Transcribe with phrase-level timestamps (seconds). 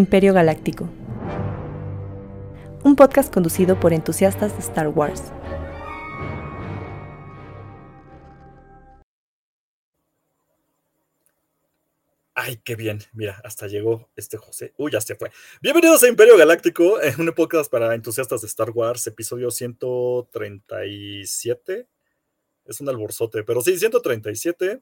[0.00, 0.88] Imperio Galáctico.
[2.82, 5.24] Un podcast conducido por entusiastas de Star Wars.
[12.34, 13.00] Ay, qué bien.
[13.12, 14.72] Mira, hasta llegó este José.
[14.78, 15.30] Uy, ya se fue.
[15.60, 21.86] Bienvenidos a Imperio Galáctico, en un podcast para entusiastas de Star Wars, episodio 137.
[22.64, 24.80] Es un alborzote, pero sí, 137.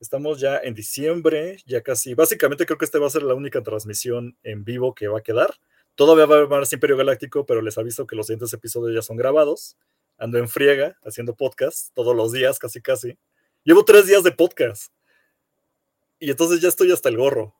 [0.00, 2.14] Estamos ya en diciembre, ya casi.
[2.14, 5.22] Básicamente creo que esta va a ser la única transmisión en vivo que va a
[5.22, 5.54] quedar.
[5.94, 9.02] Todavía va a haber más Imperio Galáctico, pero les aviso que los siguientes episodios ya
[9.02, 9.76] son grabados.
[10.16, 13.18] Ando en friega haciendo podcast todos los días, casi casi.
[13.62, 14.90] Llevo tres días de podcast.
[16.18, 17.54] Y entonces ya estoy hasta el gorro.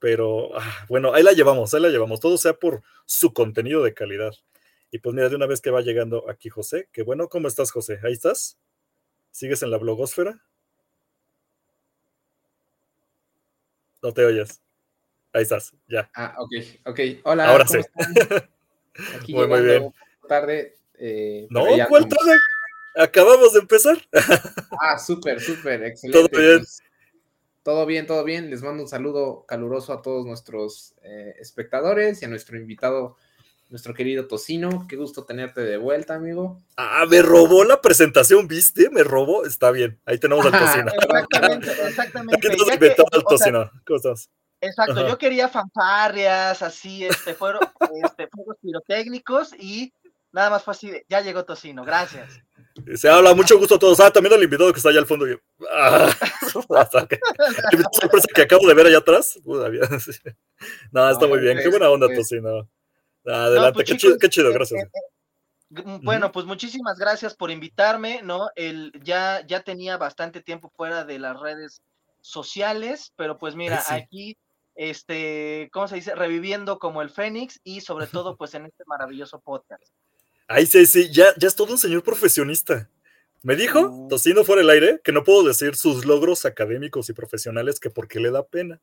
[0.00, 2.18] Pero ah, bueno, ahí la llevamos, ahí la llevamos.
[2.18, 4.32] Todo sea por su contenido de calidad.
[4.90, 7.70] Y pues mira, de una vez que va llegando aquí José, que bueno, ¿cómo estás,
[7.70, 8.00] José?
[8.02, 8.58] ¿Ahí estás?
[9.30, 10.42] ¿Sigues en la blogosfera?
[14.04, 14.60] No te oyes.
[15.32, 16.10] Ahí estás, ya.
[16.14, 16.50] Ah, ok,
[16.84, 17.00] ok.
[17.22, 17.48] Hola.
[17.48, 17.78] Ahora sí.
[19.16, 19.94] Aquí muy, muy bien.
[20.28, 20.76] Tarde.
[20.98, 22.36] Eh, no, ¿cuál tarde?
[22.96, 23.96] Acabamos de empezar.
[24.82, 26.28] ah, súper, súper, excelente.
[26.28, 26.58] Todo bien.
[26.58, 26.82] Pues,
[27.62, 28.50] todo bien, todo bien.
[28.50, 33.16] Les mando un saludo caluroso a todos nuestros eh, espectadores y a nuestro invitado
[33.68, 34.86] nuestro querido Tocino.
[34.88, 36.62] Qué gusto tenerte de vuelta, amigo.
[36.76, 38.90] Ah, me robó la presentación, ¿viste?
[38.90, 39.44] Me robó.
[39.44, 40.92] Está bien, ahí tenemos al Tocino.
[40.92, 42.48] Exactamente, exactamente.
[42.48, 43.70] Aquí nos inventó al Tocino.
[43.86, 44.30] ¿Cómo estás?
[44.60, 45.08] Exacto, Ajá.
[45.08, 47.60] yo quería fanfarrias, así, este, fueron
[48.02, 49.92] este, fuegos pirotécnicos y
[50.32, 52.40] nada más fue así, ya llegó Tocino, gracias.
[52.96, 54.00] Se habla, mucho gusto a todos.
[54.00, 55.28] Ah, también al invitado que está allá al fondo.
[55.28, 55.36] Yo,
[55.70, 56.10] ah,
[57.08, 57.18] qué
[57.92, 59.38] sorpresa que acabo de ver allá atrás.
[60.92, 61.58] No, está muy bien.
[61.58, 62.68] Qué buena onda, Tocino.
[63.24, 64.84] Adelante, no, pues, qué, chicos, chido, qué, chido, gracias.
[64.84, 64.90] Eh,
[65.76, 68.50] eh, bueno, pues muchísimas gracias por invitarme, ¿no?
[68.54, 71.82] El, ya, ya tenía bastante tiempo fuera de las redes
[72.20, 73.94] sociales, pero pues mira, sí.
[73.94, 74.36] aquí,
[74.74, 76.14] este, ¿cómo se dice?
[76.14, 79.82] Reviviendo como el Fénix y sobre todo pues en este maravilloso podcast.
[80.48, 82.88] Ahí sí, sí, ya, ya es todo un señor profesionista.
[83.42, 84.08] Me dijo, uh.
[84.08, 88.20] Tocino fuera el aire, que no puedo decir sus logros académicos y profesionales que porque
[88.20, 88.80] le da pena,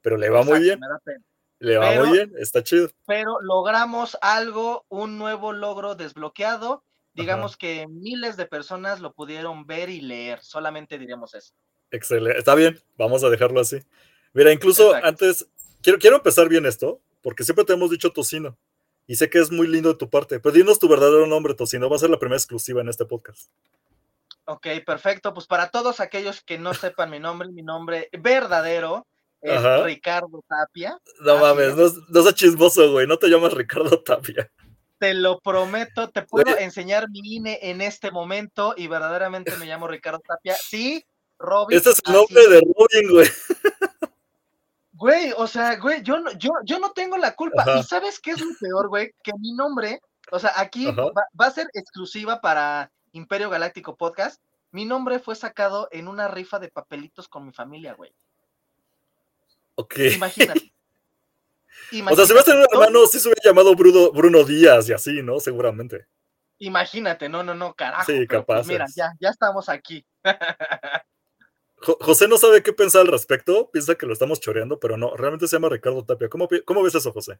[0.00, 0.80] pero le va Exacto, muy bien.
[0.80, 1.24] Me da pena.
[1.60, 2.90] Le va pero, muy bien, está chido.
[3.06, 6.84] Pero logramos algo, un nuevo logro desbloqueado.
[7.14, 7.58] Digamos Ajá.
[7.58, 10.40] que miles de personas lo pudieron ver y leer.
[10.40, 11.52] Solamente diremos eso.
[11.90, 13.82] Excelente, está bien, vamos a dejarlo así.
[14.34, 15.08] Mira, incluso Exacto.
[15.08, 15.48] antes,
[15.82, 18.56] quiero, quiero empezar bien esto, porque siempre te hemos dicho tocino.
[19.08, 21.88] Y sé que es muy lindo de tu parte, pero dinos tu verdadero nombre, Tocino.
[21.88, 23.50] Va a ser la primera exclusiva en este podcast.
[24.44, 25.32] Ok, perfecto.
[25.32, 29.06] Pues para todos aquellos que no sepan mi nombre, mi nombre verdadero
[29.40, 29.84] es Ajá.
[29.84, 30.98] Ricardo Tapia.
[31.20, 34.50] No mames, no, no seas chismoso, güey, no te llamas Ricardo Tapia.
[34.98, 36.64] Te lo prometo, te puedo güey.
[36.64, 40.54] enseñar mi INE en este momento y verdaderamente me llamo Ricardo Tapia.
[40.54, 41.04] Sí,
[41.38, 41.76] Robin.
[41.76, 43.28] Este es el nombre de Robin, güey.
[44.98, 47.62] Güey, o sea, güey, yo no, yo, yo no tengo la culpa.
[47.62, 47.78] Ajá.
[47.78, 49.14] ¿Y sabes qué es lo peor, güey?
[49.22, 50.00] Que mi nombre,
[50.32, 54.42] o sea, aquí va, va, a ser exclusiva para Imperio Galáctico Podcast.
[54.72, 58.12] Mi nombre fue sacado en una rifa de papelitos con mi familia, güey.
[59.78, 59.98] Ok.
[60.16, 60.18] Imagínate.
[60.18, 60.72] Imagínate.
[61.90, 64.90] O sea, si vas a tener un hermano, sí se hubiera llamado Bruno, Bruno Díaz
[64.90, 65.40] y así, ¿no?
[65.40, 66.06] Seguramente.
[66.58, 68.04] Imagínate, no, no, no, carajo.
[68.04, 68.56] Sí, capaz.
[68.56, 70.04] Pues mira, ya, ya estamos aquí.
[71.80, 75.46] José no sabe qué pensar al respecto, piensa que lo estamos choreando, pero no, realmente
[75.46, 76.28] se llama Ricardo Tapia.
[76.28, 77.38] ¿Cómo, cómo ves eso, José?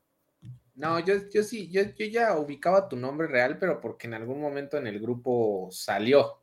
[0.77, 4.41] No, yo, yo sí, yo, yo, ya ubicaba tu nombre real, pero porque en algún
[4.41, 6.39] momento en el grupo salió.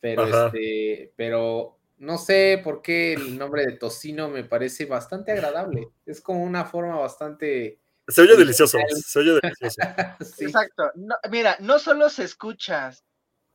[0.00, 0.46] Pero Ajá.
[0.46, 5.88] este, pero no sé por qué el nombre de tocino me parece bastante agradable.
[6.04, 7.80] Es como una forma bastante.
[8.06, 9.76] Se oye delicioso, se oye delicioso.
[10.36, 10.44] sí.
[10.44, 10.90] Exacto.
[10.96, 12.90] No, mira, no solo se escucha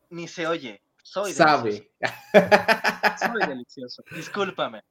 [0.09, 1.91] ni se oye, soy Sabe.
[2.01, 3.31] Delicioso.
[3.31, 4.03] Soy delicioso.
[4.15, 4.83] Discúlpame.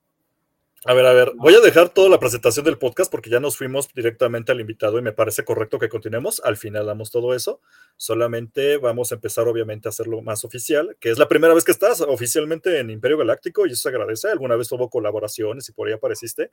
[0.85, 3.57] A ver, a ver, voy a dejar toda la presentación del podcast porque ya nos
[3.57, 6.41] fuimos directamente al invitado y me parece correcto que continuemos.
[6.45, 7.61] Al final damos todo eso.
[7.97, 11.73] Solamente vamos a empezar, obviamente, a hacerlo más oficial, que es la primera vez que
[11.73, 14.31] estás oficialmente en Imperio Galáctico y eso se agradece.
[14.31, 16.53] Alguna vez hubo colaboraciones y por ahí apareciste,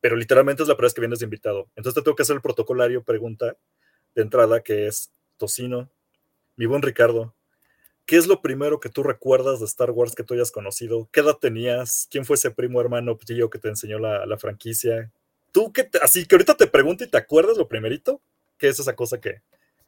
[0.00, 1.68] pero literalmente es la primera vez que vienes de invitado.
[1.76, 3.56] Entonces te tengo que hacer el protocolario pregunta
[4.16, 5.88] de entrada que es Tocino,
[6.56, 7.36] mi buen Ricardo,
[8.10, 11.08] ¿Qué es lo primero que tú recuerdas de Star Wars que tú hayas conocido?
[11.12, 12.08] ¿Qué edad tenías?
[12.10, 15.12] ¿Quién fue ese primo hermano tío que te enseñó la, la franquicia?
[15.52, 18.20] Tú que te, así que ahorita te pregunto y te acuerdas lo primerito,
[18.58, 19.42] ¿qué es esa cosa que,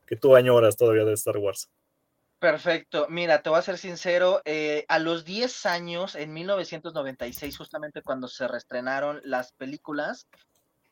[0.06, 1.68] que tú añoras todavía de Star Wars?
[2.38, 8.02] Perfecto, mira, te voy a ser sincero, eh, a los 10 años, en 1996, justamente
[8.02, 10.28] cuando se reestrenaron las películas,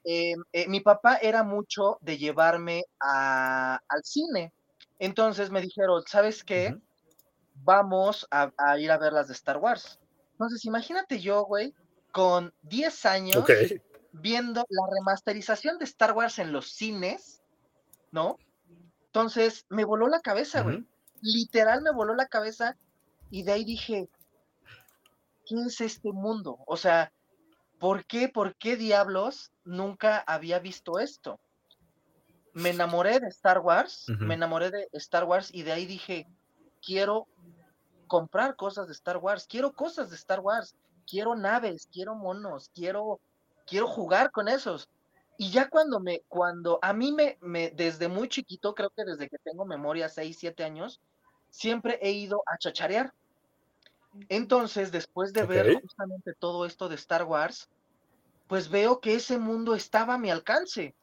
[0.02, 4.52] eh, eh, mi papá era mucho de llevarme a, al cine.
[4.98, 6.70] Entonces me dijeron, ¿sabes qué?
[6.72, 6.89] Uh -huh
[7.64, 9.98] vamos a, a, ir a ver las de Star Wars.
[10.32, 11.74] Entonces, imagínate yo, güey,
[12.12, 13.80] con 10 años, okay.
[14.12, 17.42] viendo la remasterización de Star Wars en los cines,
[18.10, 18.38] ¿no?
[19.06, 20.86] Entonces me voló la cabeza, güey.
[21.20, 22.76] Literal me voló la cabeza
[23.30, 24.08] y de ahí dije,
[25.46, 26.58] ¿qué es este mundo?
[26.66, 27.12] O sea,
[27.78, 31.40] ¿por qué, por qué diablos nunca había visto esto?
[32.52, 36.26] Me enamoré de Star Wars, me enamoré de Star Wars y de ahí dije,
[36.80, 37.26] quiero
[38.10, 40.74] comprar cosas de Star Wars, quiero cosas de Star Wars,
[41.06, 43.20] quiero naves, quiero monos, quiero,
[43.68, 44.90] quiero jugar con esos.
[45.38, 49.28] Y ya cuando me, cuando a mí me, me, desde muy chiquito, creo que desde
[49.28, 51.00] que tengo memoria, 6, 7 años,
[51.50, 53.14] siempre he ido a chacharear.
[54.28, 57.68] Entonces, después de ver justamente todo esto de Star Wars,
[58.48, 60.96] pues veo que ese mundo estaba a mi alcance.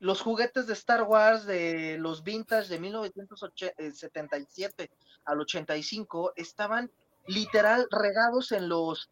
[0.00, 4.90] Los juguetes de Star Wars de los vintage de 1977
[5.24, 6.90] al 85 estaban
[7.26, 9.10] literal regados en los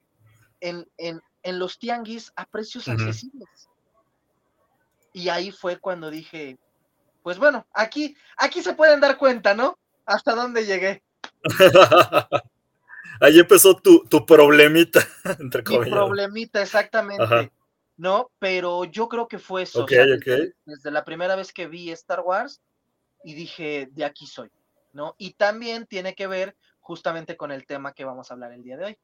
[0.61, 0.87] en,
[1.45, 3.69] los tianguis a precios accesibles.
[5.13, 6.59] Y ahí fue cuando dije,
[7.23, 9.79] pues bueno, aquí, aquí se pueden dar cuenta, ¿no?
[10.07, 11.03] Hasta dónde llegué.
[13.21, 15.07] ahí empezó tu, tu problemita,
[15.39, 15.87] entre comillas.
[15.87, 17.53] Mi problemita, exactamente.
[17.97, 18.31] ¿No?
[18.39, 19.87] Pero yo creo que fue eso.
[19.87, 22.61] desde, la primera vez que vi Star Wars
[23.25, 24.51] y dije, de aquí soy,
[24.93, 25.15] ¿no?
[25.19, 28.77] Y también tiene que ver justamente con el tema que vamos a hablar el día
[28.77, 28.99] de hoy.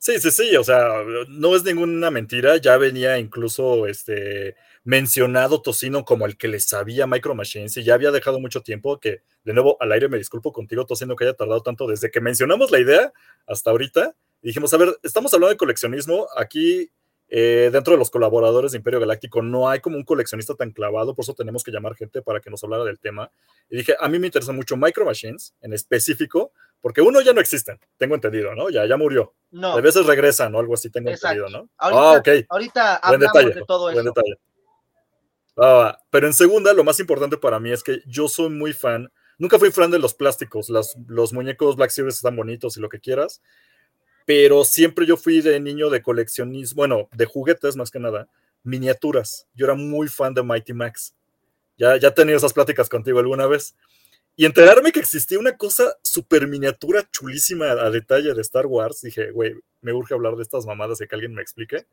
[0.00, 4.54] Sí, sí, sí, o sea, no es ninguna mentira, ya venía incluso este
[4.84, 9.00] mencionado Tocino como el que le sabía Micro Machines y ya había dejado mucho tiempo
[9.00, 12.20] que, de nuevo, al aire me disculpo contigo, Tocino, que haya tardado tanto desde que
[12.20, 13.12] mencionamos la idea
[13.46, 14.14] hasta ahorita.
[14.40, 16.92] dijimos, a ver, estamos hablando de coleccionismo, aquí
[17.30, 21.14] eh, dentro de los colaboradores de Imperio Galáctico no hay como un coleccionista tan clavado,
[21.14, 23.30] por eso tenemos que llamar gente para que nos hablara del tema.
[23.68, 27.40] Y dije, a mí me interesa mucho Micro Machines en específico, porque uno ya no
[27.40, 28.70] existen, tengo entendido, ¿no?
[28.70, 29.34] Ya, ya murió.
[29.50, 29.72] No.
[29.72, 31.68] A veces regresan o algo así, tengo entendido, ¿no?
[31.76, 32.46] Ahorita, ah, ok.
[32.48, 34.02] Ahorita hablamos de todo eso.
[34.02, 34.38] Detalle.
[35.56, 39.12] Ah, pero en segunda, lo más importante para mí es que yo soy muy fan,
[39.38, 42.88] nunca fui fan de los plásticos, los, los muñecos Black Series están bonitos y lo
[42.88, 43.42] que quieras,
[44.28, 48.28] pero siempre yo fui de niño de coleccionismo, bueno, de juguetes más que nada,
[48.62, 49.46] miniaturas.
[49.54, 51.14] Yo era muy fan de Mighty Max.
[51.78, 53.74] Ya, ya he tenido esas pláticas contigo alguna vez.
[54.36, 59.30] Y enterarme que existía una cosa súper miniatura, chulísima a detalle de Star Wars, dije,
[59.30, 61.86] güey, me urge hablar de estas mamadas y que alguien me explique.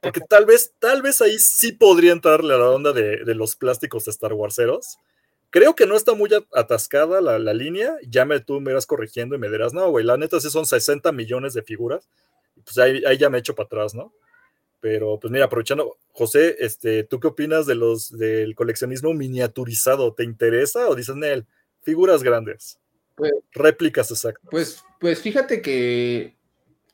[0.00, 3.56] Porque tal vez, tal vez ahí sí podría entrarle a la onda de, de los
[3.56, 4.96] plásticos de Star Warseros
[5.54, 7.94] Creo que no está muy atascada la, línea.
[8.08, 10.66] Ya me tú me irás corrigiendo y me dirás, no, güey, la neta sí son
[10.66, 12.08] 60 millones de figuras.
[12.64, 14.12] Pues ahí, ya me echo para atrás, ¿no?
[14.80, 20.12] Pero pues mira, aprovechando, José, este, ¿tú qué opinas de los del coleccionismo miniaturizado?
[20.12, 21.46] ¿Te interesa o dices, Nel,
[21.82, 22.80] figuras grandes?
[23.14, 24.50] Pues, Réplicas exactas.
[24.50, 26.36] Pues, pues fíjate que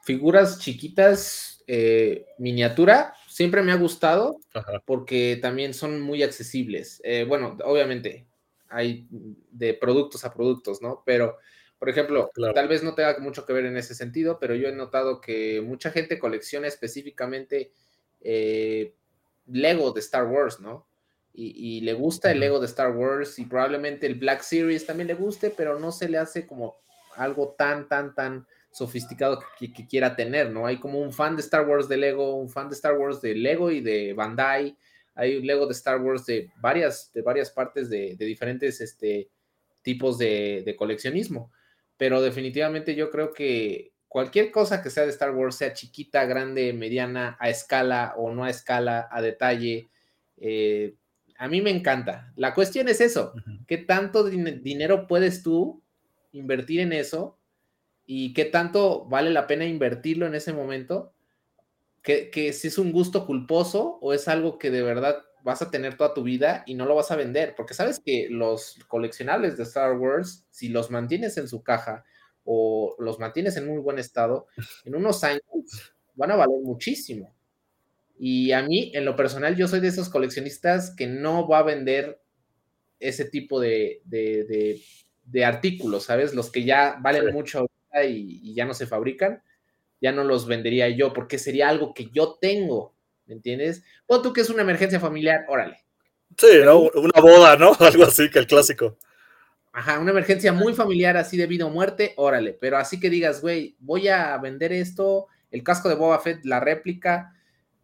[0.04, 4.38] figuras chiquitas, eh, miniatura, siempre me ha gustado
[4.84, 7.00] porque también son muy accesibles.
[7.04, 8.26] Eh, bueno, obviamente,
[8.70, 11.02] hay de productos a productos, ¿no?
[11.04, 11.36] Pero,
[11.78, 14.72] por ejemplo, tal vez no tenga mucho que ver en ese sentido, pero yo he
[14.72, 17.72] notado que mucha gente colecciona específicamente
[18.20, 18.94] eh,
[19.46, 20.86] Lego de Star Wars, ¿no?
[21.32, 25.14] Y, le gusta el Lego de Star Wars y probablemente el Black Series también le
[25.14, 26.76] guste, pero no se le hace como
[27.16, 30.66] algo tan, tan, tan sofisticado que, que, quiera tener, ¿no?
[30.66, 33.34] Hay como un fan de Star Wars de Lego, un fan de Star Wars de
[33.36, 34.76] Lego y de Bandai,
[35.20, 39.28] hay un Lego de Star Wars de varias, de varias partes de, diferentes este,
[39.82, 41.52] tipos de, coleccionismo.
[41.98, 46.72] Pero definitivamente yo creo que cualquier cosa que sea de Star Wars, sea chiquita, grande,
[46.72, 49.90] mediana, a escala o no a escala, a detalle,
[50.38, 50.94] eh,
[51.36, 52.32] a mí me encanta.
[52.36, 53.34] La cuestión es eso,
[53.66, 55.82] ¿qué tanto dinero puedes tú
[56.32, 57.38] invertir en eso?
[58.06, 61.12] ¿Y qué tanto vale la pena invertirlo en ese momento?
[62.02, 65.96] Que, si es un gusto culposo o es algo que de verdad vas a tener
[65.96, 69.64] toda tu vida y no lo vas a vender, porque sabes que los coleccionables de
[69.64, 72.04] Star Wars, si los mantienes en su caja
[72.44, 74.46] o los mantienes en muy buen estado,
[74.84, 75.42] en unos años
[76.14, 77.34] van a valer muchísimo.
[78.18, 81.62] Y a mí, en lo personal, yo soy de esos coleccionistas que no va a
[81.62, 82.20] vender
[82.98, 84.02] ese tipo de,
[85.42, 86.34] artículos, ¿sabes?
[86.34, 87.66] Los que ya valen mucho
[88.04, 89.42] y, y ya no se fabrican
[90.00, 92.94] ya no los vendería yo, porque sería algo que yo tengo,
[93.26, 93.84] ¿me entiendes?
[94.06, 95.84] O tú que es una emergencia familiar, órale.
[96.36, 97.72] Sí, una boda, ¿no?
[97.80, 98.96] Algo así que el clásico.
[99.72, 103.40] Ajá, una emergencia muy familiar así de vida o muerte, órale, pero así que digas,
[103.40, 107.34] güey, voy a vender esto, el casco de Boba Fett, la réplica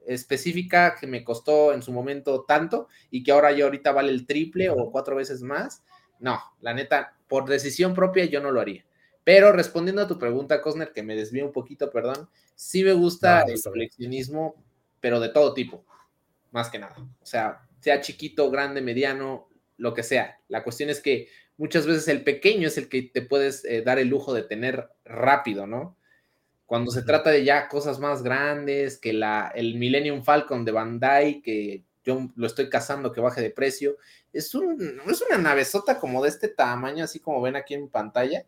[0.07, 4.27] específica que me costó en su momento tanto y que ahora yo ahorita vale el
[4.27, 5.83] triple o cuatro veces más.
[6.19, 8.85] No, la neta, por decisión propia yo no lo haría.
[9.27, 13.43] Pero respondiendo a tu pregunta, Cosner, que me desvío un poquito, perdón, sí me gusta
[13.43, 14.55] el coleccionismo
[15.01, 15.85] pero de todo tipo,
[16.53, 16.95] más que nada.
[17.21, 20.39] O sea, sea chiquito, grande, mediano, lo que sea.
[20.47, 23.99] La cuestión es que muchas veces el pequeño es el que te puedes eh, dar
[23.99, 25.97] el lujo de tener rápido, ¿no?
[26.65, 31.43] Cuando se trata de ya cosas más grandes, que la, el Millennium Falcon de Bandai,
[31.43, 33.97] que yo lo estoy cazando que baje de precio,
[34.33, 38.47] es, un, es una navezota como de este tamaño, así como ven aquí en pantalla.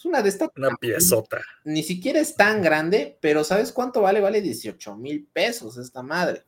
[0.00, 0.48] Es una de estas.
[0.56, 1.42] Una piezota.
[1.62, 4.22] Ni siquiera es tan grande, pero ¿sabes cuánto vale?
[4.22, 6.42] Vale 18 mil pesos esta madre.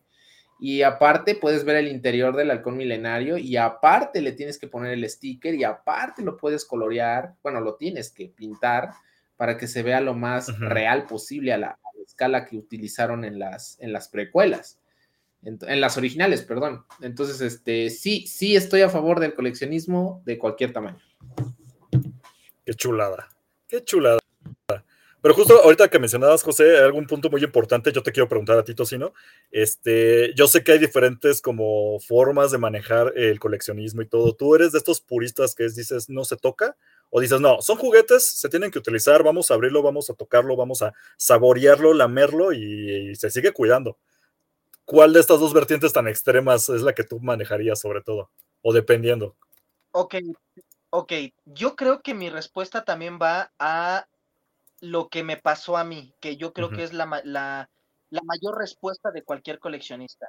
[0.58, 4.94] Y aparte puedes ver el interior del halcón milenario y aparte le tienes que poner
[4.94, 8.88] el sticker y aparte lo puedes colorear, bueno, lo tienes que pintar
[9.36, 13.76] para que se vea lo más real posible a la, escala que utilizaron en las,
[13.80, 14.80] en las precuelas,
[15.42, 16.86] en, las originales, perdón.
[17.02, 21.02] Entonces, este, sí, sí estoy a favor del coleccionismo de cualquier tamaño.
[22.64, 23.28] Qué chulada,
[23.72, 24.18] qué chulada.
[25.22, 28.64] Pero justo ahorita que mencionabas, José, algún punto muy importante, yo te quiero preguntar a
[28.64, 29.14] ti, Tocino.
[29.50, 34.34] Este, yo sé que hay diferentes como formas de manejar el coleccionismo y todo.
[34.34, 36.76] ¿Tú eres de estos puristas que dices no se toca?
[37.08, 40.56] ¿O dices no, son juguetes, se tienen que utilizar, vamos a abrirlo, vamos a tocarlo,
[40.56, 43.96] vamos a saborearlo, lamerlo y, y se sigue cuidando?
[44.84, 48.30] ¿Cuál de estas dos vertientes tan extremas es la que tú manejarías sobre todo?
[48.60, 49.36] O dependiendo.
[49.92, 50.16] Ok,
[50.92, 51.12] ok.
[51.46, 54.06] Yo creo que mi respuesta también va a
[54.80, 59.22] lo que me pasó a mí, que yo creo que es la, mayor respuesta de
[59.22, 60.28] cualquier coleccionista.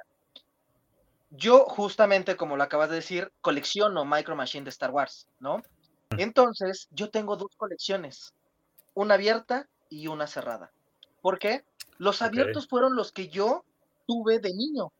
[1.30, 5.62] Yo, justamente, como lo acabas de decir, colecciono Micro Machine de Star Wars, ¿no?
[6.16, 8.32] Entonces, yo tengo dos colecciones,
[8.94, 10.70] una abierta y una cerrada.
[11.20, 11.64] ¿Por qué?
[11.98, 13.64] Los abiertos fueron los que yo
[14.06, 14.92] tuve de niño,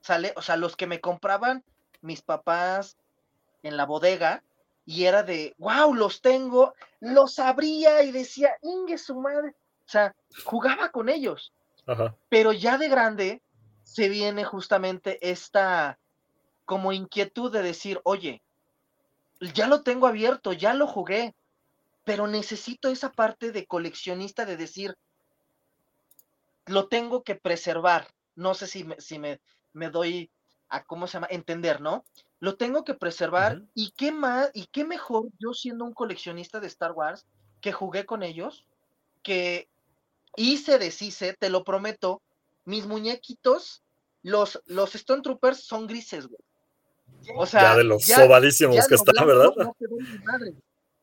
[0.00, 0.32] ¿sale?
[0.36, 1.62] O sea, los que me compraban
[2.00, 2.96] mis papás
[3.62, 4.42] en la bodega,
[4.86, 9.50] y era de, wow, los tengo, los abría y decía, Inge su madre,
[9.86, 10.14] o sea,
[10.44, 11.52] jugaba con ellos.
[12.28, 13.42] Pero ya de grande
[13.82, 15.98] se viene justamente esta
[16.64, 18.42] como inquietud de decir, oye,
[19.54, 21.34] ya lo tengo abierto, ya lo jugué,
[22.04, 24.96] pero necesito esa parte de coleccionista de decir,
[26.66, 28.08] lo tengo que preservar.
[28.34, 29.40] No sé si me, si me,
[29.72, 30.30] me doy
[30.68, 31.28] a, ¿cómo se llama?
[31.30, 32.04] Entender, ¿no?
[32.44, 36.66] Lo tengo que preservar y qué más y qué mejor yo siendo un coleccionista de
[36.66, 37.24] Star Wars
[37.62, 38.66] que jugué con ellos,
[39.22, 39.66] que
[40.36, 42.20] hice, deshice, te lo prometo,
[42.66, 43.82] mis muñequitos,
[44.22, 46.42] los, los Stone Troopers son grises, güey.
[47.34, 49.50] O sea, ya de los sobadísimos que están, ¿verdad?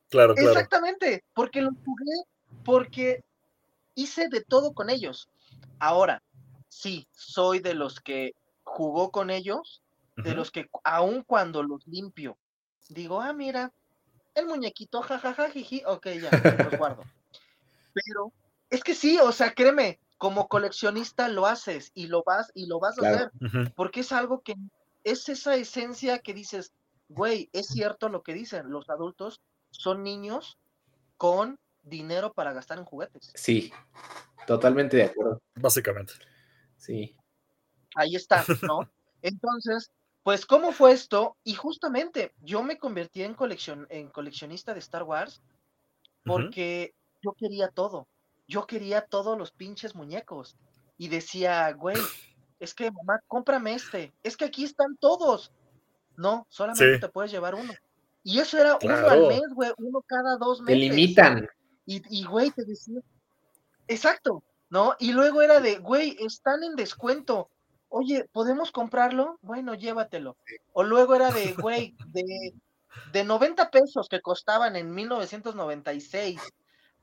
[0.08, 0.50] Claro, claro.
[0.50, 2.22] Exactamente, porque los jugué,
[2.64, 3.24] porque
[3.96, 5.28] hice de todo con ellos.
[5.80, 6.22] Ahora,
[6.68, 9.81] sí, soy de los que jugó con ellos,
[10.16, 12.38] de los que aun cuando los limpio,
[12.88, 13.72] digo, ah, mira,
[14.34, 17.02] el muñequito, jajaja, jiji, ok, ya, los guardo.
[17.94, 18.32] Pero
[18.70, 22.78] es que sí, o sea, créeme, como coleccionista lo haces y lo vas y lo
[22.78, 23.32] vas a hacer,
[23.74, 24.54] porque es algo que
[25.04, 26.72] es esa esencia que dices,
[27.08, 30.58] güey, es cierto lo que dicen, los adultos son niños
[31.16, 33.32] con dinero para gastar en juguetes.
[33.34, 33.72] Sí,
[34.46, 35.42] totalmente de acuerdo.
[35.54, 36.14] Básicamente.
[36.76, 37.16] Sí.
[37.94, 38.88] Ahí está, ¿no?
[39.22, 39.90] Entonces,
[40.22, 41.36] pues, ¿cómo fue esto?
[41.42, 45.42] Y justamente yo me convertí en, coleccion en coleccionista de Star Wars
[46.24, 48.06] porque yo quería todo.
[48.46, 50.56] Yo quería todos los pinches muñecos.
[50.96, 51.96] Y decía, güey,
[52.60, 54.12] es que mamá, cómprame este.
[54.22, 55.52] Es que aquí están todos.
[56.16, 57.72] No, solamente te puedes llevar uno.
[58.22, 60.80] Y eso era uno al mes, güey, uno cada dos meses.
[60.80, 61.48] Te limitan.
[61.86, 63.00] Y, y, güey, te decía,
[63.88, 64.94] exacto, ¿no?
[65.00, 67.48] Y luego era de, güey, están en descuento
[67.92, 69.38] oye, ¿podemos comprarlo?
[69.42, 70.36] Bueno, llévatelo.
[70.72, 72.54] O luego era de, güey, de,
[73.12, 76.40] de 90 pesos que costaban en 1996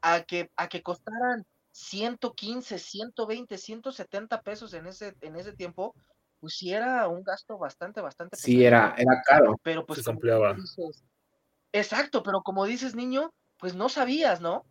[0.01, 5.95] a que, a que costaran 115, 120, 170 pesos en ese, en ese tiempo,
[6.39, 8.35] pues sí era un gasto bastante, bastante.
[8.35, 9.59] Sí, era, era caro.
[9.63, 10.03] Pero pues...
[10.03, 10.57] Se ampliaba.
[11.71, 14.65] exacto, pero como dices, niño, pues no sabías, ¿no?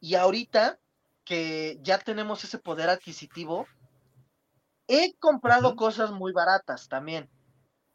[0.00, 0.78] Y ahorita
[1.24, 3.66] que ya tenemos ese poder adquisitivo,
[4.88, 7.28] He comprado cosas muy baratas también,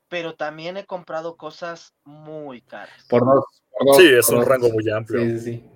[0.07, 3.05] pero también he comprado cosas muy caras.
[3.09, 3.45] Por dos.
[3.97, 5.21] sí, es un rango muy amplio.
[5.21, 5.69] Sí, sí,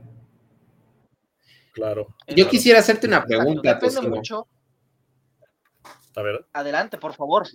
[1.74, 2.15] Claro.
[2.27, 3.74] Yo quisiera hacerte una pregunta.
[3.75, 4.48] Depende mucho.
[6.15, 6.46] A ver.
[6.53, 7.48] Adelante, por favor.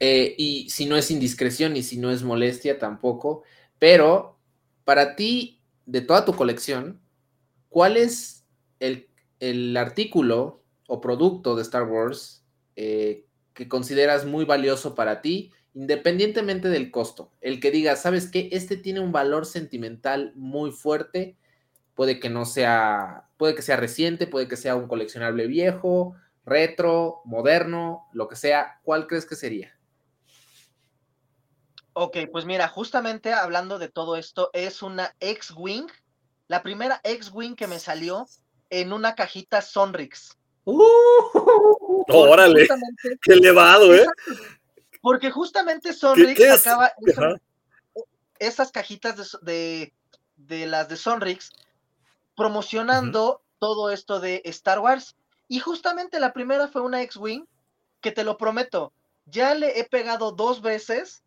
[0.00, 3.42] Eh, y si no es indiscreción y si no es molestia tampoco,
[3.78, 4.38] pero
[4.84, 7.00] para ti, de toda tu colección,
[7.68, 8.44] ¿cuál es
[8.80, 9.08] el,
[9.40, 12.45] el artículo o producto de Star Wars
[12.76, 17.32] eh, que consideras muy valioso para ti, independientemente del costo.
[17.40, 18.48] El que diga, ¿sabes qué?
[18.52, 21.36] Este tiene un valor sentimental muy fuerte.
[21.94, 26.14] Puede que no sea, puede que sea reciente, puede que sea un coleccionable viejo,
[26.44, 29.76] retro, moderno, lo que sea, ¿cuál crees que sería?
[31.92, 35.86] Ok, pues mira, justamente hablando de todo esto, es una X-Wing,
[36.46, 38.26] la primera X-Wing que me salió
[38.68, 40.36] en una cajita Sonrix.
[40.64, 41.85] ¡Uh!
[42.08, 42.68] ¡Órale!
[43.22, 44.06] ¡Qué elevado, eh!
[45.00, 46.92] Porque justamente Sonrix sacaba
[48.38, 49.92] esas cajitas de,
[50.48, 51.52] las de Sonrix
[52.36, 55.16] promocionando todo esto de Star Wars.
[55.48, 57.44] Y justamente la primera fue una X-Wing,
[58.00, 58.92] que te lo prometo,
[59.26, 61.22] ya le he pegado dos veces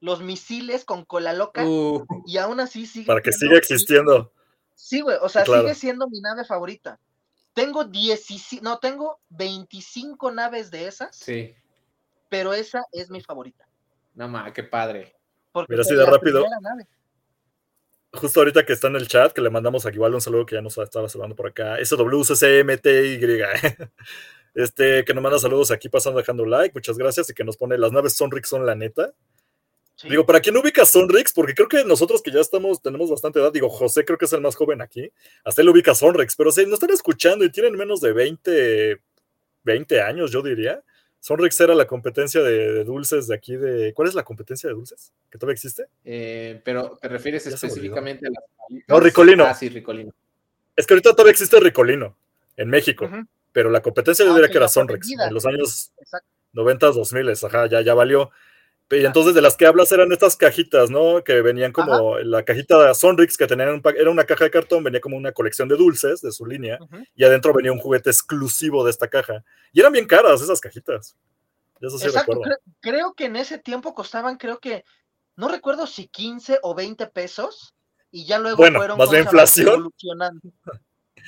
[0.00, 2.06] los misiles con cola loca uh.
[2.26, 3.06] y aún así sigue.
[3.06, 4.32] Para que siga existiendo.
[4.74, 6.98] Sí, güey, o sea, sigue siendo mi nave favorita.
[7.52, 11.16] Tengo 17, no, tengo 25 naves de esas.
[11.16, 11.54] Sí.
[12.28, 13.66] Pero esa es mi favorita.
[14.14, 15.14] No ma, qué padre.
[15.52, 16.44] Porque Mira, así de rápido.
[18.12, 20.56] Justo ahorita que está en el chat, que le mandamos aquí igual un saludo que
[20.56, 21.76] ya nos estaba saludando por acá.
[21.84, 23.20] SWCCMTY.
[24.52, 27.78] Este, que nos manda saludos aquí pasando dejando like, muchas gracias, y que nos pone
[27.78, 29.12] las naves Sonrix son la neta.
[30.08, 31.32] Digo, ¿para quién ubica Sonrix?
[31.32, 34.32] Porque creo que nosotros que ya estamos, tenemos bastante edad, digo, José creo que es
[34.32, 35.12] el más joven aquí,
[35.44, 39.00] hasta él ubica Sonrix, pero si nos están escuchando y tienen menos de 20,
[39.64, 40.82] 20 años, yo diría,
[41.20, 43.92] Sonrix era la competencia de, dulces de aquí de...
[43.92, 45.12] ¿Cuál es la competencia de dulces?
[45.30, 45.84] ¿Que todavía existe?
[46.04, 48.44] Eh, pero te refieres específicamente a las...
[48.88, 49.44] No, Ricolino.
[49.44, 50.14] Ah, sí, Ricolino.
[50.74, 52.16] Es que ahorita todavía existe Ricolino
[52.56, 53.10] en México,
[53.52, 55.92] pero la competencia yo ah, diría que era Sonrix, en los años
[56.54, 58.30] 90, 2000, ajá, ya, ya valió.
[58.90, 61.22] Y entonces de las que hablas eran estas cajitas, ¿no?
[61.22, 65.00] Que venían como la cajita de Sonrix, que tenían era una caja de cartón, venía
[65.00, 66.78] como una colección de dulces de su línea,
[67.14, 69.44] y adentro venía un juguete exclusivo de esta caja.
[69.72, 71.16] Y eran bien caras esas cajitas.
[71.80, 72.40] Eso sí Exacto,
[72.80, 74.84] creo, que en ese tiempo costaban, creo que,
[75.36, 77.74] no recuerdo si 15 o 20 pesos,
[78.10, 79.90] y ya luego fueron más la inflación.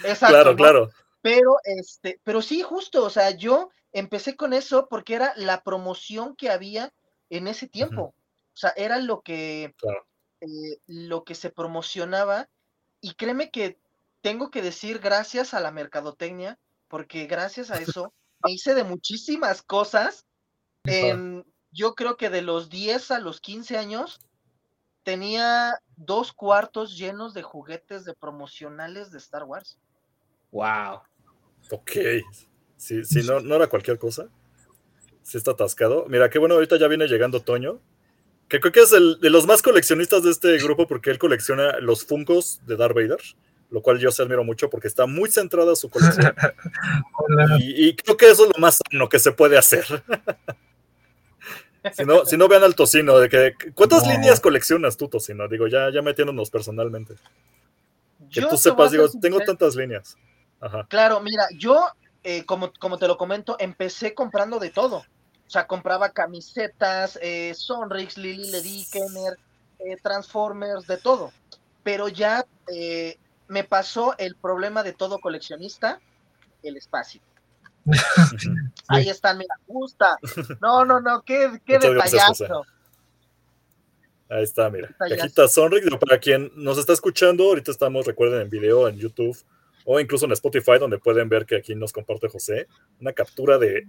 [0.04, 0.34] Exacto.
[0.34, 0.90] Claro, claro.
[1.22, 6.34] Pero, este, pero sí, justo, o sea, yo empecé con eso porque era la promoción
[6.34, 6.92] que había
[7.32, 8.14] en ese tiempo.
[8.54, 9.74] O sea, era lo que,
[10.40, 12.48] eh, lo que se promocionaba
[13.00, 13.78] y créeme que
[14.20, 18.12] tengo que decir gracias a la mercadotecnia, porque gracias a eso
[18.44, 20.26] me hice de muchísimas cosas.
[21.70, 24.20] yo creo que de los 10 a los 15 años
[25.02, 29.78] tenía dos cuartos llenos de juguetes de promocionales de Star Wars.
[30.50, 31.00] Wow.
[31.70, 31.92] Ok.
[32.76, 34.28] Si, si no, no era cualquier cosa.
[35.22, 36.06] Sí está atascado.
[36.08, 37.80] Mira, qué bueno, ahorita ya viene llegando Toño,
[38.48, 41.78] que creo que es el de los más coleccionistas de este grupo porque él colecciona
[41.78, 43.18] los Funcos de Darth Vader,
[43.70, 46.34] lo cual yo se admiro mucho porque está muy centrada su colección.
[47.60, 49.84] y, creo que eso es lo más sano que se puede hacer.
[51.92, 55.48] si, no, si no vean al tocino, de que ¿cuántas líneas coleccionas tú, tocino?
[55.48, 57.14] Digo, ya, ya metiéndonos personalmente.
[58.30, 60.16] Que tú sepas, digo, tengo tantas líneas.
[60.88, 61.84] Claro, mira, yo
[62.24, 65.04] eh, como, como te lo comento, empecé comprando de todo.
[65.46, 69.38] O sea, compraba camisetas, eh, Sonrix, Lily Ledy, Kenner,
[69.80, 71.32] eh, Transformers, de todo.
[71.82, 76.00] Pero ya eh, me pasó el problema de todo coleccionista,
[76.62, 77.20] el espacio.
[78.88, 80.16] Ahí están, mira, gusta.
[80.60, 82.64] No, no, no, qué, qué detallazo.
[84.30, 84.94] Ahí está, mira.
[84.98, 89.36] Cajita Sonrix, para quien nos está escuchando, ahorita estamos, recuerden, en video en YouTube
[89.84, 92.66] o incluso en Spotify, donde pueden ver que aquí nos comparte José,
[93.00, 93.86] una captura de,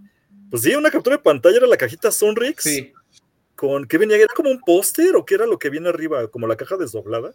[0.49, 2.63] pues sí, una captura de pantalla era la cajita Sonrix.
[2.63, 2.93] Sí.
[3.55, 4.17] Con, ¿qué venía?
[4.17, 6.27] ¿Era como un póster o qué era lo que viene arriba?
[6.27, 7.33] ¿Como la caja desdoblada?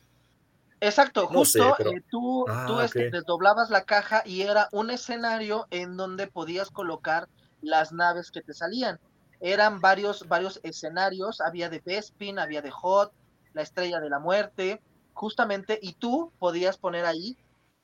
[0.80, 6.28] Exacto, justo eh, tú, ah, este, desdoblabas la caja y era un escenario en donde
[6.28, 7.28] podías colocar
[7.60, 9.00] las naves que te salían.
[9.40, 13.12] Eran varios, varios escenarios, había de Bespin, había de Hot,
[13.54, 14.80] la Estrella de la Muerte,
[15.14, 17.36] justamente, y tú podías poner ahí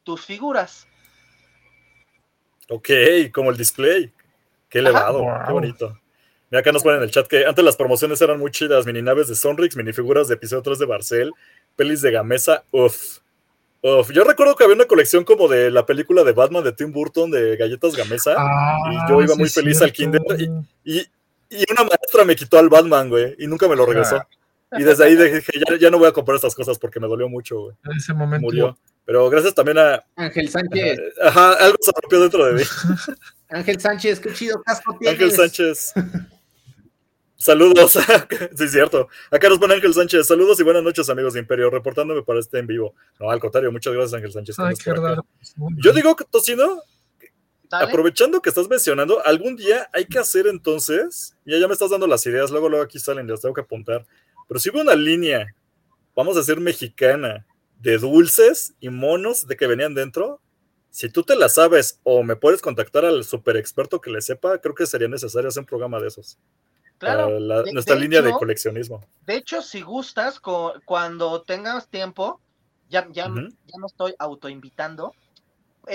[0.05, 0.87] tus figuras.
[2.69, 2.91] Ok,
[3.33, 4.13] como el display.
[4.69, 5.99] Qué elevado, qué bonito.
[6.51, 9.03] Mira, acá nos ponen en el chat que antes las promociones eran muy chidas, mini
[9.03, 11.33] naves de Sonrix, minifiguras de episodio 3 de Barcel,
[11.77, 13.19] pelis de Gamesa, uff.
[13.83, 14.11] Uf.
[14.13, 17.31] Yo recuerdo que había una colección como de la película de Batman de Tim Burton
[17.31, 20.23] de galletas Gamesa ah, y yo iba muy feliz al kinder
[20.85, 21.07] y, y,
[21.71, 24.17] una maestra me quitó al Batman, güey, y nunca me lo regresó.
[24.17, 24.29] Ah.
[24.79, 27.29] Y desde ahí dije, ya, ya, no voy a comprar estas cosas porque me dolió
[27.29, 27.77] mucho, güey.
[27.85, 28.45] En ese momento.
[28.45, 28.79] Murió.
[29.05, 30.05] Pero gracias también a.
[30.17, 30.99] Ángel Sánchez.
[31.23, 32.63] Ajá, algo se rompió dentro de mí.
[33.49, 35.21] Ángel Sánchez, qué chido casco tienes.
[35.21, 35.93] Ángel Sánchez.
[37.37, 37.93] Saludos.
[38.57, 39.09] sí, cierto.
[39.31, 40.27] Acá nos pone Ángel Sánchez.
[40.27, 42.95] Saludos y buenas noches, amigos de Imperio, reportándome para este en vivo.
[43.21, 44.59] No, al contrario, muchas gracias, Ángel Sánchez.
[44.59, 44.95] Ay, qué
[45.77, 46.83] Yo digo, Tocino,
[47.71, 52.07] aprovechando que estás mencionando, algún día hay que hacer entonces, ya ya me estás dando
[52.07, 54.07] las ideas, luego, luego aquí salen, las tengo que apuntar.
[54.49, 55.47] Pero si hubo una línea,
[56.15, 57.47] vamos a decir mexicana,
[57.81, 60.41] de dulces y monos de que venían dentro,
[60.91, 64.59] Si tú te la sabes o me puedes contactar al super experto que le sepa,
[64.59, 66.39] creo que sería necesario hacer un programa de esos.
[66.99, 67.41] Claro.
[67.73, 69.05] nuestra línea de coleccionismo.
[69.27, 70.41] De hecho, si gustas,
[70.85, 72.41] cuando tengas tiempo,
[72.89, 75.13] ya, ya, ya me estoy autoinvitando.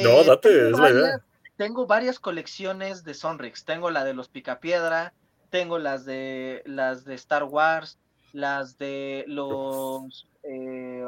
[0.03, 1.25] no, eh, date, es la idea.
[1.55, 3.65] Tengo varias colecciones de Sonrix.
[3.65, 5.13] Tengo la de los Picapiedra,
[5.49, 7.97] tengo las de las de Star Wars,
[8.33, 11.05] las de los eh,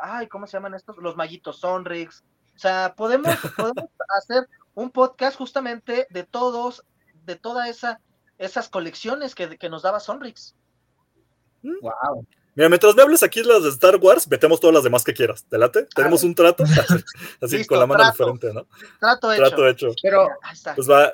[0.00, 0.96] ay, ¿cómo se llaman estos?
[0.98, 2.22] Los Maguitos Sonrix.
[2.54, 6.84] O sea, podemos, podemos hacer un podcast justamente de todos,
[7.24, 8.00] de toda esa,
[8.38, 10.54] esas colecciones que, que nos daba Sonrix.
[11.62, 12.22] Wow.
[12.22, 12.26] Mm.
[12.56, 15.44] Mira, mientras me hables aquí las de Star Wars, metemos todas las demás que quieras.
[15.44, 15.88] ¿Te late?
[15.92, 16.62] ¿Tenemos un trato?
[17.42, 18.68] Así con la mano diferente, ¿no?
[19.00, 19.42] Trato hecho.
[19.42, 19.88] Trato hecho.
[20.00, 20.28] Pero,
[20.76, 21.12] pues va.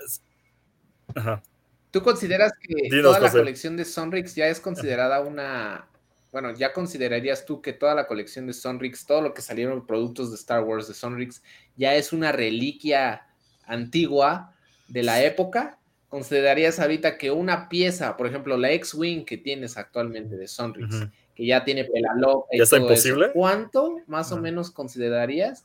[1.14, 1.42] Ajá.
[1.90, 5.86] ¿Tú consideras que toda la colección de Sonrix ya es considerada una.
[6.30, 10.30] Bueno, ya considerarías tú que toda la colección de Sonrix, todo lo que salieron productos
[10.30, 11.42] de Star Wars de Sonrix,
[11.76, 13.26] ya es una reliquia
[13.64, 14.54] antigua
[14.86, 15.78] de la época?
[16.08, 21.46] ¿Considerarías ahorita que una pieza, por ejemplo, la X-Wing que tienes actualmente de Sonrix, que
[21.46, 23.30] ya tiene pelalo y ¿Ya está imposible?
[23.32, 25.64] ¿cuánto más o menos considerarías?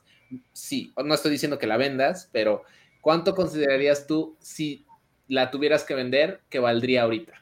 [0.53, 2.63] Sí, no estoy diciendo que la vendas, pero
[3.01, 4.84] ¿cuánto considerarías tú si
[5.27, 7.33] la tuvieras que vender que valdría ahorita?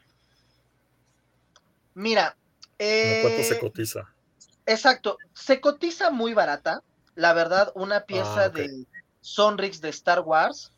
[1.94, 2.36] Mira,
[2.76, 4.14] ¿cuánto se eh, cotiza?
[4.66, 6.82] Exacto, se cotiza muy barata.
[7.14, 8.86] La verdad, una pieza ah, de
[9.20, 10.72] Sonrix de Star Wars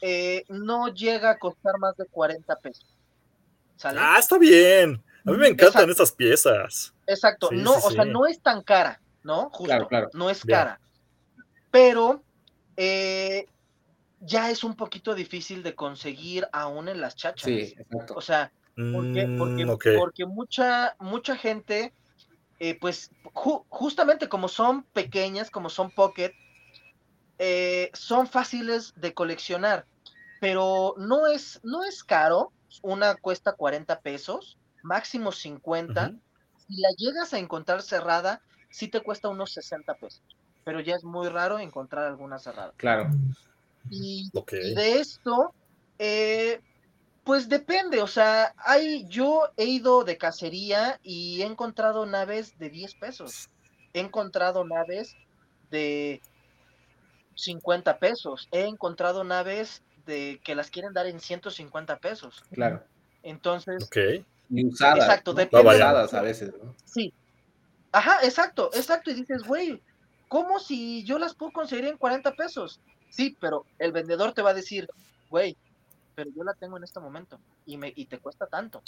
[0.00, 2.86] eh, no llega a costar más de 40 pesos.
[3.82, 5.02] Ah, está bien.
[5.26, 6.94] A mí me encantan esas piezas.
[7.06, 9.50] Exacto, no, o sea, no es tan cara, ¿no?
[9.50, 10.80] Justo, no es cara.
[11.70, 12.22] Pero
[12.76, 13.46] eh,
[14.20, 17.46] ya es un poquito difícil de conseguir aún en las chachas.
[17.46, 18.14] Sí, exacto.
[18.14, 21.92] O sea, porque, porque, porque mucha, mucha gente,
[22.60, 26.32] eh, pues justamente como son pequeñas, como son pocket,
[27.38, 29.86] eh, son fáciles de coleccionar,
[30.40, 32.52] pero no es, no es caro.
[32.82, 36.12] Una cuesta 40 pesos, máximo 50.
[36.66, 40.22] Si la llegas a encontrar cerrada, sí te cuesta unos 60 pesos,
[40.64, 42.74] pero ya es muy raro encontrar alguna cerrada.
[42.76, 43.08] Claro.
[43.90, 44.30] Y,
[44.74, 45.54] de esto,
[45.98, 46.60] eh,
[47.24, 52.70] pues depende, o sea, hay, yo he ido de cacería y he encontrado naves de
[52.70, 53.50] 10 pesos.
[53.92, 55.16] He encontrado naves
[55.70, 56.20] de
[57.34, 58.48] 50 pesos.
[58.52, 62.44] He encontrado naves de que las quieren dar en 150 pesos.
[62.52, 62.82] Claro.
[63.22, 64.24] Entonces, okay.
[64.50, 65.82] usadas, exacto, depende.
[65.82, 66.74] a veces, ¿no?
[66.84, 67.12] Sí.
[67.92, 69.10] Ajá, exacto, exacto.
[69.10, 69.82] Y dices, güey,
[70.28, 72.80] ¿cómo si yo las puedo conseguir en 40 pesos?
[73.16, 74.86] Sí, pero el vendedor te va a decir,
[75.30, 75.56] güey,
[76.14, 78.82] pero yo la tengo en este momento y, me, y te cuesta tanto.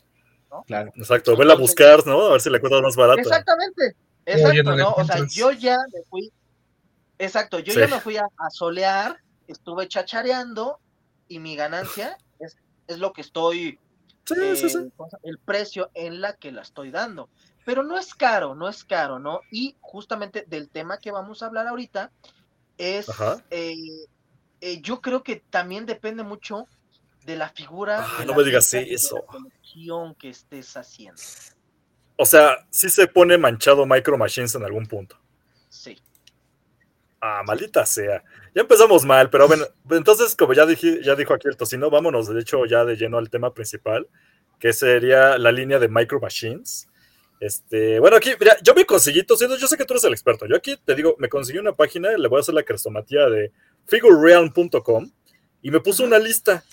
[0.51, 0.65] ¿no?
[0.65, 0.93] Claro.
[0.97, 2.27] Exacto, vela a buscar, ¿no?
[2.27, 3.21] A ver si le cuesta más barato.
[3.21, 4.91] Exactamente, exacto, ¿no?
[4.93, 6.31] O sea, yo ya me fui,
[7.19, 10.79] exacto, yo ya me fui a, solear, estuve chachareando
[11.27, 13.79] y mi ganancia es, es lo que estoy,
[14.25, 14.79] sí, sí, sí.
[14.79, 14.91] Eh,
[15.23, 17.31] el precio en la que la estoy dando.
[17.65, 19.41] Pero no es caro, no es caro, ¿no?
[19.51, 22.11] Y justamente del tema que vamos a hablar ahorita
[22.79, 23.11] es,
[23.51, 23.75] eh,
[24.61, 26.67] eh, yo creo que también depende mucho
[27.25, 28.05] de la figura.
[28.05, 29.25] Ah, no me digas eso.
[30.19, 31.21] que estés haciendo.
[32.17, 35.17] O sea, sí se pone manchado Micro Machines en algún punto.
[35.69, 35.97] Sí.
[37.21, 38.25] Ah, maldita sea.
[38.55, 42.29] Ya empezamos mal, pero bueno, entonces, como ya, dije, ya dijo aquí el tocino, vámonos
[42.29, 44.09] de hecho ya de lleno al tema principal,
[44.59, 46.89] que sería la línea de Micro Machines.
[47.41, 50.47] Este, bueno, aquí, mira, yo me conseguí, tocino, yo sé que tú eres el experto.
[50.47, 53.53] Yo aquí te digo, me conseguí una página, le voy a hacer la crestomatía de
[53.89, 55.11] figurerealm.com
[55.63, 56.65] y me puso una lista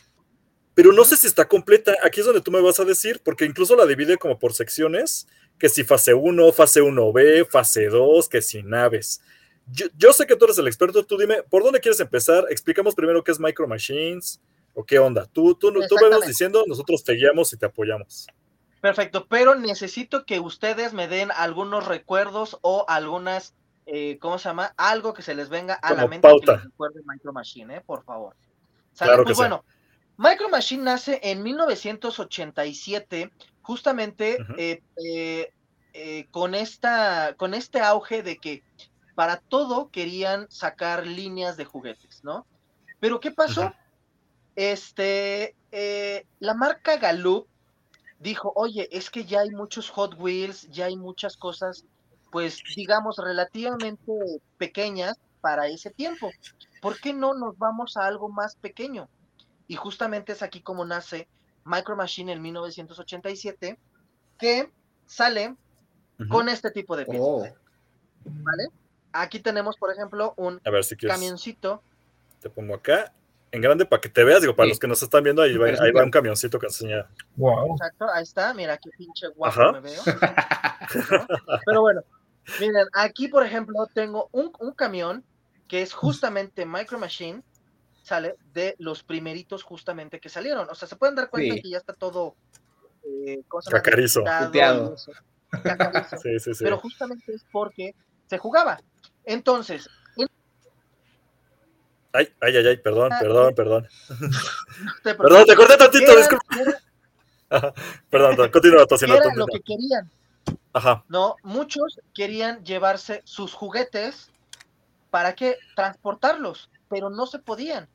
[0.76, 1.96] pero no sé si está completa.
[2.04, 5.26] Aquí es donde tú me vas a decir, porque incluso la divide como por secciones,
[5.58, 9.22] que si fase 1, fase 1B, fase 2, que si naves.
[9.68, 12.46] Yo, sé que tú eres el experto, tú dime, ¿por dónde quieres empezar?
[12.52, 14.42] Explicamos primero qué es Micro Machines
[14.74, 15.26] o qué onda.
[15.26, 18.28] Tú, tú, tú me vas diciendo, nosotros te guiamos y te apoyamos.
[18.82, 24.74] Perfecto, pero necesito que ustedes me den algunos recuerdos o algunas, eh, ¿cómo se llama?
[24.78, 26.58] Algo que se les venga a la mente pauta.
[26.58, 27.82] que recuerde Micro Machine, ¿eh?
[27.82, 28.36] por favor.
[28.98, 29.64] Claro pues bueno,
[30.18, 35.54] Micro Machine nace en 1987, justamente eh, eh,
[35.94, 38.64] eh, con, esta, con este auge de que
[39.14, 42.46] para todo querían sacar líneas de juguetes, ¿no?
[43.00, 43.74] Pero ¿qué pasó?
[44.56, 45.56] Este,
[46.40, 47.48] la marca Gallup
[48.20, 51.86] dijo, oye, es que ya hay muchos Hot Wheels, ya hay muchas cosas,
[52.36, 54.12] pues digamos, relativamente
[54.58, 56.30] pequeñas para ese tiempo.
[56.82, 59.08] ¿Por qué no nos vamos a algo más pequeño?
[59.70, 61.30] Y justamente es aquí como nace
[61.64, 63.80] Micro Machine en 1987,
[64.38, 64.70] que
[65.06, 65.56] sale
[66.30, 67.22] con este tipo de piezas.
[67.26, 67.48] Oh.
[68.26, 68.68] ¿Vale?
[69.14, 71.16] aquí tenemos, por ejemplo, un A ver si quieres.
[71.18, 71.82] camioncito.
[72.42, 73.14] Te pongo acá
[73.54, 74.42] en grande para que te veas.
[74.42, 74.72] Digo, para Sí.
[74.72, 77.08] los que nos están viendo, ahí va, ahí va un camioncito que enseña.
[77.38, 77.76] Wow.
[77.76, 78.54] Exacto, ahí está.
[78.54, 79.72] Mira qué pinche guapo Ajá.
[79.72, 80.02] me veo.
[80.06, 81.28] ¿no?
[81.66, 82.02] Pero bueno,
[82.60, 85.24] miren, aquí, por ejemplo, tengo un, un camión
[85.68, 87.42] que es justamente Micro Machine,
[88.04, 90.70] sale de los primeritos justamente que salieron.
[90.70, 91.62] O sea, se pueden dar cuenta Sí.
[91.62, 92.36] que ya está todo.
[93.04, 93.42] Eh.
[93.70, 94.22] Cacarizo.
[94.22, 94.26] Eso.
[94.26, 95.12] Cacarizo.
[96.22, 96.64] Sí, sí, sí.
[96.64, 97.96] Pero justamente es porque
[98.28, 98.80] se jugaba.
[99.24, 99.90] Entonces,
[102.18, 103.88] Ay, ay, ay, ay, perdón, Ah, perdón, perdón.
[104.22, 106.46] no te Perdón, te corté tantito, ¿Qué disculpa.
[106.62, 106.80] era-
[108.10, 108.86] Perdón, perdón, continúa,
[109.18, 110.10] era lo que querían?
[110.74, 111.36] Ajá, ¿no?
[111.44, 114.30] Muchos querían llevarse sus juguetes
[115.10, 117.88] para que transportarlos, pero no se podían,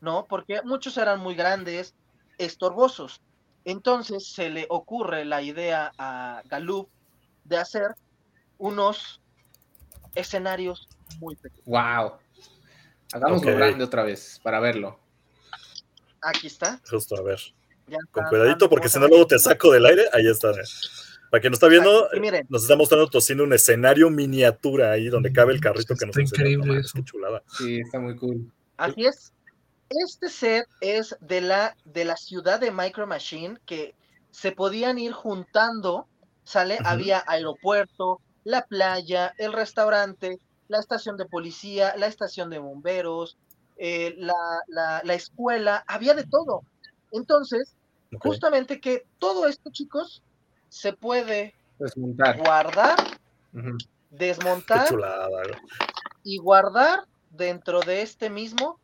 [0.00, 0.26] ¿no?
[0.26, 1.94] Porque muchos eran muy grandes,
[2.38, 3.20] estorbosos.
[3.64, 6.88] Entonces se le ocurre la idea a Galoob
[7.44, 7.94] de hacer
[8.58, 9.20] unos
[10.14, 10.88] escenarios
[11.20, 11.64] muy pequeños.
[11.66, 12.18] wow.
[13.12, 13.56] Hagámoslo Ok.
[13.56, 14.98] grande otra vez para verlo.
[16.20, 16.80] Aquí está.
[16.90, 17.38] justo, a ver.
[17.86, 20.08] ya Con cuidadito, porque si no, luego te saco del aire.
[20.12, 20.50] Ahí está.
[20.50, 20.64] eh.
[21.34, 22.46] Para quien no está viendo, y miren.
[22.48, 26.20] nos está mostrando Tocino un escenario miniatura ahí donde cabe el carrito que nos Está
[26.38, 26.92] increíble eso.
[26.94, 27.42] Qué chulada.
[27.58, 28.52] Sí, está muy cool.
[28.76, 29.32] Así es.
[29.88, 33.96] Este set es de la, de la ciudad de Micro Machine que
[34.30, 36.06] se podían ir juntando,
[36.44, 36.74] ¿sale?
[36.76, 36.84] Ujú.
[36.86, 43.36] Había aeropuerto, la playa, el restaurante, la estación de policía, la estación de bomberos,
[43.76, 44.34] eh, la,
[44.68, 46.62] la- la escuela, había de todo.
[47.10, 47.74] Entonces,
[48.14, 48.22] Ok.
[48.22, 50.22] justamente que todo esto, chicos,
[50.74, 52.36] se puede Desmontar.
[52.38, 52.96] guardar,
[54.10, 55.28] desmontar chulada.
[56.24, 58.80] y guardar dentro de este mismo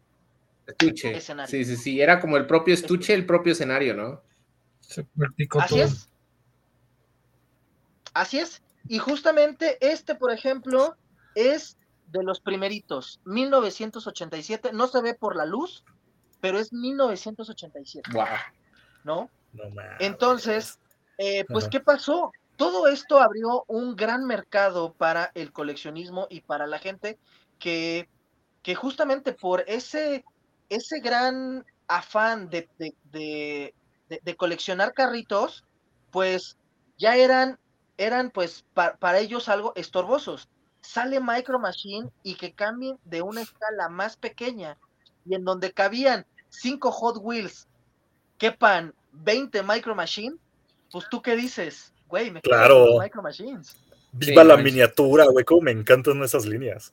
[0.69, 1.17] Estuche.
[1.17, 1.51] Escenario.
[1.51, 2.01] Sí, sí, sí.
[2.01, 4.23] Era como el propio estuche, el propio escenario, ¿no?
[4.79, 5.83] Se Así todo.
[5.83, 6.09] es.
[8.15, 8.63] Así es.
[8.89, 10.97] Y justamente este, por ejemplo,
[11.35, 11.77] es
[12.07, 14.73] de los primeritos, 1987.
[14.73, 15.83] No se ve por la luz,
[16.41, 18.27] pero es 1987, Wow.
[19.03, 19.29] ¿no?
[19.53, 19.97] No mames.
[19.99, 20.79] Entonces,
[21.21, 21.69] eh, pues.
[21.69, 22.33] ¿qué pasó?
[22.57, 27.19] Todo esto abrió un gran mercado para el coleccionismo y para la gente
[27.59, 28.09] que,
[28.63, 30.25] que justamente por ese,
[30.69, 33.75] ese gran afán de, de- de-
[34.09, 35.65] de- de coleccionar carritos,
[36.11, 36.57] pues
[36.99, 37.59] ya eran,
[37.97, 40.49] eran pues pa- para ellos algo estorbosos.
[40.83, 44.79] Sale Micro Machine y que cambien de una escala más pequeña
[45.25, 47.69] y en donde cabían cinco Hot Wheels,
[48.39, 50.37] quepan 20 Micro Machine,
[50.91, 52.87] pues tú qué dices, güey, me quedo Claro.
[52.93, 53.77] con Micro Machines.
[54.13, 55.45] Viva Sí, la miniatura, güey.
[55.45, 56.93] Cómo me encantan esas líneas.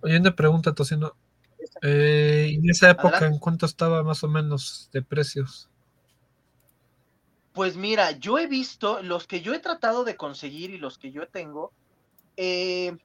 [0.00, 1.14] Oye, una pregunta, Tocino.
[1.82, 3.34] Eh, ¿y en esa época Adelante.
[3.34, 5.68] en cuánto estaba más o menos de precios?
[7.52, 11.12] Pues mira, yo he visto los que yo he tratado de conseguir y los que
[11.12, 11.72] yo tengo,
[12.36, 12.96] eh,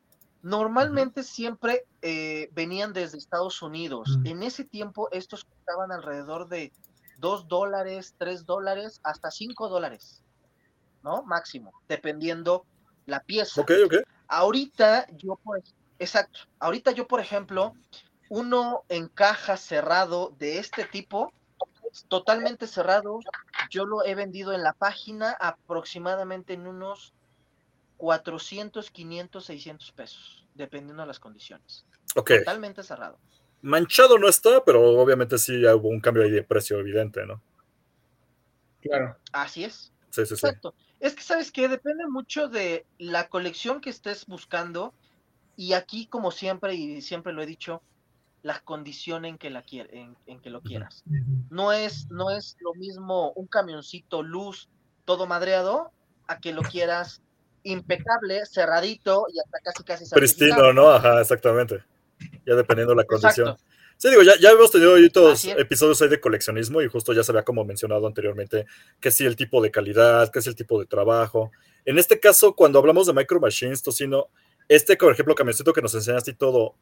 [0.42, 4.18] normalmente siempre eh, venían desde Estados Unidos.
[4.22, 4.28] Mm.
[4.28, 6.72] En ese tiempo estos costaban alrededor de
[7.20, 10.24] 2 dólares, 3 dólares, hasta 5 dólares,
[11.04, 11.24] ¿no?
[11.24, 12.66] Máximo, dependiendo
[13.06, 13.62] la pieza.
[13.62, 13.96] Ok, ok.
[14.28, 17.74] Ahorita yo, por, ej- exacto, ahorita yo, por ejemplo,
[18.30, 21.34] uno en caja cerrado de este tipo,
[22.08, 23.20] totalmente cerrado,
[23.72, 27.14] yo lo he vendido en la página aproximadamente en unos
[27.98, 31.86] 400, 500, 600 pesos, dependiendo de las condiciones.
[32.16, 32.32] Ok.
[32.40, 33.20] Totalmente cerrado.
[33.62, 37.42] Manchado no está, pero obviamente sí ya hubo un cambio ahí de precio evidente, ¿no?
[38.82, 39.18] Claro.
[39.34, 39.92] Así es.
[40.12, 40.34] Sí, sí, sí.
[40.36, 40.74] Exacto.
[41.00, 41.68] Es que, ¿sabes qué?
[41.68, 44.94] Depende mucho de la colección que estés buscando
[45.56, 47.82] y aquí, como siempre, y siempre lo he dicho,
[48.42, 51.04] la condición en que, la quier- en, en que lo quieras.
[51.50, 54.70] No es, no es lo mismo un camioncito luz
[55.06, 55.92] todo madreado
[56.28, 57.22] a que lo quieras
[57.64, 60.72] impecable, cerradito y hasta casi casi Pristino.
[60.74, 60.90] ¿no?
[60.92, 61.84] Ajá, exactamente.
[62.46, 63.50] Ya dependiendo de la condición.
[63.50, 63.69] Exacto.
[64.02, 67.22] Sí, digo, ya, ya hemos tenido ahí todos episodios ahí de coleccionismo y justo ya
[67.22, 68.66] se había como mencionado anteriormente
[69.02, 71.52] que sí el tipo de calidad, que es el tipo de trabajo.
[71.84, 74.30] En este caso, cuando hablamos de Micro Machines, Tocino,
[74.70, 76.76] este, por ejemplo, camioncito que nos enseñaste y todo,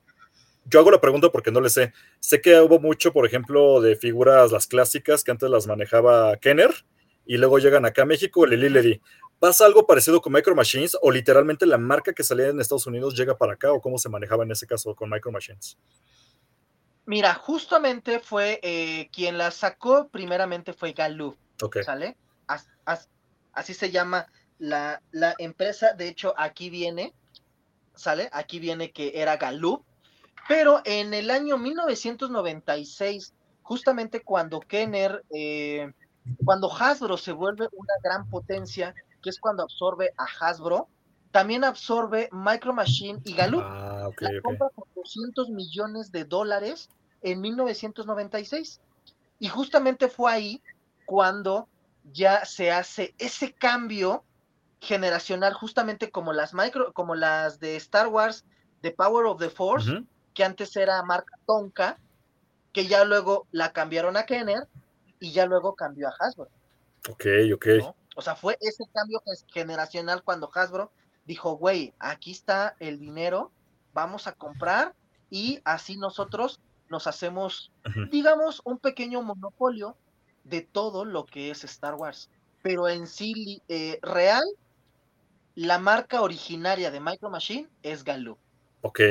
[0.65, 1.91] yo hago la pregunta porque no le sé.
[2.19, 6.69] Sé que hubo mucho, por ejemplo, de figuras, las clásicas, que antes las manejaba Kenner,
[7.25, 9.01] y luego llegan acá a México, el Lili Ledi.
[9.39, 13.17] ¿Pasa algo parecido con Micro Machines o literalmente la marca que salía en Estados Unidos
[13.17, 15.79] llega para acá o cómo se manejaba en ese caso con Micro Machines?
[17.07, 21.35] Mira, justamente fue eh, quien la sacó primeramente fue Galoob.
[21.63, 21.77] Ok.
[21.83, 22.15] ¿sale?
[22.47, 23.09] As- as-
[23.53, 24.27] así se llama
[24.59, 27.13] la, la empresa, de hecho aquí viene,
[27.95, 28.29] ¿sale?
[28.31, 29.83] Aquí viene que era Galoob,
[30.47, 35.91] pero en el año 1996, justamente cuando Kenner, eh,
[36.45, 40.87] cuando Hasbro se vuelve una gran potencia, que es cuando absorbe a Hasbro,
[41.31, 43.63] también absorbe Micro Machine y Galoob.
[43.63, 46.89] Ah, ok, la compra por 200 millones de dólares
[47.21, 48.81] en 1996.
[49.39, 50.61] Y justamente fue ahí
[51.05, 51.67] cuando
[52.11, 54.23] ya se hace ese cambio
[54.79, 58.45] generacional, justamente como las micro, como las de Star Wars,
[58.81, 60.03] The Power of the Force,
[60.33, 61.97] que antes era marca Tonka,
[62.71, 64.67] que ya luego la cambiaron a Kenner
[65.19, 66.49] y ya luego cambió a Hasbro.
[67.09, 67.67] Ok, ok.
[67.79, 67.95] ¿no?
[68.15, 70.91] O sea, fue ese cambio generacional cuando Hasbro
[71.25, 73.51] dijo, güey, aquí está el dinero,
[73.93, 74.93] vamos a comprar
[75.29, 77.71] y así nosotros nos hacemos,
[78.11, 79.97] digamos, un pequeño monopolio
[80.43, 82.29] de todo lo que es Star Wars.
[82.61, 84.43] Pero en sí, eh, real,
[85.55, 88.37] la marca originaria de Micro Machine es Galoob.
[88.81, 89.01] Ok.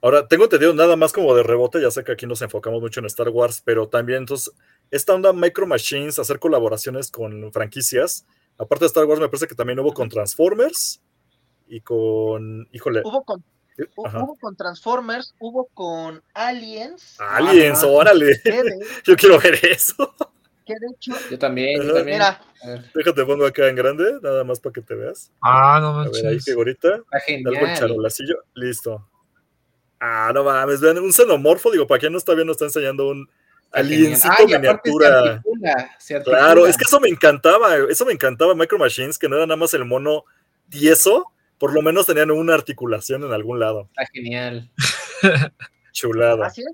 [0.00, 3.00] Ahora, tengo entendido nada más como de rebote, ya sé que aquí nos enfocamos mucho
[3.00, 4.54] en Star Wars, pero también entonces,
[4.90, 8.26] esta onda Micro Machines, hacer colaboraciones con franquicias,
[8.58, 11.00] aparte de Star Wars, me parece que también hubo con Transformers
[11.66, 13.42] y con, híjole, Hubo con,
[14.04, 14.22] ajá.
[14.22, 20.14] hubo con Transformers, hubo con Aliens, Aliens, órale, de, yo quiero ver eso.
[20.64, 22.16] que de hecho, Yo también, yo también.
[22.18, 22.40] mira,
[22.94, 25.30] Déjate pongo acá en grande, nada más para que te veas.
[25.42, 26.44] Ah, no A ver, ahí manches.
[26.44, 27.00] figurita.
[27.12, 28.36] está Algo charolacillo.
[28.54, 29.06] Listo.
[30.00, 33.28] Ah, no mames, vean, un xenomorfo, digo, para quien no está viendo, está enseñando un
[33.72, 34.70] aliencito Ah, Se miniatura.
[35.32, 36.38] articula, se articula.
[36.38, 39.56] Claro, es que eso me encantaba, eso me encantaba Micro Machines, que no era nada
[39.56, 40.24] más el mono
[40.70, 41.26] tieso,
[41.64, 43.88] por lo menos tenían una articulación en algún lado.
[43.96, 44.70] Está genial.
[45.92, 46.46] Chulada.
[46.48, 46.68] Así es.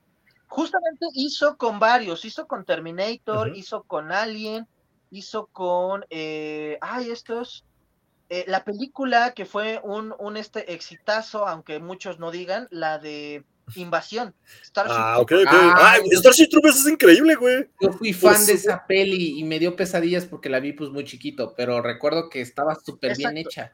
[0.49, 4.67] Justamente hizo con varios, hizo con Terminator, hizo con Alien,
[5.13, 7.65] hizo con, eh, ay, estos,
[8.31, 13.45] eh, la película que fue un, un este exitazo, aunque muchos no digan, la de
[13.77, 14.35] Invasión.
[14.65, 15.53] Starship Ah, ok, Troopers.
[15.55, 15.73] ok.
[15.77, 17.69] Ah, Ay, Starship Troopers es increíble, güey.
[17.81, 18.71] Yo fui fan de supuesto.
[18.71, 22.41] esa peli y me dio pesadillas porque la vi pues muy chiquito, pero recuerdo que
[22.41, 23.73] estaba súper bien hecha.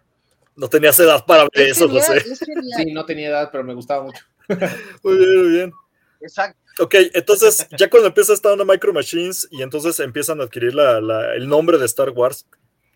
[0.56, 2.32] No tenías edad para ver Es eso, genial, José.
[2.32, 2.38] es.
[2.76, 4.24] Sí, no tenía edad, pero me gustaba mucho.
[5.02, 5.72] Muy bien, muy bien.
[6.20, 6.58] Exacto.
[6.78, 11.00] Ok, entonces ya cuando empieza esta onda Micro Machines y entonces empiezan a adquirir la-
[11.00, 12.46] la- el nombre de Star Wars,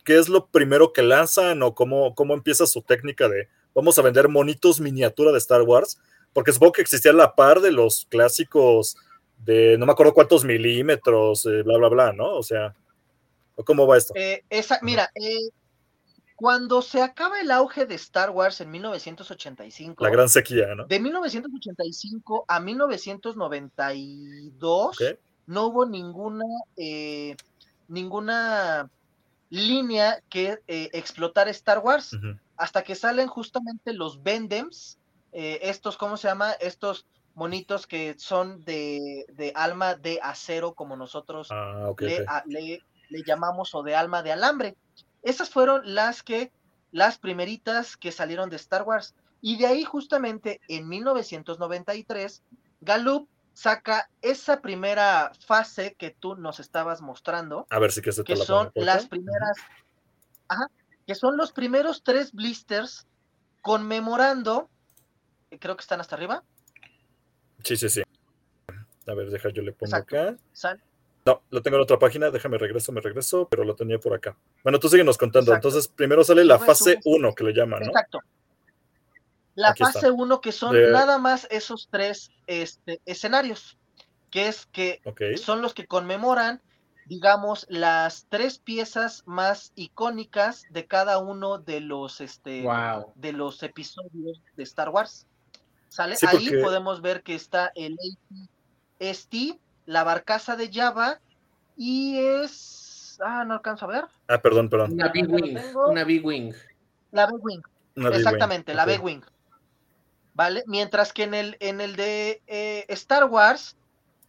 [0.04, 4.02] ¿qué es lo primero que lanzan o cómo, cómo empieza su técnica de vamos a
[4.02, 5.98] vender monitos miniatura de Star Wars?
[6.32, 8.96] Porque supongo que existía a la par de los clásicos
[9.38, 12.34] de no me acuerdo cuántos milímetros, eh, bla, bla, bla, ¿no?
[12.36, 12.74] O sea,
[13.56, 14.12] ¿o ¿cómo va esto?
[14.16, 15.48] Eh, esa, mira, eh,
[16.40, 20.86] cuando se acaba el auge de Star Wars en 1985, La gran sequía, ¿no?
[20.86, 25.18] De 1985 a 1992 Ok.
[25.46, 26.46] no hubo ninguna
[26.78, 27.36] eh,
[27.88, 28.88] ninguna
[29.50, 32.16] línea que eh, explotara Star Wars
[32.56, 34.98] hasta que salen justamente los Bendems,
[35.32, 36.52] eh, estos, ¿cómo se llama?
[36.52, 41.92] Estos monitos que son de, de alma de acero como nosotros Ah,
[42.28, 44.76] a- le- le llamamos o de alma de alambre.
[45.22, 46.52] Esas fueron las que,
[46.92, 49.14] las primeritas que salieron de Star Wars.
[49.40, 52.42] Y de ahí justamente en 1993,
[52.80, 58.22] Galoob saca esa primera fase que tú nos estabas mostrando, A ver si que se
[58.22, 59.56] te que la son las primeras,
[60.48, 60.66] ajá,
[61.06, 63.06] que son los primeros tres blisters
[63.60, 64.70] conmemorando,
[65.58, 66.44] creo que están hasta arriba,
[67.64, 68.02] Sí, sí, sí.
[69.06, 70.16] A ver, deja, yo le pongo Exacto.
[70.16, 70.36] acá.
[70.52, 70.82] sal-
[71.26, 74.36] No, lo tengo en otra página, déjame regreso, me regreso, pero lo tenía por acá.
[74.62, 75.52] Bueno, tú síguenos contando.
[75.52, 75.68] Exacto.
[75.68, 77.16] Entonces, primero sale la fase sube, sube.
[77.16, 77.86] 1 que le llaman, ¿no?
[77.88, 78.20] Exacto.
[79.54, 83.76] La Aquí fase 1 que son De- nada más esos tres este, escenarios,
[84.30, 85.20] que es que Ok.
[85.36, 86.62] son los que conmemoran,
[87.06, 93.12] digamos, las tres piezas más icónicas de cada uno de los, este, Wow.
[93.16, 95.26] de los episodios de Star Wars.
[95.88, 96.16] ¿Sale?
[96.16, 97.98] Sí, Ahí porque- podemos ver que está el
[99.00, 99.58] AT-ST,
[99.90, 101.20] la barcaza de Java,
[101.76, 103.18] y es...
[103.20, 104.04] Ah, no alcanzo a ver.
[104.28, 104.92] Ah, perdón, perdón.
[104.92, 105.58] Una B-Wing.
[105.88, 106.54] Una B-Wing.
[107.10, 107.60] La B-Wing.
[107.96, 108.86] Exactamente, la.
[108.86, 109.22] B-Wing.
[110.34, 110.62] ¿Vale?
[110.66, 113.76] Mientras que en el, en el de eh, Star Wars,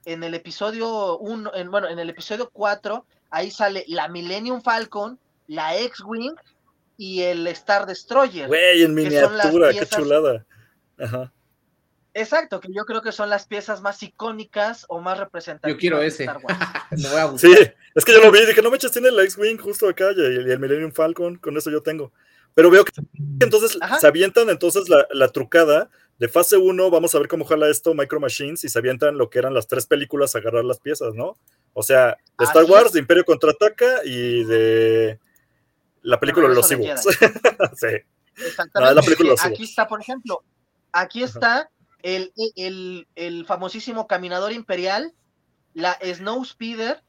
[0.05, 5.19] en el episodio 1, en, bueno, en el episodio 4, ahí sale la Millennium Falcon,
[5.47, 6.33] la X-Wing
[6.97, 8.47] y el Star Destroyer.
[8.47, 10.45] Güey, en que son las miniatura, qué chulada.
[10.99, 11.31] Ajá.
[12.13, 15.99] Exacto, que yo creo que son las piezas más icónicas o más representativas Yo quiero
[15.99, 16.23] de ese.
[16.23, 16.59] Star Wars.
[16.91, 17.51] Me voy a buscar.
[17.51, 20.11] Sí, es que yo lo vi, dije, no me eches, tiene la X-Wing justo acá
[20.15, 22.11] y el, y el Millennium Falcon, con eso yo tengo.
[22.53, 22.91] Pero veo que
[23.39, 23.99] entonces Ajá.
[23.99, 25.89] se avientan entonces la, la trucada
[26.21, 29.29] de fase 1, vamos a ver cómo jala esto Micro Machines y se avientan lo
[29.29, 31.35] que eran las tres películas a agarrar las piezas, ¿no?
[31.73, 32.93] O sea, de Star Así Wars, es.
[32.93, 35.19] de Imperio Contraataca y de
[36.03, 37.01] la película de los Ewoks.
[37.75, 37.87] sí.
[38.35, 38.79] Exactamente.
[38.79, 40.43] No, es la película de los aquí está, por ejemplo,
[40.91, 41.71] aquí está
[42.03, 45.13] el, el, el famosísimo caminador imperial,
[45.73, 47.03] la Snow Speeder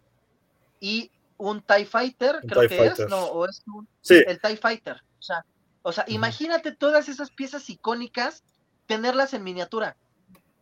[0.81, 3.05] y un TIE Fighter, Un creo TIE que Fighter.
[3.07, 4.97] es, no, o es un- Sí, el TIE Fighter.
[5.19, 5.45] O sea,
[5.83, 8.45] O sea, imagínate todas esas piezas icónicas,
[8.87, 9.97] tenerlas en miniatura.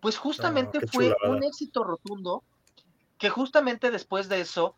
[0.01, 2.43] Pues justamente fue un éxito rotundo
[3.19, 4.77] que justamente después de eso,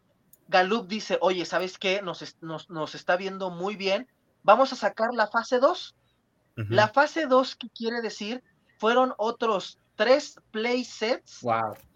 [0.49, 2.03] Gallup dice, oye, ¿sabes qué?
[2.03, 4.09] Nos, nos, está viendo muy bien,
[4.43, 5.95] vamos a sacar la fase 2.
[6.57, 8.43] La fase 2, ¿qué quiere decir?
[8.83, 11.39] Fueron otros tres play sets,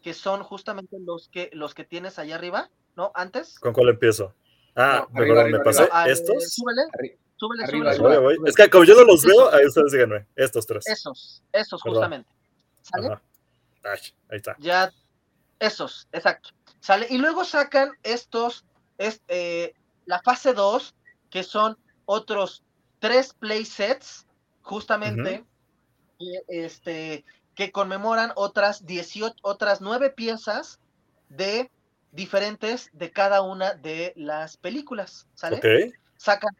[0.04, 3.10] que son justamente los que, los que tienes allá arriba, ¿no?
[3.16, 3.58] Antes.
[3.58, 4.32] ¿Con cuál empiezo?
[4.76, 5.88] Ah, me pasé.
[5.90, 6.48] Ah, ¿Estos?
[6.54, 10.28] Súbele, súbele, súbele, Es que como yo no los veo, ahí ustedes díganme.
[10.36, 10.86] Estos tres.
[10.86, 12.30] Esos, esos justamente.
[12.82, 13.18] ¿Sale?
[13.82, 14.54] ahí está.
[14.60, 14.92] Ya,
[15.58, 16.50] esos, exacto.
[16.78, 17.08] ¿Sale?
[17.10, 18.64] Y luego sacan estos,
[18.96, 19.74] es, eh,
[20.04, 20.94] la fase 2,
[21.30, 22.62] que son otros
[23.00, 24.24] tres play sets,
[24.62, 25.44] justamente,
[26.48, 30.80] este, que conmemoran otras 18, otras nueve piezas
[31.28, 31.70] de
[32.12, 35.92] diferentes de cada una de las películas, ¿sale?
[36.16, 36.54] Sacan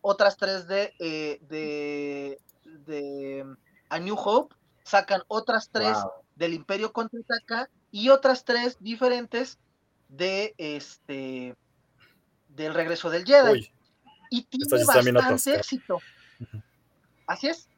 [0.00, 3.46] otras tres de, eh, de, de
[3.90, 4.54] A New Hope,
[4.84, 5.98] sacan otras tres
[6.36, 9.58] del Imperio contraataca y otras tres diferentes
[10.08, 11.54] de este
[12.48, 13.70] del regreso del Jedi.
[14.30, 16.00] y tiene bastante éxito.
[17.26, 17.68] Así es.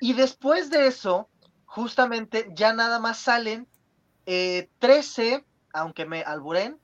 [0.00, 1.28] Y después de eso,
[1.66, 3.66] justamente ya nada más salen
[4.24, 6.78] 13, eh, aunque me alburen,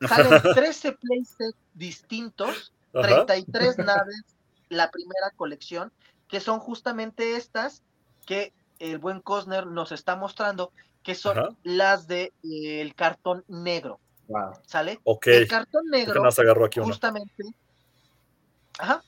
[0.08, 4.24] salen 13 playsets distintos, 33 naves,
[4.68, 5.92] la primera colección,
[6.28, 7.82] que son justamente estas
[8.24, 14.00] que el buen Cosner nos está mostrando, que son las de eh, el cartón negro.
[14.66, 15.00] ¿Sale?
[15.24, 16.20] El cartón negro
[16.82, 17.44] justamente,
[18.76, 19.04] ajá,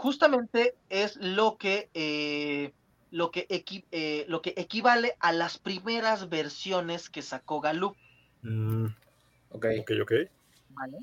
[0.00, 2.72] justamente es lo que eh,
[3.10, 3.46] lo que,
[3.90, 7.94] eh, lo que equivale a las primeras versiones que sacó Galú.
[8.42, 8.86] Mm,
[9.50, 10.12] ok, ok, ok.
[10.70, 10.98] Vale.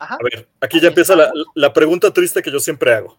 [0.00, 0.16] Ajá.
[0.16, 3.18] A ver, aquí ya empieza la, la, pregunta triste que yo siempre hago.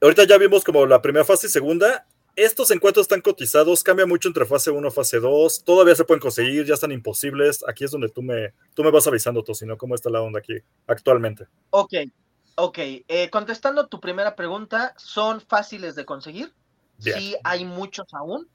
[0.00, 4.28] Ahorita ya vimos como la primera fase y segunda, estos encuentros están cotizados, cambia mucho
[4.28, 7.64] entre fase 1 y fase 2, todavía se pueden conseguir, ya están imposibles.
[7.66, 10.54] Aquí es donde tú me, tú me vas avisando, Tosino, cómo está la onda aquí
[10.86, 11.46] actualmente.
[11.70, 11.94] Ok,
[12.58, 12.78] ok.
[12.78, 16.52] Eh, contestando tu primera pregunta, ¿son fáciles de conseguir?
[16.98, 18.48] Sí, hay muchos aún.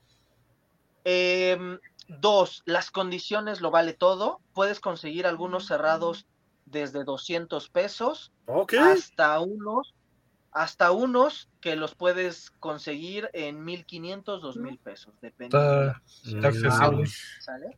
[1.06, 4.42] Em, dos, las condiciones lo vale todo.
[4.54, 6.28] Puedes conseguir algunos cerrados
[6.66, 8.32] desde 200 pesos
[8.80, 9.94] hasta unos
[10.54, 15.94] hasta unos que los puedes conseguir en 1500, 2000 pesos, dependiendo.
[17.40, 17.78] ¿Sale?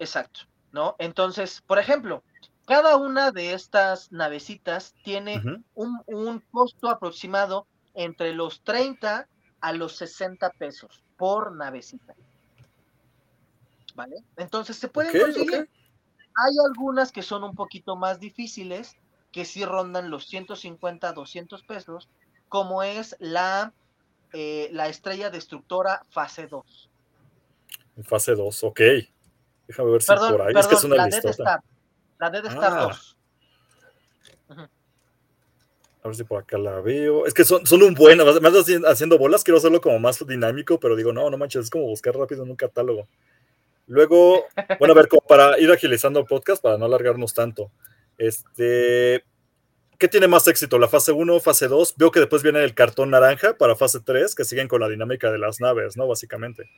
[0.00, 0.40] Exacto,
[0.72, 0.96] ¿no?
[0.98, 2.24] Entonces, por ejemplo,
[2.66, 5.42] cada una de estas navecitas tiene
[5.74, 9.28] un, un, costo aproximado entre los 30
[9.60, 12.14] a los 60 pesos por navecita.
[13.94, 14.16] ¿Vale?
[14.36, 15.68] Entonces se pueden conseguir.
[16.36, 18.96] Hay algunas que son un poquito más difíciles,
[19.30, 22.08] que sí rondan los 150, 200 pesos,
[22.48, 23.72] como es la,
[24.32, 26.90] eh, la estrella destructora fase 2.
[28.02, 28.80] Fase 2, ok.
[29.68, 31.62] Déjame ver si por ahí es que es una la.
[32.18, 33.16] La Dead Star 2.
[34.50, 34.68] Ah.
[36.02, 37.26] A ver si por acá la veo.
[37.26, 38.54] Es que son, son un buen, más
[38.86, 42.14] haciendo bolas, quiero hacerlo como más dinámico, pero digo, no, no manches, es como buscar
[42.14, 43.08] rápido en un catálogo.
[43.86, 44.44] Luego,
[44.78, 47.70] bueno, a ver, como para ir agilizando el podcast, para no alargarnos tanto.
[48.18, 49.24] Este,
[49.98, 50.78] ¿Qué tiene más éxito?
[50.78, 51.94] ¿La fase 1, fase 2?
[51.96, 55.30] Veo que después viene el cartón naranja para fase 3, que siguen con la dinámica
[55.30, 56.06] de las naves, ¿no?
[56.06, 56.68] Básicamente.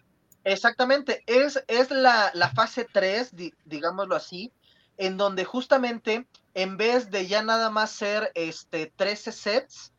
[0.44, 3.32] Exactamente, es, es la, fase 3,
[3.64, 4.52] digámoslo así,
[4.98, 9.92] en donde justamente en vez de ya nada más ser este, 13 sets,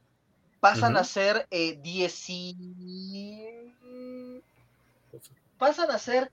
[0.60, 2.26] pasan a ser eh, 10
[5.58, 6.32] pasan a ser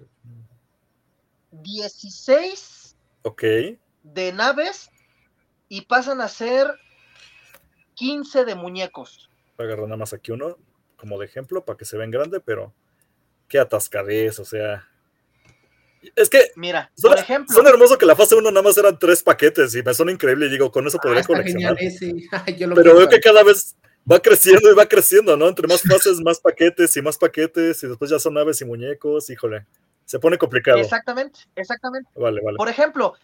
[1.50, 3.78] 16 okay.
[4.02, 4.90] de naves
[5.68, 6.68] y pasan a ser
[7.94, 9.30] 15 de muñecos.
[9.56, 10.56] Voy a agarrar nada más aquí uno
[10.96, 12.72] como de ejemplo para que se vean grande, pero
[13.48, 14.88] qué atascadez, o sea.
[16.16, 16.52] Es que.
[16.56, 17.54] Mira, por ejemplo.
[17.54, 20.46] Son hermoso que la fase 1 nada más eran tres paquetes y me son increíble
[20.46, 21.76] y digo, con eso podría ah, coleccionar.
[22.74, 23.76] pero veo que cada vez
[24.10, 25.48] va creciendo y va creciendo, ¿no?
[25.48, 29.30] Entre más fases, más paquetes y más paquetes y después ya son aves y muñecos,
[29.30, 29.66] híjole.
[30.04, 30.78] Se pone complicado.
[30.78, 32.10] Exactamente, exactamente.
[32.14, 32.58] Vale, vale.
[32.58, 33.14] Por ejemplo,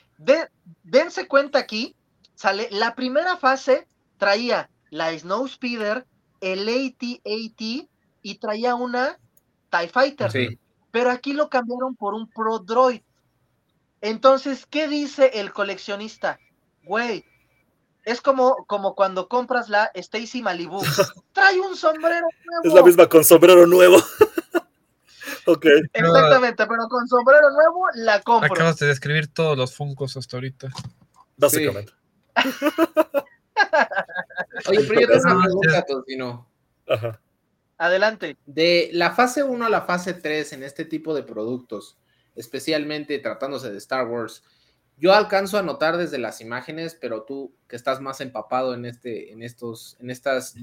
[0.83, 1.95] dense cuenta aquí
[2.35, 6.07] sale, la primera fase traía la Snow Speeder,
[6.41, 7.89] el AT-AT
[8.23, 9.19] y traía una
[9.71, 10.31] TIE Fighter.
[10.91, 13.03] Pero aquí lo cambiaron por un Pro Droid.
[14.01, 16.41] Entonces, ¿qué dice el coleccionista?
[16.85, 17.25] Güey,
[18.05, 20.81] es como, como cuando compras la Stacy Malibu.
[21.33, 22.65] Trae un sombrero nuevo.
[22.65, 23.97] Es la misma con sombrero nuevo.
[25.47, 25.67] ok.
[25.93, 28.53] Exactamente, pero con sombrero nuevo la compro.
[28.53, 30.69] Acabas de describir todos los Funcos hasta ahorita.
[31.37, 31.93] Básicamente.
[34.69, 36.49] Oye, pero yo tengo una pregunta, Tocino.
[36.89, 37.21] Ajá.
[37.81, 38.37] Adelante.
[38.45, 41.97] De la fase 1 a la fase 3 en este tipo de productos,
[42.37, 44.45] especialmente tratándose de Star Wars,
[44.99, 49.33] yo alcanzo a notar desde las imágenes, pero tú que estás más empapado en, este,
[49.33, 50.57] en, estos, en estas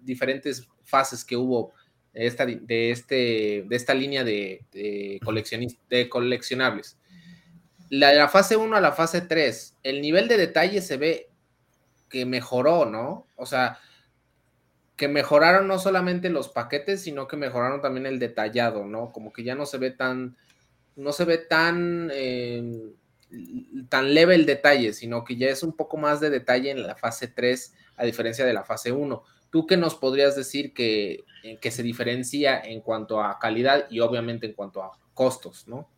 [0.00, 1.72] diferentes fases que hubo
[2.14, 5.20] de esta, de este, de esta línea de, de,
[6.10, 6.98] coleccionables.
[7.90, 11.28] La, de la fase 1 a la fase 3, el nivel de detalle se ve
[12.08, 13.28] que mejoró, ¿no?
[13.36, 13.78] O sea,
[15.00, 19.12] que mejoraron no solamente los paquetes, sino que mejoraron también el detallado, ¿no?
[19.12, 20.36] Como que ya no se ve tan,
[20.94, 22.92] no se ve tan, eh,
[23.88, 26.96] tan leve el detalle, sino que ya es un poco más de detalle en la
[26.96, 29.22] fase 3, a diferencia de la fase 1.
[29.48, 31.24] ¿Tú qué nos podrías decir que,
[31.62, 35.88] que se diferencia en cuanto a calidad y obviamente en cuanto a costos, ¿no?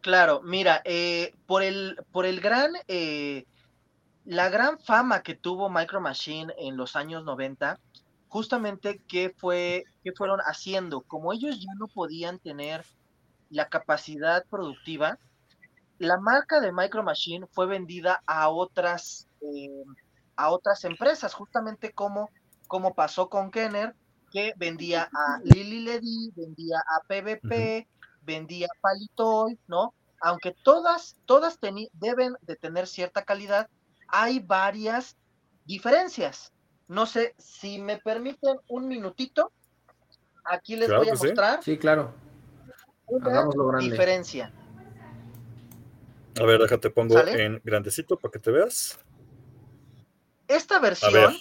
[0.00, 3.44] Claro, mira, eh, por, el, por el gran, eh,
[4.28, 7.80] la gran fama que tuvo Micro Machine en los años 90,
[8.28, 12.84] justamente qué fue, qué fueron haciendo, como ellos ya no podían tener
[13.48, 15.18] la capacidad productiva,
[15.98, 19.82] la marca de Micro Machine fue vendida a otras, eh,
[20.36, 22.28] a otras empresas, justamente como,
[22.66, 23.94] como pasó con Kenner,
[24.30, 27.88] que vendía a Lily Ledy, vendía a PVP,
[28.20, 29.94] vendía Palitoy, ¿no?
[30.20, 31.58] Aunque todas, todas
[31.94, 33.70] deben de tener cierta calidad,
[34.08, 35.16] hay varias
[35.64, 36.52] diferencias.
[36.88, 39.52] No sé si me permiten un minutito.
[40.44, 41.62] Aquí les voy a mostrar.
[41.62, 42.14] Sí, claro.
[43.06, 44.52] Una diferencia.
[46.40, 48.98] A ver, déjate pongo en grandecito para que te veas.
[50.46, 51.36] Esta versión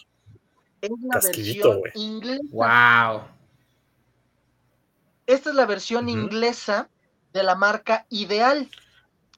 [0.82, 2.44] es la versión inglesa.
[2.52, 3.28] Wow.
[5.26, 6.90] Esta es la versión inglesa
[7.34, 8.70] de la marca Ideal.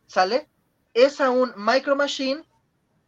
[0.08, 0.48] ¿Sale?
[0.94, 2.44] Es aún Micro Machine,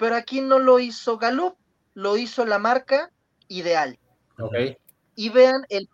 [0.02, 1.56] pero aquí no lo hizo Gallup,
[1.94, 3.12] lo hizo la marca
[3.50, 4.00] Ideal.
[4.40, 4.56] Ok.
[5.14, 5.88] Y vean el,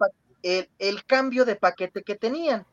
[0.80, 2.66] el, cambio de paquete que tenían.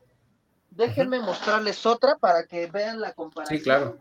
[0.69, 3.57] Déjenme mostrarles otra para que vean la comparación.
[3.59, 3.97] Sí, claro.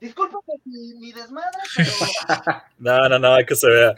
[0.00, 1.58] Disculpa por mi, desmadre,
[2.78, 3.92] no, no, no, hay que se vea.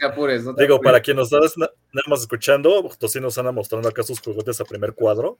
[0.57, 4.59] Digo, para quien nos está nada más escuchando, sí nos anda mostrando acá sus juguetes
[4.59, 5.37] a primer cuadro.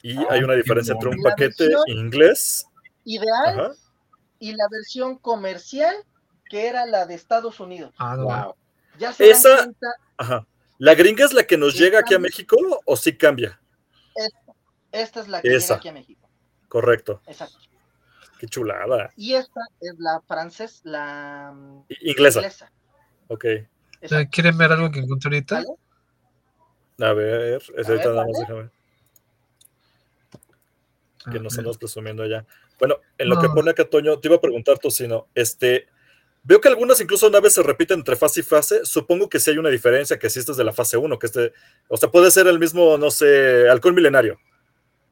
[0.00, 2.66] Y hay una diferencia entre un paquete inglés.
[3.04, 3.76] Ideal
[4.38, 5.94] y la versión comercial,
[6.54, 7.92] que era la de Estados Unidos.
[7.98, 8.54] Ah, wow.
[8.96, 9.72] Ya se Esa,
[10.16, 10.46] ajá.
[10.78, 13.60] ¿La gringa es la que nos llega aquí a México o sí cambia?
[14.14, 14.52] Esta,
[14.92, 16.28] esta es la que llega aquí a México.
[16.68, 17.20] Correcto.
[17.26, 17.58] Exacto.
[18.38, 19.12] Qué chulada.
[19.16, 22.70] Y esta es la francesa, la mm, inglesa.
[23.26, 23.46] Ok.
[24.30, 25.64] ¿Quieren ver algo que encontré ahorita?
[27.00, 28.70] A ver, es ahorita nada más déjame.
[31.32, 32.46] Que nos andas presumiendo allá.
[32.78, 35.88] Bueno, en lo que pone acá Toño, te iba a preguntar, Tocino, este,
[36.44, 39.58] veo que algunas incluso naves se repiten entre fase y fase, supongo que sí hay
[39.58, 41.52] una diferencia, que si este es de la fase 1, que este,
[41.88, 44.38] o sea, puede ser el mismo, no sé, halcón milenario,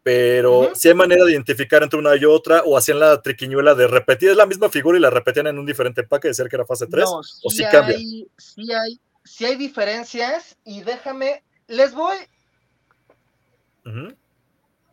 [0.02, 3.86] pero si hay manera de identificar entre una y otra, o hacían la triquiñuela de
[3.86, 6.66] repetir, es la misma figura y la repetían en un diferente empaque, decir que era
[6.66, 7.96] fase 3, o si cambia.
[7.96, 12.16] Sí hay, sí hay diferencias, y déjame, les voy.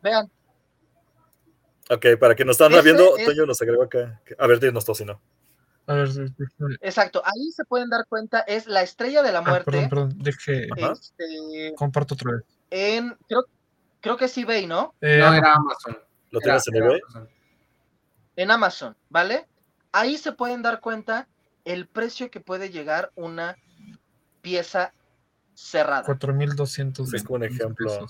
[0.02, 0.30] Vean.
[1.90, 4.22] Ok, para que nos están viendo, Toño nos agregó acá.
[4.38, 5.20] A ver, dinos Tocino.
[5.86, 6.08] A ver,
[6.80, 9.70] Exacto, ahí se pueden dar cuenta, es la estrella de la ah, muerte.
[9.70, 10.68] perdón, perdón, deje.
[10.76, 12.42] Este, comparto otra vez.
[12.70, 13.44] En, creo,
[14.00, 14.94] creo que es eBay, ¿no?
[15.00, 15.98] Eh, no, era Amazon.
[16.30, 17.00] ¿Lo tienes en eBay?
[18.36, 19.46] En Amazon, ¿vale?
[19.92, 21.26] Ahí se pueden dar cuenta
[21.64, 23.56] el precio que puede llegar una
[24.42, 24.92] pieza
[25.54, 26.06] cerrada.
[26.06, 28.06] 4.200 Es un ejemplo.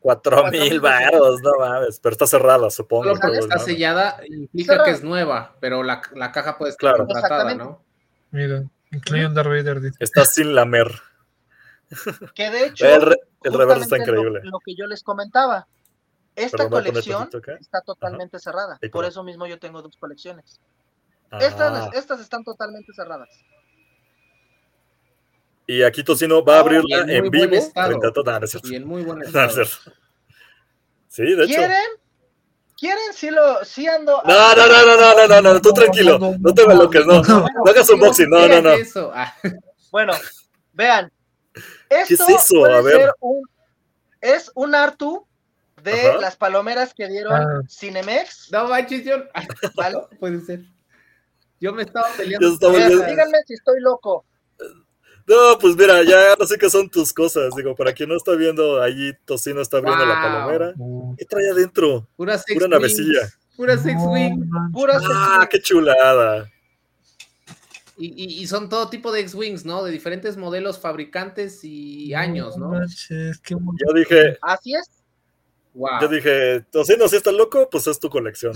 [0.00, 3.12] Cuatro mil baros, no mames, pero está cerrada, supongo.
[3.12, 7.06] está sellada implica que es nueva, pero la, la caja puede estar claro.
[7.06, 7.82] contratada, ¿no?
[8.30, 9.92] Mira, incluye un Darth Vader.
[9.98, 10.88] Está sin lamer.
[12.34, 14.40] Que de hecho, el, reverso está increíble.
[14.42, 15.66] Lo, que yo les comentaba,
[16.36, 17.30] esta colección
[17.60, 18.78] está totalmente cerrada.
[18.92, 20.60] Por eso mismo yo tengo dos colecciones.
[21.40, 23.28] Estas, estas están totalmente cerradas.
[25.70, 28.40] Y aquí Tocino va a abrirla en, vivo frente a toda.
[28.64, 29.66] y en muy buen estado.
[31.08, 31.56] Sí, de hecho.
[31.56, 31.76] ¿Quieren?
[32.74, 33.12] ¿Quieren?
[33.12, 34.22] Sí, lo, sí ando.
[34.24, 36.18] No, no, no, no, no, no, no, tú tranquilo.
[36.18, 37.22] No te bloques, no.
[37.22, 38.70] No hagas unboxing, no, no, no.
[39.12, 39.36] Ah.
[39.90, 40.14] Bueno,
[40.72, 41.12] vean,
[41.90, 42.64] esto ¿Qué es eso?
[42.64, 43.12] A ver.
[43.20, 43.42] Un,
[44.22, 45.26] es un Artu
[45.82, 47.60] de las palomeras que dieron ah.
[47.68, 48.50] Cinemex.
[48.52, 49.16] No manches, yo.
[49.76, 49.98] ¿Vale?
[50.18, 50.60] Puede ser.
[51.60, 52.48] Yo me estaba peleando.
[52.48, 54.24] Díganme si estoy loco.
[55.28, 57.54] No, pues mira, ya no sé qué son tus cosas.
[57.54, 60.72] Digo, para quien no está viendo, allí Tocino está abriendo la palomera.
[61.18, 62.08] ¿Qué trae adentro?
[62.16, 63.28] Pura, sex Pura navecilla.
[63.54, 64.48] Pura sex wing.
[64.72, 66.50] Pura ah, qué chulada.
[67.98, 69.82] Y, son todo tipo de X-Wings, ¿no?
[69.84, 72.72] De diferentes modelos, fabricantes y años, ¿no?
[72.80, 74.38] Yo dije.
[74.40, 74.88] Así es.
[75.74, 76.00] Wow.
[76.00, 78.54] Yo dije, Tocino, si estás loco, pues es tu colección.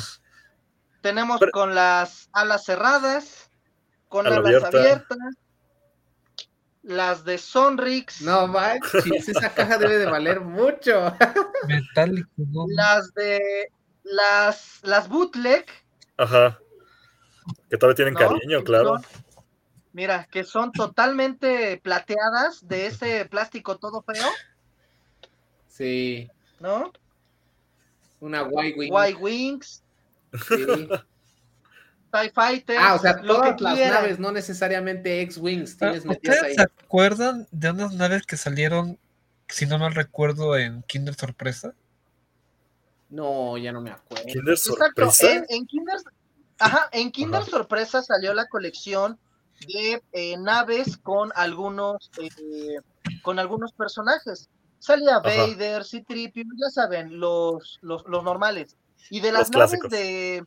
[1.03, 3.51] Tenemos con las alas cerradas,
[4.09, 5.19] con alas abiertas,
[6.83, 8.23] las de Sonrix.
[8.23, 11.15] No manches, esa caja debe de valer mucho.
[11.69, 12.31] Metálico,
[12.69, 13.71] Las de
[14.03, 15.67] las, las bootleg.
[16.17, 16.59] Ajá.
[17.71, 18.97] Que todavía tienen cariño, claro.
[19.93, 24.27] mira, que son totalmente plateadas de ese plástico todo feo.
[25.69, 26.31] Sí.
[26.61, 26.93] ¿No?
[28.21, 28.93] Una White Wings.
[28.93, 29.83] White Wings.
[30.49, 30.89] Sí.
[32.13, 32.77] TIE Fighter.
[32.79, 35.79] Ah, o sea, todas las naves, no necesariamente X-Wings.
[35.81, 38.99] Ah, ¿Ustedes se acuerdan de unas naves que salieron,
[39.49, 41.75] si no mal recuerdo, en Kinder Sorpresa?
[43.09, 44.27] No, ya no me acuerdo.
[44.27, 45.27] ¿Kinder Sorpresa?
[45.27, 45.97] Exacto, en, Kinder,
[46.59, 49.19] ajá, en Kinder Sorpresa salió la colección
[49.67, 52.79] de eh, naves con algunos, eh,
[53.23, 54.51] con algunos personajes.
[54.79, 58.77] Salía Vader, C-Tripio, ya saben, los, los, los normales.
[59.11, 60.45] Y de las naves de.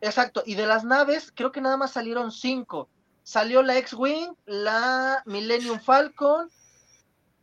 [0.00, 2.88] Exacto, y de las naves, creo que nada más salieron cinco.
[3.22, 6.50] Salió la X-Wing, la Millennium Falcon,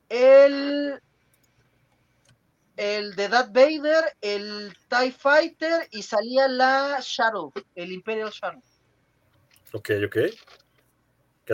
[0.09, 1.01] el.
[2.77, 8.61] El de Darth Vader, el TIE Fighter y salía la Shadow, el Imperial Shadow.
[9.73, 10.17] Ok, ok.
[11.45, 11.53] Qué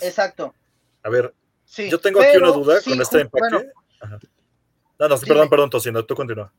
[0.00, 0.54] Exacto.
[1.02, 1.34] A ver,
[1.76, 3.70] yo tengo aquí una duda con este empaque.
[4.98, 6.52] No, no, perdón, perdón, Tocino, tú continúa.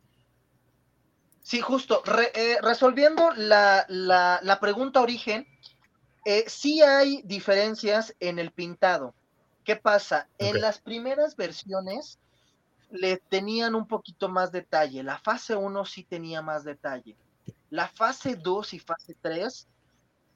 [1.44, 2.02] Sí, justo.
[2.34, 5.46] Eh, resolviendo la, pregunta origen,
[6.26, 9.14] eh, sí hay diferencias en el pintado.
[9.64, 10.28] ¿Qué pasa?
[10.40, 12.18] En las primeras versiones
[12.92, 15.04] le tenían un poquito más detalle.
[15.04, 17.16] La fase 1 sí tenía más detalle.
[17.70, 19.68] La fase 2 y fase 3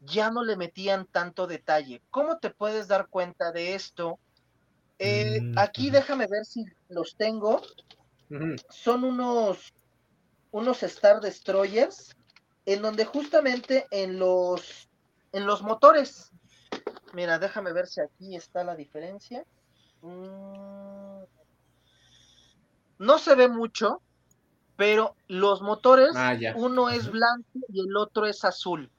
[0.01, 2.01] ya no le metían tanto detalle.
[2.09, 4.19] ¿Cómo te puedes dar cuenta de esto?
[4.99, 7.61] Eh, mm, aquí déjame ver si los tengo.
[8.69, 9.73] Son unos,
[10.51, 12.15] unos Star Destroyers
[12.65, 14.89] en donde justamente en los,
[15.31, 16.31] en los motores,
[17.13, 19.45] mira, déjame ver si aquí está la diferencia.
[20.01, 21.23] Mm,
[22.99, 24.01] no se ve mucho,
[24.75, 28.91] pero los motores, ah, uno es blanco y el otro es azul.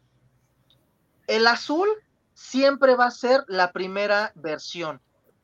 [1.26, 1.88] El azul
[2.34, 5.00] siempre va a ser la primera versión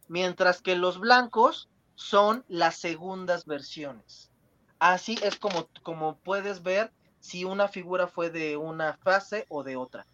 [0.09, 4.31] mientras que los blancos son las segundas versiones.
[4.79, 9.77] Así es como, como puedes ver si una figura fue de una fase o de
[9.77, 10.07] otra.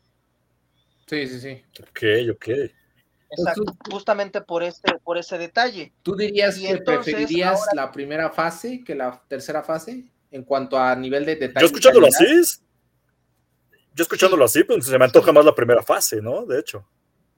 [1.06, 1.64] Sí, sí, sí.
[1.82, 2.48] Ok, ok.
[3.32, 5.92] Exacto, justamente por ese, por ese detalle.
[6.02, 11.24] ¿Tú dirías que preferirías la primera fase que la tercera fase en cuanto a nivel
[11.24, 11.61] de detalle?
[11.61, 12.61] Yo escuchándolo así,
[13.94, 16.44] yo escuchándolo así, pues se me antoja más la primera fase, ¿no?
[16.44, 16.86] De hecho.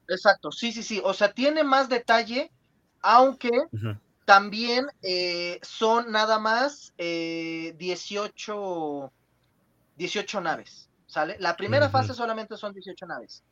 [0.07, 1.01] Exacto, sí, sí, sí.
[1.03, 2.51] O sea, tiene más detalle,
[3.01, 3.51] aunque
[4.25, 9.11] también eh, son nada más 18,
[9.97, 11.35] eh, naves, ¿sale?
[11.39, 13.43] La primera fase solamente son 18 naves.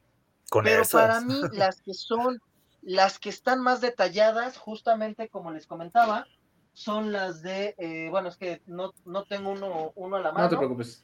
[0.64, 2.42] Pero para mí, las que son,
[2.82, 6.26] las que están más detalladas, justamente como les comentaba,
[6.74, 8.94] son las de, eh, bueno, es que no,
[9.28, 10.46] tengo uno, uno a la mano.
[10.46, 11.04] No te preocupes.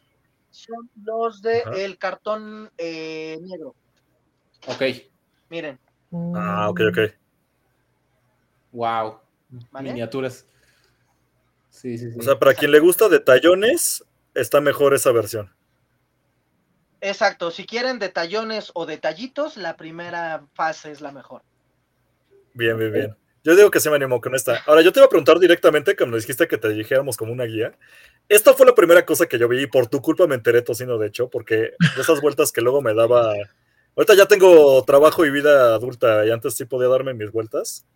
[0.49, 3.75] Son los de el cartón negro.
[4.67, 4.81] Ok.
[5.49, 5.77] Miren.
[6.35, 6.99] Ah, ok, ok.
[8.71, 9.19] Wow.
[9.71, 10.45] Miniaturas.
[11.69, 12.19] Sí, sí, sí.
[12.19, 15.53] O sea, para quien le gusta detallones, está mejor esa versión.
[17.01, 17.51] Exacto.
[17.51, 21.43] Si quieren detallones o detallitos, la primera fase es la mejor.
[22.53, 23.17] Bien, bien, bien.
[23.43, 24.63] Yo digo que se me animó con esta.
[24.65, 27.77] Ahora, yo te iba a preguntar directamente, cuando dijiste que te dijéramos como una guía.
[28.27, 30.97] Esta fue la primera cosa que yo vi y por tu culpa me enteré, Tocino,
[30.97, 33.33] de hecho, porque de esas vueltas que luego me daba
[33.97, 37.87] Ahorita ya tengo trabajo y vida adulta y antes sí podía darme mis vueltas.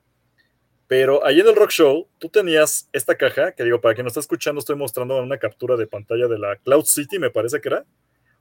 [0.91, 4.09] Pero ahí en el Rock Show, tú tenías esta caja, que digo, para quien no
[4.09, 7.69] está escuchando, estoy mostrando una captura de pantalla de la Cloud City, me parece que
[7.69, 7.85] era.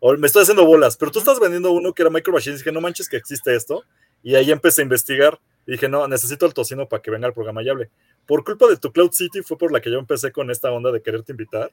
[0.00, 2.58] O me estoy haciendo bolas, pero tú estás vendiendo uno que era Micro Machines.
[2.58, 3.84] Dije, no manches que existe esto.
[4.24, 5.38] Y ahí empecé a investigar.
[5.64, 7.88] Y dije, no, necesito el tocino para que venga al programa y hable.
[8.26, 10.90] Por culpa de tu Cloud City fue por la que yo empecé con esta onda
[10.90, 11.70] de quererte invitar.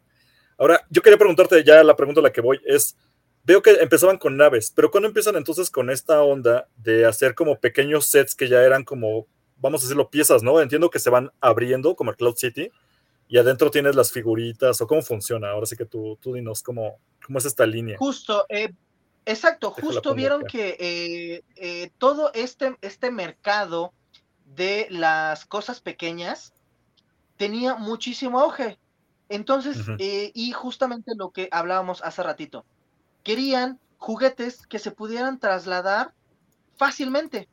[0.59, 2.95] Ahora, yo quería preguntarte ya la pregunta a la que voy es,
[3.43, 7.59] veo que empezaban con naves, pero ¿cuándo empiezan entonces con esta onda de hacer como
[7.59, 9.25] pequeños sets que ya eran como,
[9.59, 10.61] vamos a decirlo, piezas, ¿no?
[10.61, 12.71] Entiendo que se van abriendo como el Cloud City
[13.27, 15.51] y adentro tienes las figuritas o cómo funciona.
[15.51, 17.97] Ahora sí que tú, tú dinos cómo, cómo es esta línea.
[17.97, 18.73] Justo, eh,
[19.25, 23.93] exacto, justo vieron que eh, eh, todo este, este mercado
[24.55, 26.53] de las cosas pequeñas
[27.35, 28.79] tenía muchísimo auge.
[29.29, 32.65] Entonces, y justamente lo que hablábamos hace ratito,
[33.23, 36.13] querían juguetes que se pudieran trasladar
[36.77, 37.49] fácilmente.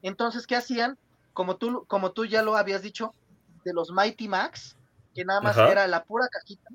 [0.00, 0.96] Entonces, ¿qué hacían?
[1.38, 3.14] Como tú, como tú ya lo habías dicho,
[3.64, 4.76] de los Mighty Max,
[5.14, 5.70] que nada más Ajá.
[5.70, 6.68] era la pura cajita,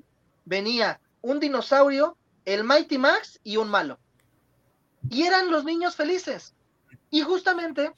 [0.46, 3.98] venía un dinosaurio, el Mighty Max y un malo.
[5.10, 6.54] Y eran los niños felices.
[7.10, 7.92] Y justamente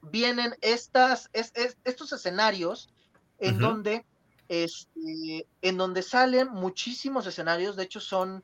[0.00, 2.90] vienen estas, es- es- estos escenarios
[3.38, 4.04] en donde
[4.48, 8.42] este, en donde salen muchísimos escenarios, de hecho son,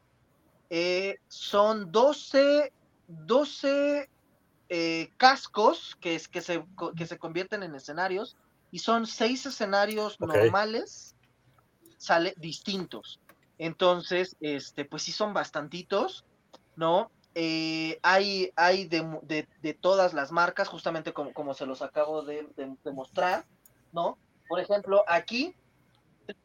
[0.71, 2.73] eh, son 12,
[3.09, 4.09] 12
[4.69, 6.65] eh, cascos que, es, que, se,
[6.97, 8.37] que se convierten en escenarios
[8.71, 11.15] y son seis escenarios normales,
[11.97, 13.21] sale distintos.
[13.59, 16.25] Entonces, este, pues sí son bastantitos,
[16.77, 17.11] ¿no?
[17.35, 22.23] Eh, hay hay de, de- de todas las marcas, justamente como, como se los acabo
[22.23, 23.47] de, de- de mostrar,
[23.93, 24.19] ¿no?
[24.49, 25.55] Por ejemplo, aquí,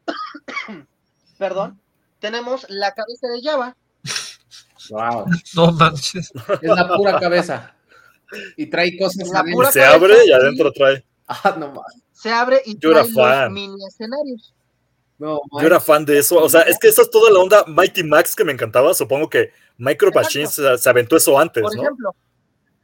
[1.38, 1.80] perdón,
[2.20, 3.76] tenemos la cabeza de Java.
[4.90, 5.24] Wow.
[5.56, 6.30] No manches.
[6.60, 7.73] Es la pura cabeza.
[8.56, 10.32] Y trae cosas La pura Se abre y sí.
[10.32, 11.04] adentro trae.
[11.26, 11.86] Ah, no más.
[12.12, 13.52] Se abre y Yo era trae los fan.
[13.52, 14.54] mini escenarios.
[15.18, 16.36] No, Yo era fan de eso.
[16.42, 18.92] O sea, es que esa es toda la onda Mighty Max que me encantaba.
[18.94, 20.10] Supongo que Micro.
[20.12, 21.82] Machines se, se aventó eso antes, Por ¿no?
[21.82, 22.14] ejemplo,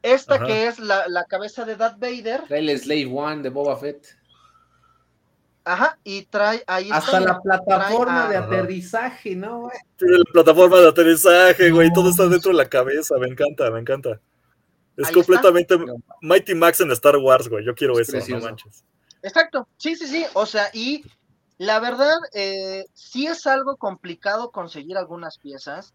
[0.03, 0.47] esta Ajá.
[0.47, 4.07] que es la, la cabeza de Darth Vader, Trae el Slave One de Boba Fett.
[5.64, 9.61] ajá, y trae ahí Hasta la plataforma trae de aterrizaje, ¿no?
[9.62, 9.76] güey?
[9.97, 11.88] Tiene la plataforma de aterrizaje, güey.
[11.88, 13.16] No, Todo está dentro de la cabeza.
[13.18, 14.20] Me encanta, me encanta.
[15.01, 15.76] Es Ahí completamente
[16.22, 17.64] Mighty Max en Star Wars, güey.
[17.64, 18.40] Yo quiero Es eso, precioso.
[18.40, 18.84] no manches.
[19.22, 21.05] Exacto, sí, sí, sí, o sea, y
[21.59, 25.92] la verdad, eh, sí es algo complicado conseguir algunas piezas.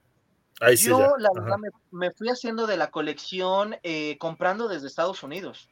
[0.61, 1.11] Ahí sí, Yo, ya.
[1.17, 1.41] la Ajá.
[1.41, 5.67] verdad, me, me fui haciendo de la colección eh, comprando desde Estados Unidos.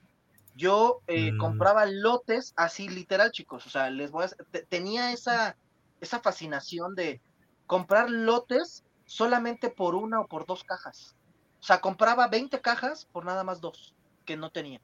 [0.55, 1.37] Yo eh, Mm.
[1.37, 3.65] compraba lotes así, literal, chicos.
[3.65, 4.29] O sea, les voy a...
[4.51, 5.55] te- tenía esa,
[6.01, 7.21] esa fascinación de
[7.65, 11.15] comprar lotes solamente por una o por dos cajas.
[11.63, 13.93] O sea, compraba 20 cajas por nada más dos
[14.25, 14.81] que no tenía.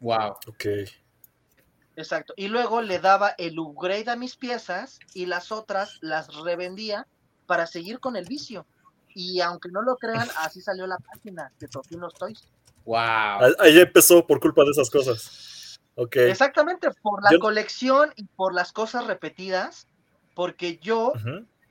[0.00, 0.32] Wow.
[0.48, 0.66] Ok.
[1.96, 2.34] Exacto.
[2.36, 7.06] Y luego le daba el upgrade a mis piezas y las otras las revendía
[7.46, 8.66] para seguir con el vicio.
[9.14, 12.44] Y aunque no lo crean, así salió la página de Totinos Toys.
[12.84, 12.96] Wow.
[12.98, 15.80] Ah, Ahí empezó por culpa de esas cosas.
[15.94, 16.16] Ok.
[16.16, 19.86] Exactamente, por la Yo- colección y por las cosas repetidas,
[20.34, 21.14] porque yo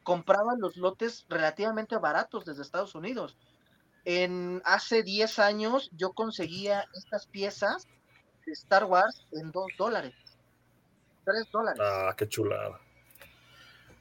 [0.02, 3.38] compraba los lotes relativamente baratos desde Estados Unidos.
[4.06, 7.88] En hace 10 años yo conseguía estas piezas
[8.46, 10.16] de Star Wars en 2 dólares.
[11.26, 11.80] 3 dólares.
[11.84, 12.80] Ah, qué chulada.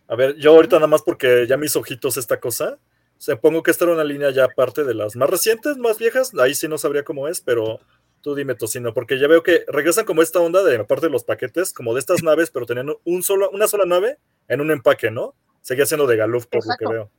[0.09, 2.79] A ver, yo ahorita nada más porque ya mis ojitos esta cosa.
[3.19, 6.33] Supongo que esta era una línea ya aparte de las más recientes, más viejas.
[6.39, 7.81] Ahí sí no sabría cómo es, pero
[8.23, 11.25] tú dime, Tocino, porque ya veo que regresan como esta onda de aparte de los
[11.25, 15.11] paquetes, como de estas naves, pero teniendo un solo, una sola nave en un empaque,
[15.11, 15.35] ¿no?
[15.61, 16.85] Seguía siendo de Galuf, por Exacto.
[16.85, 17.11] lo que veo.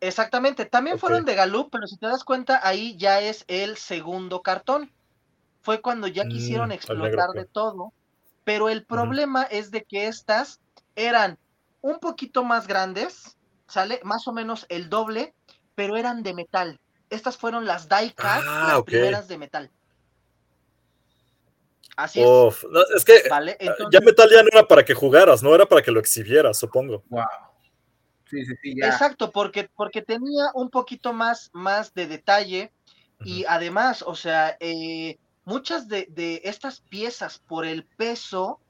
[0.00, 4.42] Exactamente, también fueron de Gallup, pero si te das cuenta, ahí ya es el segundo
[4.42, 4.92] cartón.
[5.62, 7.92] Fue cuando ya Mm, quisieron explotar de todo,
[8.44, 10.60] pero el problema es de que estas
[10.94, 11.38] eran
[11.80, 13.36] un poquito más grandes,
[13.68, 14.00] ¿sale?
[14.04, 15.34] Más o menos el doble,
[15.74, 16.78] pero eran de metal.
[17.10, 19.70] Estas fueron las die-cast, Ah, las primeras de metal.
[21.96, 23.56] Así es, Uf, no, es que ¿vale?
[23.90, 27.02] Ya metal ya no era para que jugaras, no era para que lo exhibieras, supongo.
[27.08, 27.24] Wow.
[28.30, 28.88] Sí, sí, sí, ya.
[28.88, 32.72] exacto, porque, porque tenía un poquito más, más de detalle,
[33.24, 38.62] Y además, o sea, eh, muchas de, de estas piezas por el peso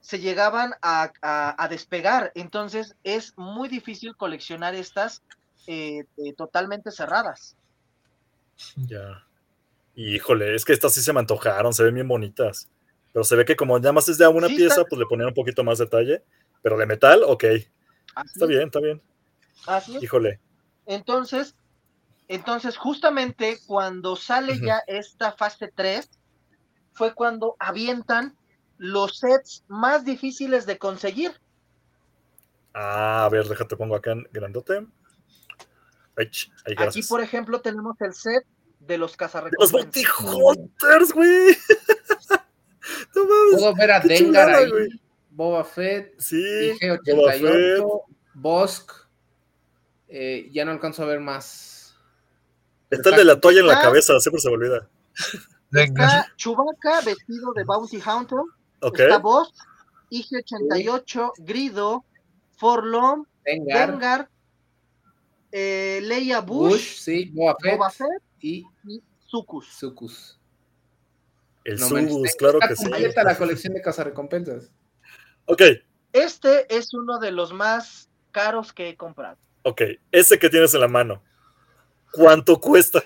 [0.00, 2.32] se llegaban a, a- a despegar.
[2.36, 5.22] Entonces es muy difícil coleccionar estas
[5.66, 7.56] eh, eh, totalmente cerradas.
[8.76, 9.24] Ya.
[9.94, 12.70] Híjole, es que estas sí se me antojaron, se ven bien bonitas.
[13.12, 15.06] Pero se ve que como nada más es de una Sí, pieza, está- pues le
[15.06, 16.24] ponían un poquito más detalle.
[16.62, 17.44] Pero de metal, ok.
[18.14, 19.02] Así, Está bien, está bien.
[19.66, 20.02] así es.
[20.02, 20.40] Híjole.
[20.86, 21.54] Entonces,
[22.28, 26.08] entonces, justamente cuando sale ya esta fase 3,
[26.92, 28.36] fue cuando avientan
[28.78, 31.32] los sets más difíciles de conseguir.
[32.72, 34.86] Ah, a ver, déjate pongo acá en grandote.
[36.16, 36.30] Ay,
[36.78, 38.44] Aquí, por ejemplo, tenemos el set
[38.80, 39.72] de los Los cazarrecompensas.
[39.72, 41.28] Bounty Hunters, güey.
[43.14, 43.60] no mames.
[43.60, 44.88] Puedo ver a Dengar chulada, ahí, güey.
[45.34, 46.40] Boba Fett, Sí,
[47.12, 47.42] Boba Fett.
[47.42, 48.02] IG-88,
[48.34, 48.92] Bosk.
[50.08, 51.96] Eh, ya no alcanzo a ver más.
[52.88, 54.88] Está el de la toalla en la cabeza, siempre se me olvida.
[55.70, 56.06] Venga.
[56.20, 58.38] Está Chewbacca vestido de Bounty Hunter.
[58.80, 59.00] Ok.
[59.00, 59.52] Está Boss,
[60.10, 62.04] IG-88, Grido,
[62.56, 64.28] Forlom, Dengar,
[65.50, 69.66] eh, Leia Bush, Bush, sí, Boba Fett Boba Fett y y Sucus.
[69.66, 70.38] Sucus.
[71.64, 72.84] El No está claro que sí.
[72.84, 74.70] completa la colección de cazarrecompensas.
[75.46, 75.62] Ok,
[76.12, 79.36] Este es uno de los más caros que he comprado.
[79.62, 79.82] ok.
[80.12, 81.22] Ese que tienes en la mano.
[82.12, 83.02] ¿Cuánto cuesta?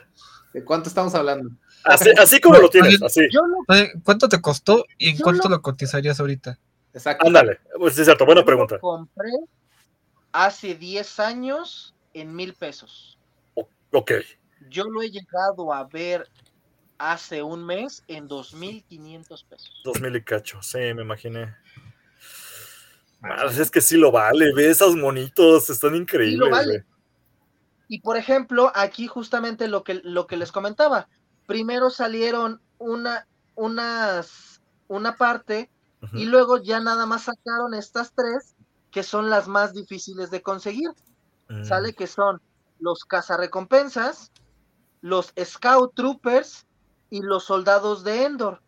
[0.52, 1.50] ¿De cuánto estamos hablando?
[1.84, 3.22] Así, así como lo tienes, así.
[3.30, 3.42] Lo,
[4.02, 6.58] ¿Cuánto te costó y en cuánto lo- lo cotizarías ahorita?
[6.92, 7.26] Exacto.
[7.26, 8.78] Ándale, pues sí, es cierto, buena yo lo pregunta.
[8.78, 9.30] compré
[10.32, 13.18] hace 10 años en mil pesos.
[13.92, 14.12] Ok,
[14.68, 16.28] Yo lo he llegado a ver
[16.98, 19.80] hace un mes en 2.500 pesos.
[19.84, 21.54] dos mil y cacho, sí, me imaginé.
[23.22, 26.50] Ah, es que sí lo vale, ve esos monitos, están increíbles.
[26.50, 26.84] vale.
[27.88, 31.08] Y por ejemplo, aquí justamente lo que, lo que les comentaba.
[31.46, 35.70] Primero salieron una, unas, una parte
[36.12, 38.54] y luego ya nada más sacaron estas tres
[38.90, 40.90] que son las más difíciles de conseguir.
[41.48, 42.40] Mm, Sale que son
[42.78, 44.30] los cazarrecompensas,
[45.00, 46.66] los Scout Troopers
[47.10, 48.60] y los soldados de Endor.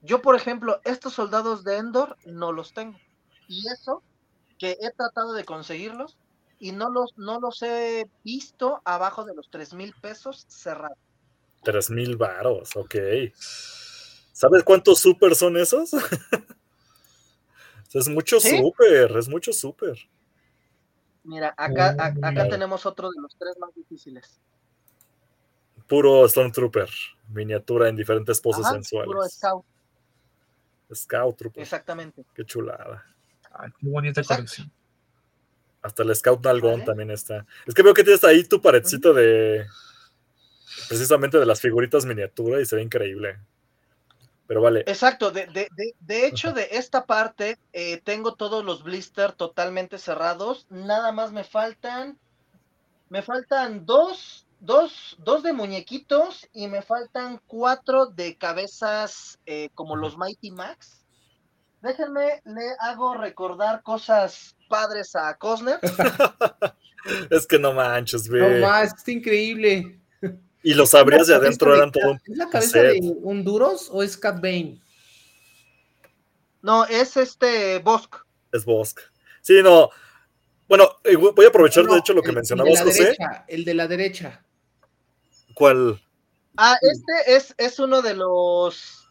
[0.00, 2.98] Yo, por ejemplo, estos soldados de Endor no los tengo.
[3.48, 4.02] Y eso,
[4.58, 6.16] que he tratado de conseguirlos
[6.60, 10.98] y no los, no los he visto abajo de los tres mil pesos cerrados.
[11.62, 12.94] Tres mil varos, ok.
[14.32, 15.90] ¿Sabes cuántos super son esos?
[17.94, 18.56] es mucho ¿Sí?
[18.56, 19.98] super, es mucho super.
[21.24, 22.48] Mira, acá, a- acá Mm.
[22.50, 24.40] tenemos otro de los tres más difíciles.
[25.86, 26.88] Puro Stormtrooper,
[27.28, 29.06] miniatura en diferentes poses Ajá, sensuales.
[29.06, 29.64] puro Scout,
[30.94, 32.24] Scout Trooper, exactamente.
[32.34, 33.04] qué chulada.
[33.58, 34.42] Ay, qué bonita Exacto.
[34.42, 34.72] colección.
[35.82, 36.84] Hasta el Scout Nalgón Vale.
[36.84, 37.46] también está.
[37.66, 39.66] Es que veo que tienes ahí tu paredcito de.
[40.88, 43.38] Precisamente de las figuritas miniatura y se ve increíble.
[44.46, 44.80] Pero vale.
[44.86, 49.98] Exacto, de, de, de, de hecho de esta parte eh, tengo todos los blisters totalmente
[49.98, 52.18] cerrados, nada más me faltan,
[53.10, 59.96] me faltan dos, dos, dos de muñequitos y me faltan cuatro de cabezas eh, como
[59.96, 61.04] los Mighty Max.
[61.80, 65.78] Déjenme, le hago recordar cosas padres a Cosner.
[67.30, 68.60] Es que no manches, No ve.
[68.60, 69.98] más, está increíble.
[70.62, 72.20] y los abrías de ¿Es la adentro, eran de- todo un.
[72.26, 72.92] ¿Es la cabeza set.
[73.00, 74.80] de un Duros o es Cat Bane?
[76.60, 78.16] No, es este Bosk.
[78.52, 79.00] Es Bosk.
[79.40, 79.90] Sí, no.
[80.68, 80.96] Bueno,
[81.34, 83.02] voy a aprovechar No, de hecho lo que el- mencionabas, el de la José.
[83.04, 84.44] derecha, el de la derecha.
[85.54, 86.02] ¿Cuál?
[86.56, 89.07] Ah, este es, es uno de los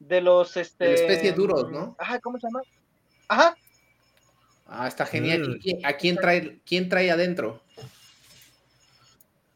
[0.00, 1.94] de los este De la especie duros, ¿no?
[1.98, 2.60] Ajá, ¿cómo se llama?
[3.28, 3.56] Ajá,
[4.72, 5.48] Ah, está genial.
[5.48, 5.52] Mm.
[5.52, 7.60] ¿Y quién- ¿A quién trae, quién trae adentro?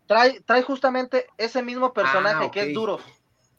[0.06, 3.00] trae, trae justamente ese mismo personaje Ah, que es Duros.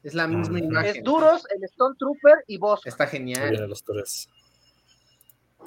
[0.04, 0.66] Es la misma Ujú.
[0.68, 0.98] imagen.
[0.98, 2.82] Es Duros, el Stone Trooper y Boss.
[2.86, 3.50] Está genial.
[3.50, 4.30] vienen los tres.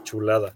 [0.05, 0.55] Chulada.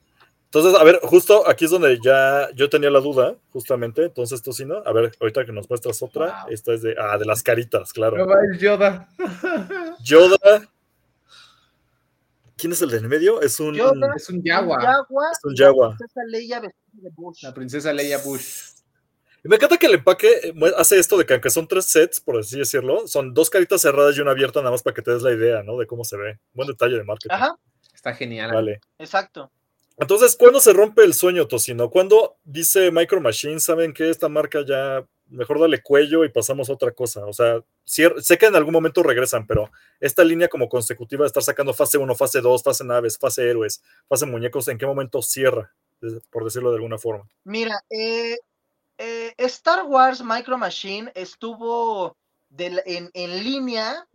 [0.55, 4.05] Entonces, a ver, justo aquí es donde ya yo tenía la duda, justamente.
[4.05, 4.82] Entonces, tú sí, ¿no?
[4.84, 6.42] A ver, ahorita que nos muestras otra.
[6.42, 6.53] Wow.
[6.53, 6.94] Esta es de.
[6.98, 8.18] Ah, de las caritas, claro.
[8.18, 9.09] No va, es Yoda.
[10.05, 10.68] Yoda.
[12.59, 13.40] ¿Quién es el del medio?
[13.40, 13.74] Es un.
[13.74, 14.12] Yoda.
[14.14, 14.76] es un Yagua.
[15.32, 15.96] Es un la Yagua.
[15.96, 16.70] princesa Leia de
[17.16, 17.42] Bush.
[17.44, 18.72] La princesa Leia Bush.
[19.42, 22.20] Y me encanta que el empaque eh, hace esto de que aunque son tres sets,
[22.20, 25.12] por así decirlo, son dos caritas cerradas y una abierta nada más para que te
[25.12, 25.78] des la idea, ¿no?
[25.78, 26.38] De cómo se ve.
[26.53, 27.34] Buen detalle de marketing.
[27.34, 27.57] Ajá,
[27.94, 28.53] Está genial.
[28.53, 28.82] Vale.
[28.98, 29.50] exacto.
[29.99, 31.90] Entonces, ¿cuándo se rompe el sueño, Tocino?
[31.90, 36.72] ¿Cuándo dice Micro Machines, saben que esta marca ya mejor dale cuello y pasamos a
[36.72, 37.24] otra cosa?
[37.26, 39.70] O sea, sé que en algún momento regresan, pero
[40.01, 43.82] esta línea como consecutiva de estar sacando fase 1, fase 2, fase naves, fase héroes,
[44.09, 45.72] fase muñecos, ¿en qué momento cierra?
[46.30, 47.28] Por decirlo de alguna forma.
[47.45, 48.38] Mira, eh,
[48.99, 52.16] eh, Star Wars Micro Machine estuvo
[52.57, 54.07] en línea,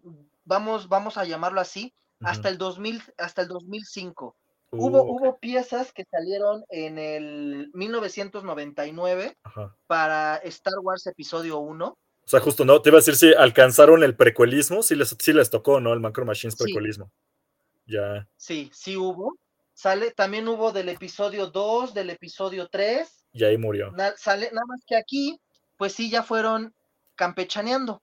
[0.44, 4.36] vamos, vamos a llamarlo así, hasta el 2000, hasta el 2005.
[4.72, 9.76] Hubo, Uh, hubo piezas que salieron en el 1999 ajá.
[9.88, 11.86] para Star Wars Episodio 1.
[11.88, 11.98] O
[12.30, 12.82] sea, justo, ¿no?
[12.82, 15.94] Te iba a decir si alcanzaron el precuelismo, sí les, sí les tocó, ¿no?
[15.94, 16.64] El Micro Machines Sí.
[16.66, 17.10] precuelismo.
[17.86, 19.38] Ya, Sí, sí hubo.
[19.74, 23.24] Sale, también hubo del episodio 2, del episodio 3.
[23.32, 23.92] y ahí murió.
[23.92, 25.40] na- sale, nada más que aquí,
[25.78, 26.74] pues sí, ya fueron
[27.16, 28.02] campechaneando.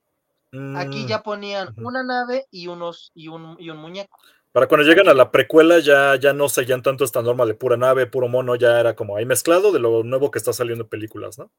[0.77, 4.17] Aquí Mm, ya ponían una nave y unos y un, y un muñeco.
[4.55, 7.75] Para cuando llegan a la precuela ya, ya no seguían tanto esta norma de pura
[7.75, 10.89] nave, puro mono, ya era como ahí mezclado de lo nuevo que está saliendo en
[10.89, 11.51] películas, ¿no?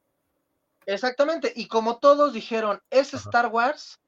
[0.87, 1.53] Exactamente.
[1.55, 3.23] Y como todos dijeron, es Ajá.
[3.29, 4.01] Star Wars,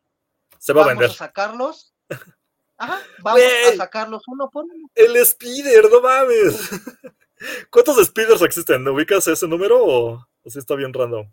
[0.58, 1.10] Se va a vamos vender.
[1.10, 1.92] a sacarlos.
[2.78, 4.88] Ajá, vamos a sacarlos uno por uno.
[4.94, 6.70] El Speeder, no mames.
[7.70, 8.82] ¿Cuántos Speeders existen?
[8.84, 11.30] ¿No ubicas ese número o, o sí está bien random?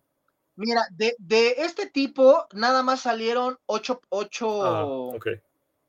[0.58, 5.28] Mira, de, de este tipo, nada más salieron ocho, ocho, Ah, ok.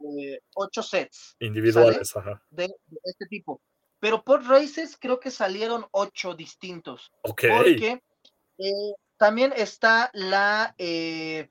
[0.00, 2.42] Eh, ocho sets Individuales, ajá.
[2.50, 3.60] de, de este tipo.
[3.98, 7.10] Pero por races creo que salieron ocho distintos.
[7.22, 7.44] Ok.
[7.56, 8.02] Porque
[8.58, 8.72] eh,
[9.16, 11.48] también está la, eh,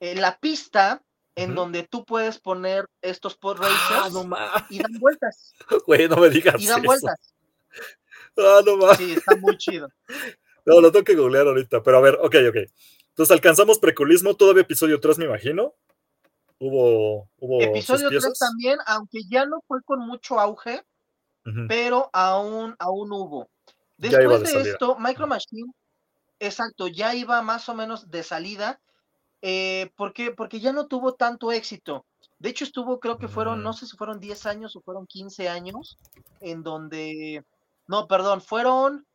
[0.00, 1.02] eh, la pista
[1.34, 1.60] en Ujú.
[1.60, 4.62] donde tú puedes poner estos pod Ah, racers no mames.
[4.70, 5.54] y dan vueltas.
[5.86, 6.86] Güey, no me digas Y dan eso.
[6.86, 7.34] vueltas.
[8.38, 8.98] Ah, no mames.
[8.98, 9.88] Sí, está muy chido.
[10.66, 11.82] No, lo tengo que googlear ahorita.
[11.82, 12.56] Pero a ver, ok, ok.
[13.08, 15.74] Entonces alcanzamos preculismo, todavía episodio 3, me imagino.
[16.58, 18.38] Hubo, hubo Episodio 3 piezas.
[18.38, 20.82] también, aunque ya no fue con mucho auge,
[21.68, 23.48] pero aún, aún hubo.
[23.98, 25.72] Después de esto, Micro Machine,
[26.40, 28.80] exacto, ya iba más o menos de salida.
[29.42, 30.32] Eh, ¿por qué?
[30.32, 32.04] Porque ya no tuvo tanto éxito.
[32.38, 33.74] De hecho, estuvo, creo que fueron, no Mm.
[33.74, 35.98] sé si fueron 10 años o fueron 15 años,
[36.40, 37.44] en donde,
[37.86, 39.06] no, perdón, fueron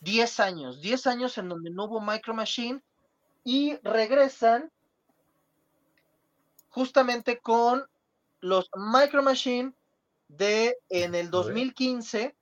[0.00, 2.80] 10 años, 10 años en donde no hubo Micro Machine
[3.44, 4.70] y regresan
[6.76, 7.82] justamente con
[8.40, 9.72] los Micro Machine
[10.28, 12.34] de en el 2015,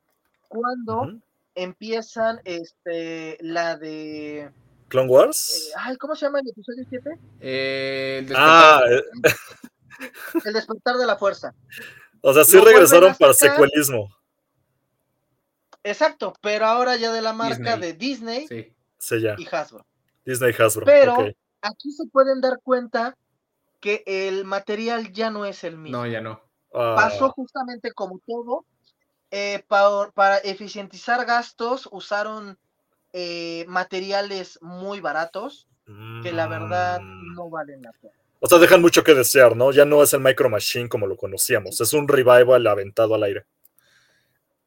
[0.48, 1.20] cuando Ujú.
[1.54, 4.50] empiezan este la de
[4.88, 5.72] ¿Clone eh, Wars?
[5.76, 7.16] ay, ¿cómo se llama el episodio 7?
[7.38, 9.30] Eh, el ah, despertar.
[9.30, 9.34] eh,
[10.44, 11.54] El despertar de la fuerza.
[12.20, 14.08] o sea, sí lo regresaron para secuelismo.
[15.84, 17.80] Exacto, pero ahora ya de la marca Disney.
[17.80, 19.26] de Disney Sí.
[19.38, 19.86] Y Hasbro.
[20.24, 20.86] Disney Hasbro.
[20.86, 21.18] Pero
[21.60, 23.16] aquí se pueden dar cuenta
[23.84, 25.98] que el material ya no es el mismo.
[25.98, 26.40] No, ya no.
[26.72, 28.64] Ah, pasó justamente como todo.
[29.30, 32.56] eh, pa- para eficientizar gastos usaron
[33.12, 35.68] eh, materiales muy baratos
[36.22, 37.34] que la verdad mm.
[37.34, 38.14] no valen la pena.
[38.40, 39.70] O sea, dejan mucho que desear, ¿no?
[39.72, 41.78] Ya no es el Micro Machine como lo conocíamos.
[41.80, 43.44] Es un revival aventado al aire.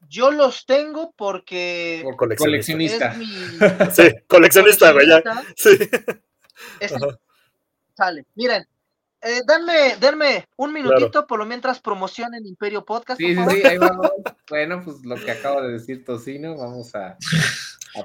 [0.10, 3.14] Yo los tengo porque Por Coleccionista.
[3.14, 3.14] coleccionista.
[3.14, 5.08] es mi Sí, coleccionista, güey,
[5.56, 5.70] Sí.
[6.80, 6.94] es-
[7.96, 8.26] sale.
[8.36, 8.66] Miren,
[9.22, 13.20] eh, denme, denme un minutito por lo mientras promocionen Imperio Podcast.
[13.20, 14.12] Sí, sí, ahí vamos.
[14.50, 17.12] Bueno, pues lo que acaba de decir Tocino, vamos a.
[17.12, 17.18] a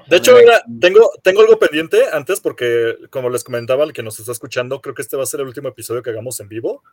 [0.07, 4.19] De hecho, mira, tengo, tengo algo pendiente antes porque, como les comentaba, el que nos
[4.19, 6.83] está escuchando, creo que este va a ser el último episodio que hagamos en vivo.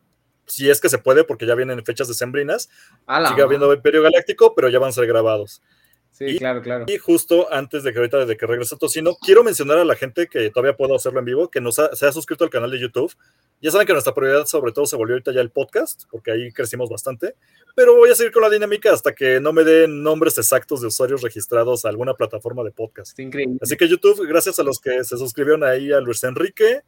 [0.46, 2.68] Si es que se puede, porque ya vienen fechas decembrinas.
[3.06, 3.72] A la Sigue habiendo.
[3.72, 5.62] Imperio Galáctico, pero ya van a ser grabados.
[6.10, 6.86] Sí, y- claro, claro.
[6.88, 10.26] Y justo antes de que ahorita de que regrese Tocino, quiero mencionar a la gente
[10.26, 12.80] que todavía puedo hacerlo en vivo, que nos ha- se ha suscrito al canal de
[12.80, 13.14] YouTube.
[13.60, 16.50] Ya saben que nuestra prioridad sobre todo se volvió ahorita ya el podcast, porque ahí
[16.50, 17.34] crecimos bastante.
[17.76, 20.86] Pero voy a seguir con la dinámica hasta que no me den nombres exactos de
[20.86, 23.18] usuarios registrados a alguna plataforma de podcast.
[23.18, 23.58] Increíble.
[23.60, 26.80] Así que YouTube, gracias a los que se suscribieron ahí, a Luis Enrique,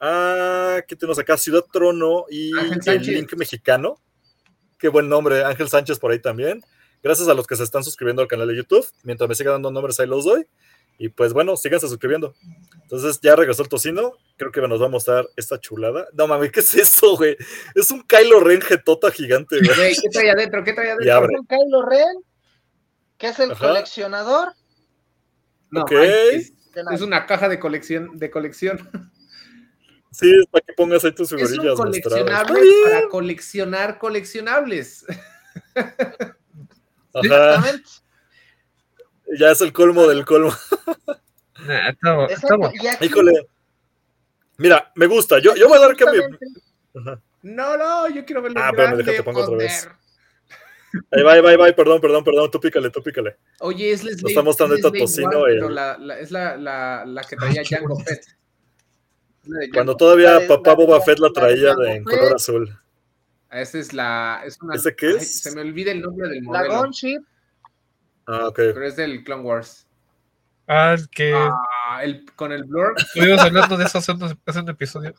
[0.00, 1.36] a ¿qué tenemos acá?
[1.36, 2.50] Ciudad Trono y
[2.86, 3.02] el.
[3.02, 4.00] Link Mexicano.
[4.76, 6.62] Qué buen nombre, Ángel Sánchez por ahí también.
[7.02, 8.86] Gracias a los que se están suscribiendo al canal de YouTube.
[9.04, 10.46] Mientras me sigan dando nombres, ahí los doy.
[10.98, 12.34] Y pues bueno, síganse suscribiendo.
[12.82, 14.14] Entonces ya regresó el tocino.
[14.36, 16.08] Creo que nos va a mostrar esta chulada.
[16.12, 17.36] No mames, ¿qué es eso, güey?
[17.74, 19.76] Es un Kylo Ren jetota gigante, güey.
[19.76, 20.64] Güey, ¿qué trae adentro?
[20.64, 21.14] ¿Qué trae adentro?
[21.14, 21.38] abre.
[21.38, 22.24] Un Kylo Ren,
[23.16, 23.68] que es el Ajá.
[23.68, 24.48] coleccionador
[25.70, 28.90] No, Es una caja de colección, de colección.
[30.10, 32.74] Sí, es para que pongas ahí tus Es un figurillas coleccionable bien.
[32.84, 35.04] para coleccionar coleccionables.
[35.74, 35.94] Ajá,
[37.14, 37.88] Exactamente.
[39.36, 40.52] Ya es el colmo del colmo.
[41.66, 41.90] Nah.
[42.72, 43.48] Y aquí, Híjole.
[44.58, 45.40] Mira, me gusta.
[45.40, 46.18] Yo, yo voy a dar que mi.
[47.42, 49.88] No, no, yo quiero verlo Ah, espérame, grande, déjate, pongo otra vez.
[51.10, 53.36] Ahí va, ahí va, ahí va, perdón, perdón, perdón, tú pícale, tú pícale.
[53.58, 54.34] Oye, es Leslie.
[54.34, 58.24] Tocino, el- pero la, la- es la, la, la que traía Jango Fett.
[59.44, 62.70] La Cuando todavía La papá la Boba Fett la la traía de- en color azul.
[63.50, 64.42] Ah, Esa es la.
[64.44, 65.40] Es una, ¿Ese qué ay, es?
[65.40, 66.78] se me olvida el nombre del la modelo.
[66.78, 67.22] Gunship,
[68.28, 68.56] Ah, ok.
[68.56, 69.86] Pero es del Clone Wars.
[70.66, 72.94] Ah, es que Ah, el, con el blur.
[72.98, 75.14] estuvimos hablando de eso hace un, hace un episodio.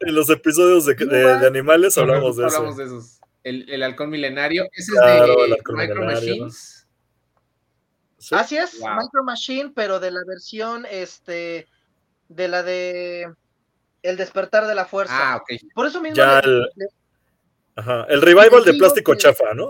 [0.00, 1.06] En los episodios de, de-
[1.38, 2.78] de animales hablamos de Hablamos eso.
[2.78, 3.20] de esos.
[3.42, 4.66] El, el halcón milenario.
[4.72, 6.04] Ese Claro, es de Micro.
[6.04, 6.86] Machines.
[8.18, 8.34] Sí.
[8.34, 8.96] así es, Wow.
[9.02, 11.66] Micro Machine, pero de la versión, este,
[12.30, 13.30] de la de
[14.02, 15.14] El despertar de la fuerza.
[15.34, 15.50] Ah, ok.
[15.74, 16.88] Por eso mismo, Ya le- el- le-
[17.76, 18.06] Ajá.
[18.08, 19.68] El revival de plástico que- chafa, ¿no?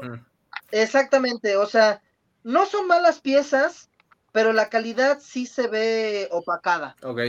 [0.70, 2.00] Exactamente, o sea,
[2.44, 3.90] no son malas piezas,
[4.32, 6.94] pero la calidad sí se ve opacada.
[7.02, 7.20] Ok.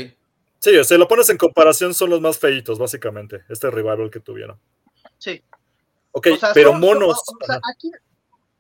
[0.60, 3.44] Sí, si lo pones en comparación, son los más feitos, básicamente.
[3.50, 4.60] Este revival que tuvieron.
[5.18, 5.44] Sí.
[6.12, 7.22] Ok, O sea, pero son- monos.
[7.26, 7.62] son- o sea, ajá.
[7.74, 7.92] aquí,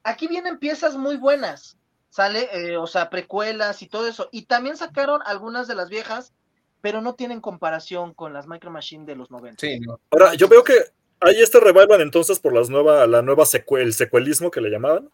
[0.03, 1.78] aquí vienen piezas muy buenas,
[2.10, 2.49] ¿sale?
[2.53, 4.30] Eh, o sea, precuelas y todo eso.
[4.32, 6.34] Y también sacaron algunas de las viejas,
[6.82, 9.60] pero no tienen comparación con las Micro Machine de los 90.
[9.60, 9.99] Sí, no.
[10.12, 10.74] Ahora, yo veo que
[11.22, 15.10] hay este revival entonces por las nueva, la nueva secue- el secuelismo que le llamaban.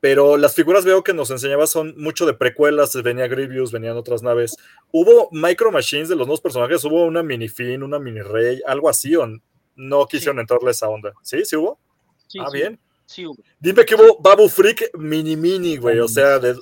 [0.00, 4.22] Pero las figuras veo que nos enseñaba son mucho de precuelas, venía Grievous, venían otras
[4.22, 4.56] naves.
[4.92, 6.84] ¿Hubo micro machines de los nuevos personajes?
[6.84, 9.16] ¿Hubo una mini Finn, una mini Rey, algo así?
[9.16, 9.26] ¿O
[9.74, 11.12] no quisieron entrarle a esa onda?
[11.22, 11.44] ¿Sí?
[11.44, 11.78] ¿Sí hubo?
[12.26, 12.78] Sí, ah, sí, bien.
[13.06, 13.36] sí hubo.
[13.58, 15.98] Dime que hubo Babu Freak mini mini, güey.
[16.00, 16.56] O sea, de,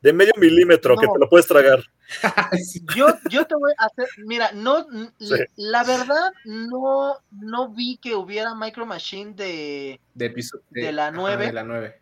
[0.00, 1.82] de medio milímetro, que te lo puedes tragar.
[2.64, 2.80] Sí.
[2.96, 4.86] Yo, yo te voy a hacer, mira, no,
[5.18, 5.34] Sí.
[5.56, 11.46] la verdad, no, no vi que hubiera Micro Machine de, de, la ajá, nueve.
[11.48, 12.00] De la 9.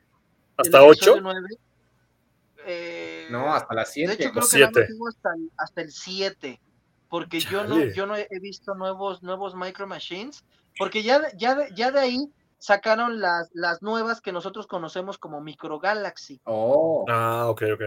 [0.56, 1.20] ¿Hasta del episodio 8?
[1.22, 1.48] nueve.
[2.68, 4.08] Eh, no, hasta las 7.
[4.08, 4.86] De hecho, creo que siete.
[4.98, 6.60] no hasta, el- hasta el 7.
[7.08, 10.44] Porque yo no, yo no he he visto nuevos, nuevos Micro Machines.
[10.78, 12.28] Porque ya, de- ya, ya de ahí
[12.58, 16.40] sacaron las, las nuevas que nosotros conocemos como Micro Galaxy.
[16.44, 17.82] Oh, Ah, ok, ok.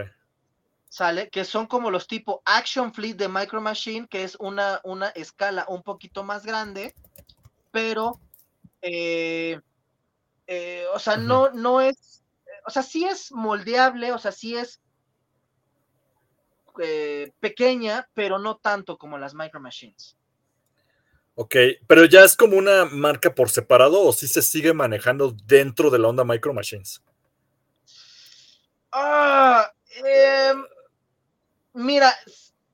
[0.87, 1.29] ¿Sale?
[1.29, 5.65] Que son como los tipo Action Fleet de Micro Machine, que es una, una escala
[5.67, 6.95] un poquito más grande,
[7.71, 8.19] pero,
[8.81, 9.59] eh,
[10.47, 12.18] eh, o sea, no, no es,
[12.69, 14.79] o sea, sí es moldeable, o sea, sí es
[16.79, 20.15] eh, pequeña, pero no tanto como las Micro Machines.
[21.33, 21.55] Ok,
[21.87, 25.97] pero ya es como una marca por separado o sí se sigue manejando dentro de
[25.97, 27.01] la onda Micro Machines.
[28.91, 29.71] Ah,
[30.03, 30.63] em,
[31.73, 32.13] mira,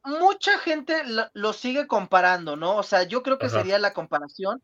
[0.04, 2.76] mucha gente lo, lo sigue comparando, ¿no?
[2.76, 3.60] O sea, yo creo que Ajá.
[3.60, 4.62] sería la comparación,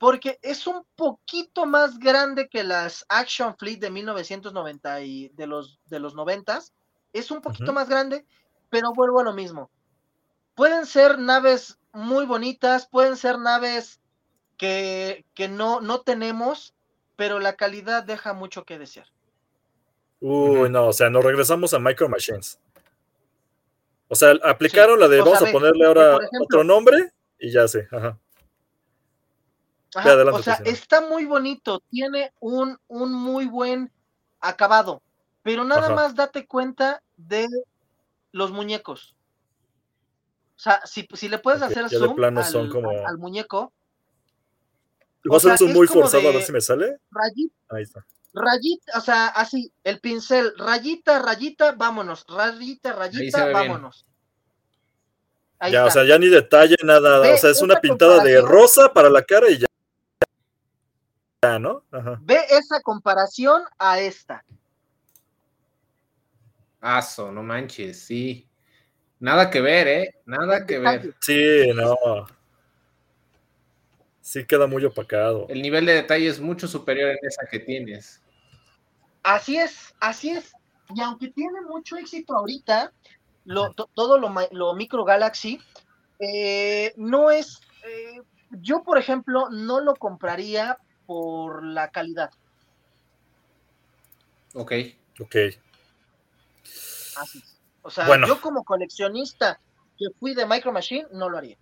[0.00, 5.78] porque es un poquito más grande que las Action Fleet de 1990 y de los
[5.90, 6.58] de los 90
[7.12, 8.24] es un poquito más grande,
[8.70, 9.70] pero vuelvo a lo mismo.
[10.54, 14.00] Pueden ser naves muy bonitas, pueden ser naves
[14.56, 16.74] que, que no, no tenemos,
[17.16, 19.06] pero la calidad deja mucho que desear.
[20.20, 22.58] Uy, no, o sea, nos regresamos a Micro Machines.
[24.08, 27.50] O sea, aplicaron la de o sea, vamos a ponerle ahora ejemplo- otro nombre y
[27.52, 27.86] ya sé.
[27.92, 28.18] Ajá.
[29.94, 33.90] Ajá, adelante, o sea, está muy bonito, tiene un, un muy buen
[34.40, 35.02] acabado,
[35.42, 35.94] pero nada Ajá.
[35.94, 37.48] más date cuenta de
[38.32, 39.16] los muñecos.
[40.56, 43.72] O sea, si, si le puedes hacer zoom plano al, son como- al- al muñeco,
[45.30, 46.98] Va a es muy forzado a ver si me sale.
[47.10, 48.06] rayita, Ahí está.
[48.32, 53.52] rayita, o sea, así, el pincel, rayita, rayita, vámonos, rayita, rayita, bien.
[53.52, 54.06] vámonos.
[55.58, 57.20] Ahí ya, o sea, ya ni detalle, nada.
[57.20, 59.66] Ve o sea, es una pintada de rosa para la cara y ya.
[61.42, 61.82] Ya, ¿no?
[61.90, 62.18] Ajá.
[62.20, 64.44] Ve esa comparación a esta.
[66.82, 68.46] aso, no manches, sí.
[69.18, 70.14] Nada que ver, ¿eh?
[70.26, 71.14] Nada que ver.
[71.20, 71.96] Sí, no.
[74.20, 75.46] Sí queda muy opacado.
[75.48, 78.22] El nivel de detalle es mucho superior en esa que tienes.
[79.22, 80.52] Así es, así es.
[80.94, 82.92] Y aunque tiene mucho éxito ahorita,
[83.44, 85.58] lo, to- todo lo Micro Galaxy,
[86.18, 87.60] eh, no es.
[87.84, 88.20] eh,
[88.50, 90.78] yo, por ejemplo, no lo compraría
[91.10, 92.30] por la calidad.
[94.54, 94.72] Ok.
[95.18, 95.36] Ok.
[97.16, 97.58] Así es.
[97.82, 98.28] O sea, Bueno.
[98.28, 99.58] yo como coleccionista
[99.98, 101.56] que fui de Micro Machine, no lo haría.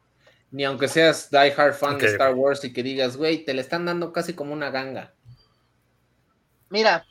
[0.51, 2.35] Ni aunque seas die hard fan de Star.
[2.35, 5.15] Wars y que digas, güey, te le están dando casi como una ganga.
[6.69, 7.07] Mira,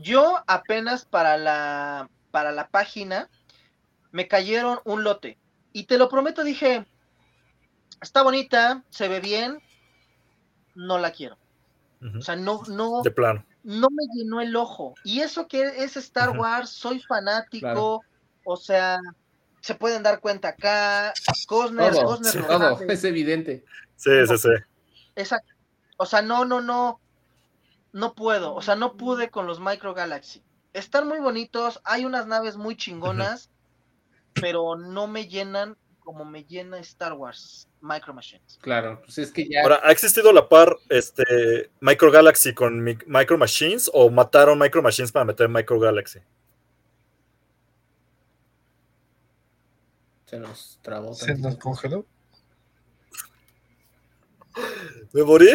[0.00, 3.28] yo apenas para la, para la página
[4.12, 5.36] me cayeron un lote.
[5.72, 6.86] Y te lo prometo, dije,
[8.00, 9.60] está bonita, se ve bien,
[10.76, 11.36] no la quiero.
[12.16, 13.44] O sea, no, no, De plano.
[13.64, 14.94] no me llenó el ojo.
[15.02, 16.38] Y eso que es Star.
[16.38, 18.00] Wars, soy fanático, Claro.
[18.44, 18.98] o sea,
[19.60, 21.12] se pueden dar cuenta acá,
[21.48, 23.64] Cosner, Todo, Cosner sí, todo, es evidente.
[23.96, 24.48] Sí, sí, sí.
[25.16, 25.52] Exacto.
[25.96, 27.00] O sea, no, no, no.
[27.92, 28.54] No puedo.
[28.54, 30.42] O sea, no pude con los Micro Galaxy.
[30.74, 33.50] Están muy bonitos, hay unas naves muy chingonas,
[34.34, 38.58] pero no me llenan como me llena Star Wars Micro Machines.
[38.60, 39.62] Claro, pues es que ya.
[39.62, 44.82] Ahora, ¿ha existido la par este, Micro Galaxy con mi- Micro Machines o mataron Micro
[44.82, 46.18] Machines para meter Micro Galaxy?
[50.26, 51.14] Se nos trabó.
[51.14, 51.48] Se tantito.
[51.48, 52.06] nos congeló.
[55.12, 55.48] ¿Me morí?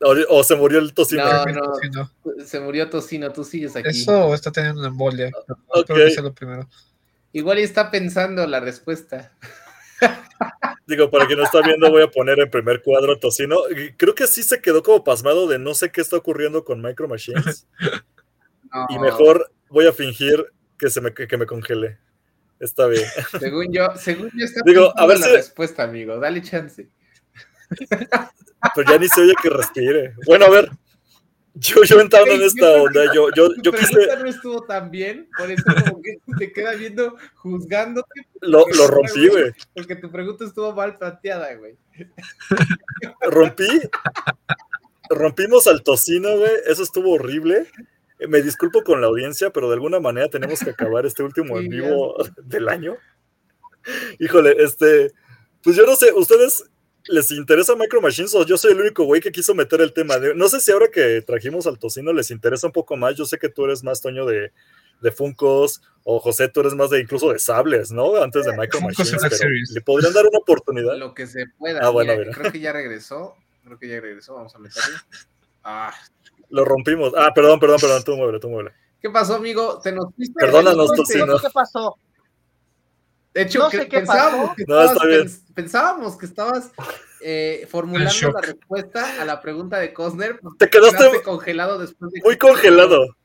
[0.00, 1.24] ¿O, o se murió el tocino?
[1.24, 1.44] No,
[1.92, 2.44] no.
[2.44, 3.88] Se murió Tocino, tú sigues aquí.
[3.88, 5.30] Eso está teniendo una embolia.
[5.68, 5.78] Ok.
[5.90, 6.68] Espero que sea lo primero.
[7.32, 9.32] Igual y está pensando la respuesta.
[10.86, 13.60] Digo, para quien no está viendo, voy a poner en primer cuadro Tocino.
[13.96, 17.08] Creo que sí se quedó como pasmado de no sé qué está ocurriendo con Micro
[17.08, 17.66] Machines.
[18.88, 20.46] Y mejor voy a fingir
[20.78, 21.98] que, se me, que, me congele.
[22.58, 23.04] Está bien.
[23.40, 26.18] Según yo, según yo está Digo, a ver la si- respuesta, amigo.
[26.18, 26.88] Dale chance.
[28.74, 30.14] Pero ya ni se oye que respire.
[30.26, 30.70] Bueno, a ver.
[31.54, 34.90] Yo, yo entrando en yo esta onda, yo, yo, yo pregunta quise, no estuvo tan
[34.90, 39.52] bien, por eso como que te queda viendo juzgándote, lo, lo rompí, güey.
[39.74, 41.76] porque tu pregunta estuvo mal planteada, güey.
[43.20, 43.66] rompí.
[45.10, 46.52] Rompimos al tocino, güey.
[46.66, 47.66] Eso estuvo horrible.
[48.28, 51.68] Me disculpo con la audiencia, pero de alguna manera tenemos que acabar este último en
[51.68, 52.96] vivo del año.
[54.18, 55.12] Híjole, este.
[55.62, 56.64] Pues yo no sé, ¿ustedes
[57.08, 60.18] les interesa Micro Machines o yo soy el único güey que quiso meter el tema?
[60.18, 63.14] De- no sé si ahora que trajimos al tocino les interesa un poco más.
[63.16, 64.52] Yo sé que tú eres más Toño de,
[65.00, 68.16] de Funkos o José, tú eres más de incluso de sables, ¿no?
[68.22, 69.16] Antes de Micro Machines.
[69.28, 69.50] Pero.
[69.72, 70.96] ¿Le podrían dar una oportunidad?
[70.96, 71.80] Lo que se pueda.
[71.82, 72.38] Ah, bueno, Mira, mira.
[72.38, 73.36] Creo que ya regresó.
[73.64, 74.34] Creo que ya regresó.
[74.34, 74.96] Vamos a meterle.
[75.64, 75.94] Ah,
[76.50, 77.12] Lo rompimos.
[77.16, 78.74] Ah, perdón, perdón, perdón, tú muévele, tú muévele.
[79.00, 79.80] ¿Qué pasó, amigo?
[79.82, 80.34] ¿Te nos fuiste?
[80.38, 81.38] Perdónanos, Tocino.
[81.38, 81.96] ¿Qué pasó?
[83.34, 84.54] De hecho, No que- sé qué pensábamos, pasó.
[84.56, 85.20] que No, estabas, está bien.
[85.26, 86.70] pens- pensábamos que estabas
[87.24, 90.38] eh, formulando la respuesta a la pregunta de Cosner.
[90.40, 93.16] porque Te quedaste congelado después de Muy congelado,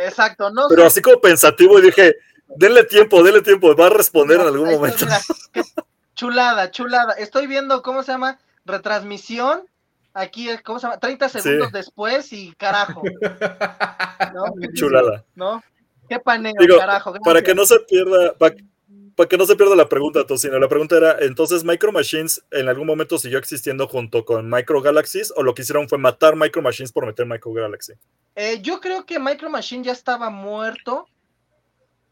[0.00, 0.86] Exacto, no pero sé.
[0.88, 2.16] así como pensativo y dije,
[2.56, 5.06] denle tiempo, denle tiempo, va a responder en algún momento.
[6.14, 7.12] chulada, chulada.
[7.14, 8.38] Estoy viendo, ¿cómo se llama?
[8.64, 9.62] Retransmisión.
[10.14, 10.98] Aquí, ¿cómo se llama?
[10.98, 11.72] 30 segundos Sí.
[11.74, 13.02] después y carajo.
[14.34, 14.44] ¿No?
[14.74, 15.24] Chulada.
[15.34, 15.62] ¿No?
[16.08, 17.14] Qué paneo, Digo, carajo.
[17.24, 18.54] Para que no se pierda, para,
[19.18, 22.68] para que no se pierda la pregunta, Tocino, la pregunta era, entonces Micro Machines en
[22.68, 26.62] algún momento siguió existiendo junto con Micro Galaxies o lo que hicieron fue matar Micro
[26.62, 27.94] Machines por meter Micro Galaxy.
[28.36, 31.08] Eh, yo creo que Micro Machine ya estaba muerto.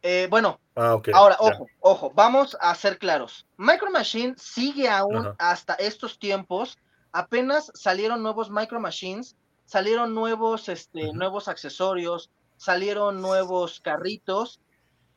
[0.03, 1.01] Eh, bueno, Ah.
[1.15, 1.47] Ahora, ya.
[1.49, 3.47] ojo, ojo, vamos a ser claros.
[3.57, 5.37] Micro Machine sigue aún Ajá.
[5.39, 6.77] hasta estos tiempos.
[7.13, 14.61] Apenas salieron nuevos Micro Machines, salieron nuevos, este, nuevos accesorios, salieron nuevos carritos,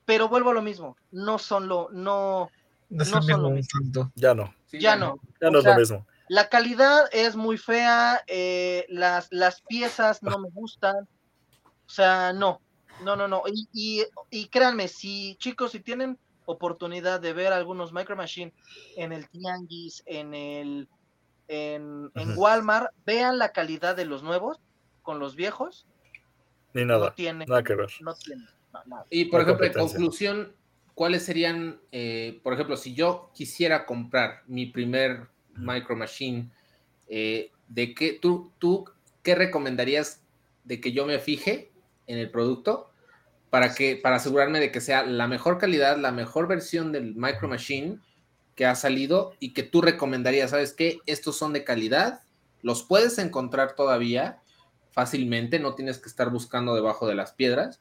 [0.10, 0.98] pero vuelvo a lo mismo.
[1.12, 2.50] No son lo, no,
[2.90, 4.12] No No son lo mismo.
[4.16, 5.20] Ya no, Sí, ya no.
[5.40, 6.08] ya O no es lo mismo.
[6.30, 11.08] La calidad es muy fea, eh, las, las piezas no me gustan.
[11.64, 12.60] O sea, no,
[13.04, 13.44] no, no, no.
[13.54, 16.18] Y, y, y créanme, si chicos, si tienen
[16.48, 18.52] oportunidad de ver algunos Micro Machine
[18.98, 20.90] en el Tianguis, en el
[21.50, 22.36] en, en.
[22.36, 24.60] Walmart, vean la calidad de los nuevos
[25.04, 25.86] con los viejos.
[26.74, 27.92] Ni No nada, tiene, nada que ver.
[28.02, 28.48] no tiene,
[28.86, 29.06] no.
[29.10, 30.54] Y por ejemplo, en conclusión,
[30.96, 36.50] ¿cuáles serían, eh, por ejemplo, si yo quisiera comprar mi primer Micro Machine,
[37.08, 38.86] eh, ¿de qué tú, tú
[39.24, 40.22] qué recomendarías
[40.64, 41.72] de que yo me fije
[42.08, 42.92] en el producto
[43.50, 47.48] para que para asegurarme de que sea la mejor calidad, la mejor versión del Micro
[47.48, 48.00] Machine
[48.56, 51.00] que ha salido y que tú recomendarías, ¿sabes qué?
[51.06, 52.22] Estos son de calidad,
[52.62, 54.42] los puedes encontrar todavía
[54.92, 57.80] fácilmente, no tienes que estar buscando debajo de las piedras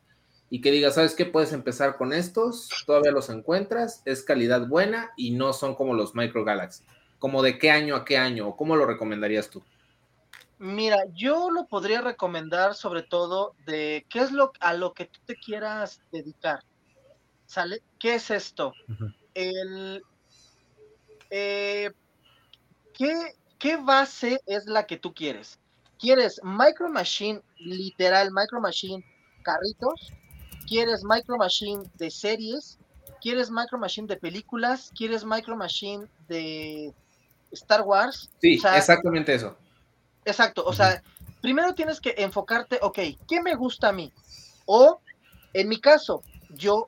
[0.50, 1.26] y que digas, ¿sabes qué?
[1.26, 6.14] Puedes empezar con estos, todavía los encuentras, es calidad buena y no son como los
[6.14, 6.84] Micro Galaxy.
[7.18, 8.48] ¿Como de qué año a qué año?
[8.48, 9.62] ¿O cómo lo recomendarías tú?
[10.58, 15.20] Mira, yo lo podría recomendar sobre todo de qué es lo a lo que tú
[15.26, 16.64] te quieras dedicar.
[17.46, 17.82] ¿Sale?
[17.98, 18.72] ¿Qué es esto?
[19.34, 20.02] El
[21.30, 21.90] eh,
[22.94, 25.58] ¿qué, qué base es la que tú quieres?
[25.98, 29.04] ¿Quieres Micro Machine, literal, Micro Machine
[29.42, 30.12] carritos?
[30.68, 32.78] ¿Quieres Micro Machine de series?
[33.20, 34.92] ¿Quieres Micro Machine de películas?
[34.94, 36.92] ¿Quieres Micro Machine de
[37.52, 38.30] Star Wars?
[38.40, 39.56] Sí, O sea, exactamente eso.
[40.24, 41.02] Exacto, o sea,
[41.40, 44.12] primero tienes que enfocarte, ok, ¿qué me gusta a mí?
[44.66, 45.00] O,
[45.54, 46.86] en mi caso, yo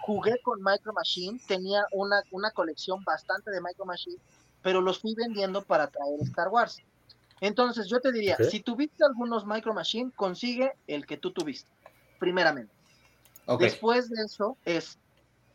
[0.00, 4.16] jugué con Micro Machine, tenía una, una colección bastante de Micro Machine,
[4.62, 6.78] pero los fui vendiendo para traer Star Wars.
[7.40, 11.70] Entonces, yo te diría, si tuviste algunos Micro Machine, consigue el que tú tuviste,
[12.18, 12.75] primeramente.
[13.58, 14.98] Después de eso es,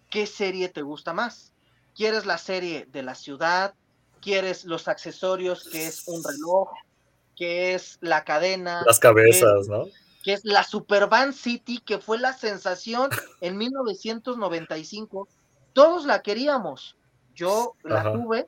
[0.09, 1.51] ¿qué serie te gusta más?
[1.95, 3.73] ¿Quieres la serie de la ciudad?
[4.21, 6.69] ¿Quieres los accesorios, que es un reloj?
[7.35, 9.85] que es la cadena, Las cabezas, ¿no?
[10.23, 13.09] que es la Supervan City, que fue la sensación
[13.39, 15.27] en 1995.
[15.73, 16.95] Todos la queríamos.
[17.33, 18.11] Yo la Ajá.
[18.13, 18.47] tuve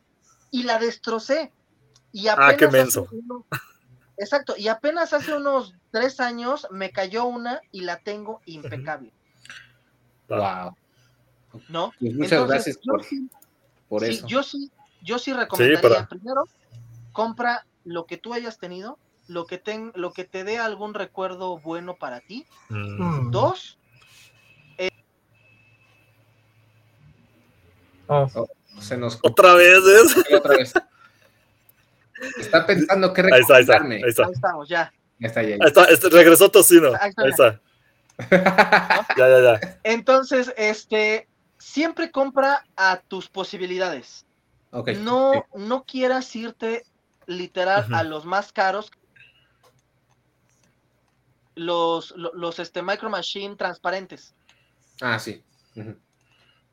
[0.51, 1.51] y la destrocé.
[2.11, 3.07] Y Ah, apenas qué hace menso.
[3.11, 3.45] uno-
[4.17, 9.11] exacto, y apenas hace unos tres años me cayó una y la tengo impecable,
[10.29, 10.75] Wow.
[11.69, 11.91] ¿no?
[11.99, 12.93] Pues muchas Entonces, gracias yo
[13.87, 14.27] por, sí, eso.
[14.27, 14.71] yo sí,
[15.01, 16.45] yo sí recomendaría para- primero,
[17.11, 18.97] compra lo que tú hayas tenido,
[19.27, 22.45] lo que, ten, lo que te dé algún recuerdo bueno para ti.
[22.69, 23.29] Mm.
[23.31, 23.77] Dos,
[28.07, 28.27] Oh,
[28.79, 29.79] Se nos Otra vez,
[30.57, 30.73] vez.
[32.37, 33.95] Está pensando qué Ahí está, ahí está, recomendarme.
[33.95, 34.25] ahí está.
[34.25, 34.93] ahí estamos, ya.
[35.19, 36.91] Ya está, ya, Ahí está, este, regresó Tocino.
[36.99, 37.61] Ahí está,
[38.31, 39.07] Ya.
[39.17, 39.79] Ya, ya.
[39.83, 41.27] Entonces, este,
[41.57, 44.25] siempre compra a tus posibilidades.
[44.71, 46.83] Ok, No, no quieras irte
[47.27, 48.91] literal a los más caros.
[51.55, 54.33] Los, lo- los, este, Micro Machine transparentes,
[55.01, 55.43] Ah, sí.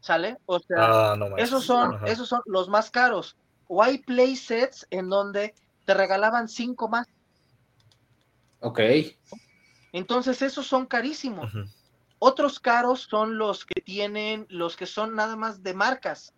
[0.00, 0.36] ¿sale?
[0.46, 3.36] O sea, Ah, no esos son, esos son los más caros.
[3.68, 5.54] O hay playsets en donde
[5.84, 7.06] te regalaban cinco más.
[8.60, 8.80] Ok.
[9.92, 11.52] Entonces, esos son carísimos.
[12.18, 16.34] Otros caros son los que tienen, los que son nada más de marcas.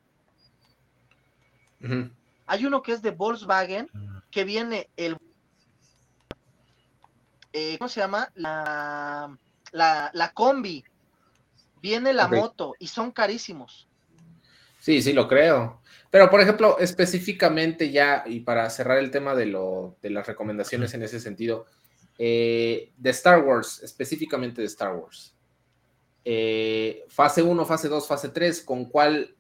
[2.47, 3.91] Hay uno que es de Volkswagen,
[4.31, 5.17] que viene el...
[7.53, 8.31] eh, ¿Cómo se llama?
[8.35, 9.37] La,
[9.73, 10.85] la, la combi.
[11.81, 13.89] Viene la moto y son carísimos.
[14.79, 15.81] Sí, sí, lo creo.
[16.11, 20.95] Pero, por ejemplo, específicamente ya, y para cerrar el tema de, lo, de las recomendaciones
[20.95, 21.67] en ese sentido,
[22.19, 25.35] Eh, de Star Wars, específicamente de Star Wars.
[26.25, 29.35] Eh, fase 1, fase 2, fase 3, ¿con cuál,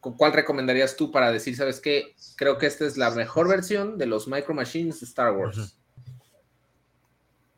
[0.00, 2.14] ¿con cuál recomendarías tú para decir, sabes qué?
[2.36, 5.78] Creo que esta es la mejor versión de los Micro Machines de Star Wars.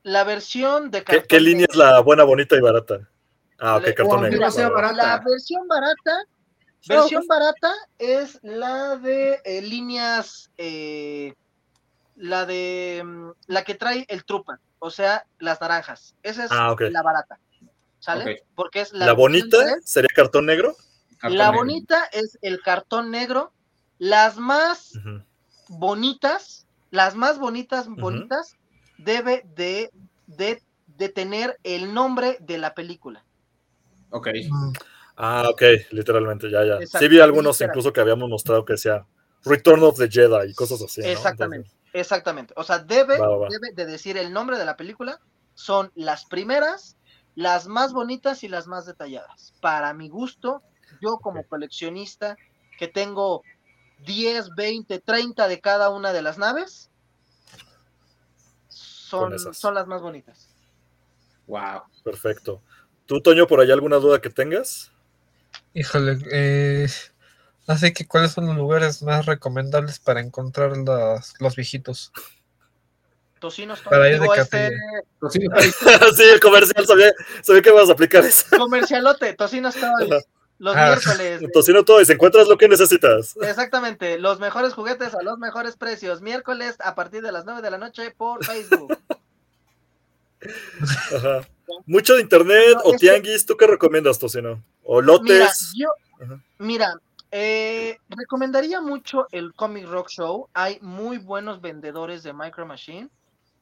[0.03, 3.09] La versión de ¿Qué, ¿Qué, línea es la buena, bonita y barata?
[3.59, 4.39] Ah, ok, cartón negro.
[4.39, 6.25] La versión barata,
[6.89, 11.35] versión barata es la de eh, líneas, eh,
[12.21, 16.15] la de mm, la que trae el trupa, o sea, las naranjas.
[16.23, 17.39] Esa es ah, la barata.
[17.99, 18.45] ¿Sale?
[18.55, 20.75] Porque es la, ¿La bonita sería cartón negro.
[21.23, 23.53] la bonita es el cartón negro.
[23.99, 24.93] Las más
[25.69, 28.57] bonitas, las más bonitas, bonitas,
[28.97, 29.91] debe de,
[30.27, 33.23] de, de tener el nombre de la película.
[34.11, 34.29] Ok.
[35.17, 36.79] Ah, ok, literalmente, ya, ya.
[36.87, 39.05] Sí vi algunos incluso que habíamos mostrado que decía
[39.45, 41.03] Return of the Jedi y cosas así.
[41.05, 42.55] Exactamente, exactamente.
[42.57, 45.21] O sea, debe, debe de decir el nombre de la película.
[45.55, 46.97] Son las primeras,
[47.35, 49.55] las más bonitas y las más detalladas.
[49.61, 50.63] Para mi gusto,
[51.01, 52.37] yo como coleccionista
[52.79, 53.43] que tengo
[54.07, 56.91] 10, 20, 30 de cada una de las naves,
[58.69, 60.49] son, son las más bonitas.
[61.47, 61.83] Wow.
[62.05, 62.63] Perfecto.
[63.07, 64.93] ¿Tú, Toño, por ahí alguna duda que tengas?
[65.75, 66.89] Híjole, eh,
[67.67, 72.13] así que ¿cuáles son los lugares más recomendables para encontrar los viejitos?
[73.39, 74.71] Tocinos para ir de este...
[75.31, 77.13] sí, el comercial, sabía,
[77.43, 78.45] sabía que vas a aplicar eso.
[78.57, 80.25] Comercialote, Tocinos Toys.
[80.61, 81.41] Los ah, miércoles.
[81.55, 83.35] Tocino Toys, encuentras lo que necesitas.
[83.41, 86.21] Exactamente, los mejores juguetes a los mejores precios.
[86.21, 88.97] Miércoles a partir de las 9 de la noche por Facebook.
[91.17, 91.41] Ajá.
[91.87, 94.63] Mucho de internet o tianguis, ¿tú qué recomiendas, Tocino?
[94.85, 95.73] ¿O lotes?
[95.75, 95.89] Mira,
[96.29, 96.95] yo, mira
[97.31, 100.49] eh, recomendaría mucho el Comic Rock Show.
[100.53, 103.09] Hay muy buenos vendedores de Micro Machine.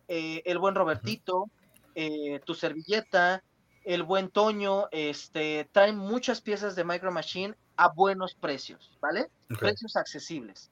[0.09, 1.51] Eh, el buen Robertito,
[1.95, 3.43] eh, tu servilleta,
[3.85, 9.29] el buen Toño, este, traen muchas piezas de Micro Machine a buenos precios, ¿vale?
[9.61, 10.71] Precios accesibles.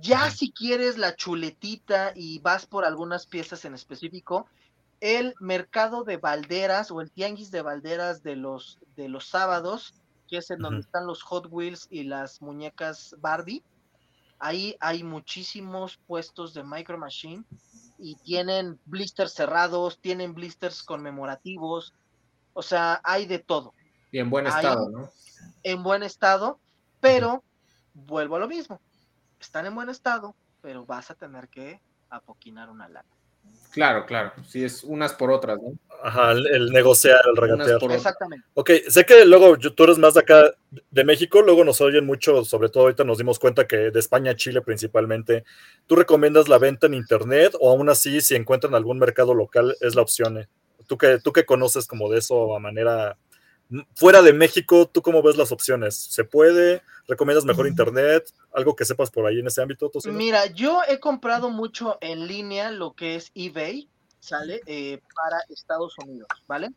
[0.00, 4.46] ya si quieres la chuletita y vas por algunas piezas en específico,
[5.00, 9.94] el mercado de balderas o el tianguis de balderas de los, de los sábados,
[10.26, 13.62] que es en donde están los Hot Wheels y las muñecas Barbie.
[14.38, 17.44] Ahí hay muchísimos puestos de Micro Machine
[17.98, 21.94] y tienen blisters cerrados, tienen blisters conmemorativos,
[22.52, 23.72] o sea, hay de todo.
[24.12, 25.10] Y en buen estado, ¿no?
[25.62, 26.58] En buen estado,
[27.00, 27.42] pero
[27.94, 28.80] vuelvo a lo mismo.
[29.40, 31.80] Están en buen estado, pero vas a tener que
[32.10, 33.15] apoquinar una lana.
[33.76, 34.32] Claro, claro.
[34.48, 35.74] Sí, es unas por otras, ¿no?
[36.02, 37.78] Ajá, el, negociar, el regatear.
[37.92, 38.46] Exactamente.
[38.54, 40.54] Ok, sé que luego tú eres más de acá
[40.90, 44.30] de México, luego nos oyen mucho, sobre todo ahorita nos dimos cuenta que de España
[44.30, 45.44] a Chile principalmente.
[45.86, 49.94] ¿Tú recomiendas la venta en internet o aún así si encuentran algún mercado local es
[49.94, 50.38] la opción?
[50.38, 50.48] Eh?
[50.86, 53.18] ¿Tú que, tú que conoces como de eso a manera
[53.94, 55.96] fuera de México, ¿tú cómo ves las opciones?
[55.96, 56.82] ¿Se puede?
[57.08, 58.32] ¿Recomiendas mejor internet?
[58.54, 59.90] ¿Algo que sepas por ahí en ese ámbito?
[60.06, 63.88] Mira, yo he comprado mucho en línea lo que es eBay,
[64.20, 64.60] ¿sale?
[64.66, 66.72] Eh, para Estados Unidos, ¿vale?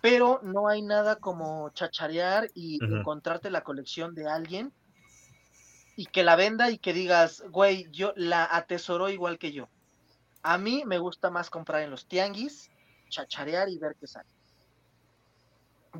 [0.00, 4.72] Pero no hay nada como chacharear y encontrarte la colección de alguien
[5.96, 9.68] y que la venda y que digas, güey, yo la atesoro igual que yo.
[10.42, 12.70] A mí me gusta más comprar en los tianguis,
[13.08, 14.33] chacharear y ver qué sale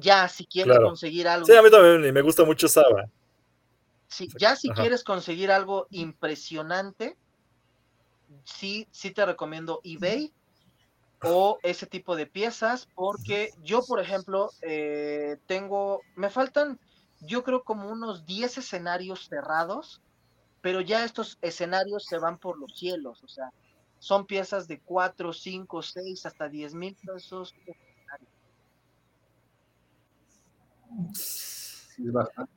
[0.01, 1.47] ya si quieres conseguir algo.
[1.47, 3.09] Sí, a mí también, me gusta mucho Saba.
[4.09, 7.17] Sí, ya si quieres conseguir algo impresionante,
[8.45, 10.33] sí, sí te recomiendo eBay
[11.23, 16.79] o ese tipo de piezas, porque yo, por ejemplo, eh, tengo, me faltan,
[17.23, 20.01] yo creo como unos 10 escenarios cerrados,
[20.61, 23.51] pero ya estos escenarios se van por los cielos, o sea,
[23.99, 27.55] son piezas de 4, 5, 6, hasta 10 mil pesos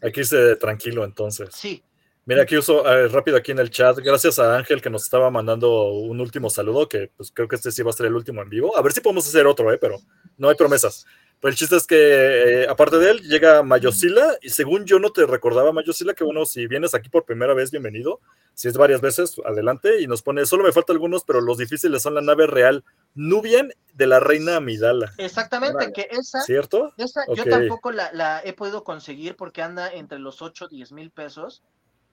[0.02, 1.50] Hay que irse tranquilo entonces.
[1.54, 1.84] Sí.
[2.26, 3.98] Mira, aquí uso rápido aquí en el chat.
[4.00, 7.72] Gracias a Ángel que nos estaba mandando un último saludo, que pues creo que este
[7.72, 8.78] sí va a ser el último en vivo.
[8.78, 9.78] A ver si podemos hacer otro, ¿eh?
[9.78, 9.98] pero
[10.38, 11.06] no hay promesas.
[11.40, 15.12] Pero el chiste es que, eh, aparte de él, llega Mayosila, y según yo no
[15.12, 18.20] te recordaba, Mayosila, que bueno, si vienes aquí por primera vez, bienvenido.
[18.56, 22.02] Si es varias veces, adelante, y nos pone, solo me faltan algunos, pero los difíciles
[22.02, 22.84] son la nave real
[23.14, 25.14] Nubian de la reina Amidala.
[25.20, 26.92] Exactamente, que esa, ¿cierto?
[26.98, 31.12] Esa, yo tampoco la, he podido conseguir porque anda entre los 8 y 10 mil
[31.12, 31.64] pesos,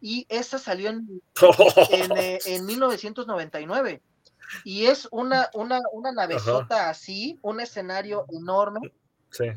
[0.03, 1.23] y esa salió en,
[1.91, 2.13] en,
[2.45, 4.03] en 1999
[4.65, 8.93] y es una, una, una navezota así, un escenario enorme,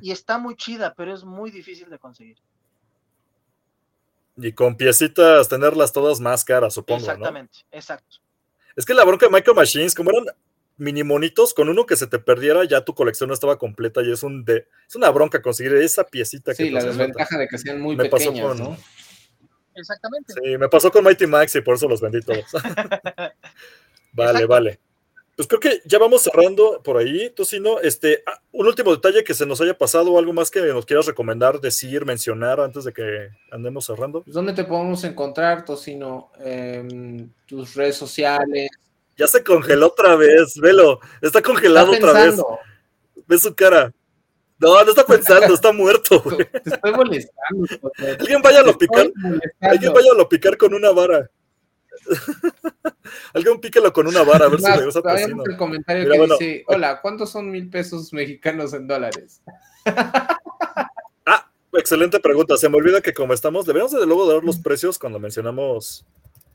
[0.01, 2.37] y está muy chida, pero es muy difícil de conseguir.
[4.37, 6.99] Y con piecitas, tenerlas todas más caras, supongo.
[6.99, 8.17] Exactamente, exacto.
[8.75, 10.25] Es que la bronca de Micro Machines, como eran
[10.77, 14.11] mini monitos, con uno que se te perdiera, ya tu colección no estaba completa y
[14.11, 17.57] es un de, es una bronca conseguir esa piecita sí, que la desventaja de que
[17.57, 18.77] sean muy Me pasó pequeñas, con- ¿no?
[19.73, 20.33] Exactamente.
[20.33, 22.45] Sí, me pasó con Mighty Max y por eso los vendí todos.
[24.13, 24.47] vale, Exacto.
[24.47, 24.79] vale.
[25.38, 27.80] Pues creo que ya vamos cerrando por ahí, Tocino.
[27.80, 30.88] Este, ah, un último detalle que se nos haya pasado o algo más que nos
[30.88, 34.23] quieras recomendar, decir, mencionar antes de que andemos cerrando.
[34.23, 36.31] Pues, ¿Dónde te podemos encontrar, Tocino?
[36.39, 38.72] Em, tus redes sociales.
[39.15, 40.99] Ya se congeló otra vez, velo.
[41.22, 42.41] Está congelado Está otra vez.
[43.27, 43.93] Ve su cara.
[44.57, 46.19] No, no está pensando, está muerto.
[46.64, 47.91] Te estoy molestando.
[48.19, 49.07] Alguien vaya a lo picar.
[49.61, 51.30] Alguien vaya a lo picar con una vara.
[53.33, 55.43] Alguien píquelo con una vara, a ver si Más, regresa Tocino.
[55.45, 56.37] el comentario Mira, que bueno.
[56.37, 59.41] dice, hola, ¿cuántos son mil pesos mexicanos en dólares?
[61.25, 62.55] Ah, excelente pregunta.
[62.57, 66.05] Se me olvida que como estamos, deberíamos de luego dar los precios cuando mencionamos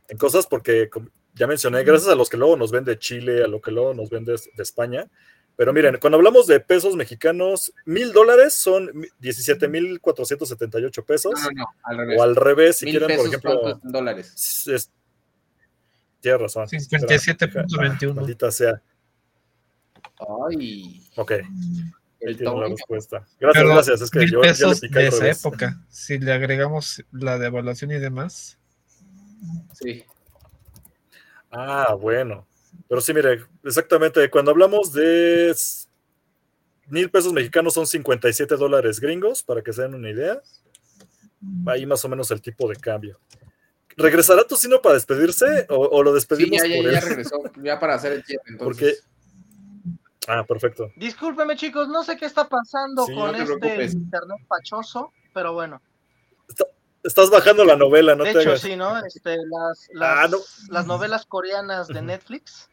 [0.09, 0.89] en cosas, porque
[1.35, 3.93] ya mencioné, gracias a los que luego nos ven de Chile, a lo que luego
[3.95, 5.07] nos ven de, de España.
[5.57, 11.33] Pero miren, cuando hablamos de pesos mexicanos, mil dólares son 17 mil 478 pesos.
[11.35, 11.67] No, no, no,
[12.09, 13.61] al o al revés, si quieren, por ejemplo.
[13.61, 14.33] ¿cuántos en dólares?
[14.35, 14.91] es- es-
[16.23, 16.67] Tienes razón.
[16.71, 18.15] Espera, 57.21.
[18.15, 18.81] Maldita sea.
[20.49, 21.41] Ay, Ok, ahí
[22.21, 23.27] el tiene la respuesta.
[23.41, 24.01] Gracias, Pero gracias.
[24.01, 25.45] Es que mil yo, le pesos piqué de al esa revés.
[25.45, 25.81] época.
[25.91, 28.57] Si le agregamos la devaluación y demás,
[29.75, 30.05] Sí.
[31.51, 32.47] Ah, bueno.
[32.89, 35.53] Pero sí, mire, exactamente, cuando hablamos de
[36.87, 40.41] mil pesos mexicanos son 57 dólares gringos, para que se den una idea.
[41.67, 43.19] Ahí más o menos el tipo de cambio.
[43.97, 47.05] ¿Regresará Tocino para despedirse o, o lo despedimos ya, ya, por ya él?
[47.05, 48.65] regresó, ya para hacer el cierre, entonces.
[48.65, 49.13] Porque-
[50.29, 50.93] Ah, perfecto.
[50.97, 53.95] Discúlpeme, chicos, no sé qué está pasando Sí, con no este preocupes.
[53.95, 55.83] internet pachoso, pero bueno.
[57.03, 58.61] Estás bajando la novela, no de te hecho, hagas.
[58.61, 58.97] sí, ¿no?
[59.05, 60.39] Este, las, Ah, las, no.
[60.71, 62.01] las novelas coreanas de.
[62.03, 62.69] Netflix.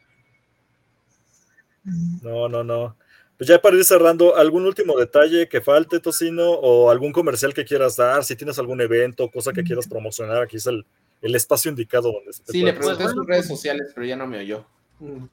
[2.22, 2.96] No, no, no.
[3.36, 6.50] Pues ya para ir cerrando, ¿algún último detalle que falte, Tocino?
[6.52, 8.22] ¿O algún comercial que quieras dar?
[8.24, 10.86] Si tienes algún evento, cosa que quieras promocionar, aquí es el,
[11.22, 14.06] el espacio indicado donde se te Sí, le pregunté Pues en sus redes sociales, pero
[14.06, 14.64] ya no me oyó.
[14.98, 15.26] Mm.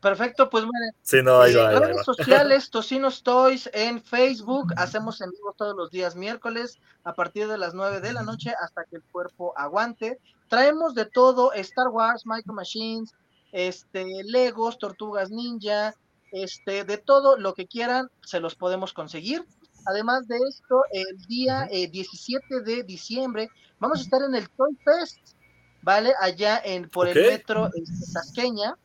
[0.00, 2.04] Perfecto, pues miren, Sí, no, ahí Eh, va, ahí va, ahí redes va.
[2.04, 7.56] sociales, Tocinos Toys en Facebook, hacemos en vivo todos los días miércoles a partir de
[7.56, 10.18] las 9 de la noche hasta que el cuerpo aguante.
[10.48, 13.14] Traemos de todo, Star Wars, Micro Machines,
[13.52, 15.94] este, Legos, Tortugas Ninja,
[16.32, 19.46] este, de todo lo que quieran, se los podemos conseguir.
[19.86, 23.48] Además de esto, el día eh, 17 de diciembre
[23.78, 25.18] vamos a estar en el Toy Fest,
[25.82, 26.14] ¿vale?
[26.20, 27.70] Allá en por el metro
[28.12, 28.76] Tasqueña.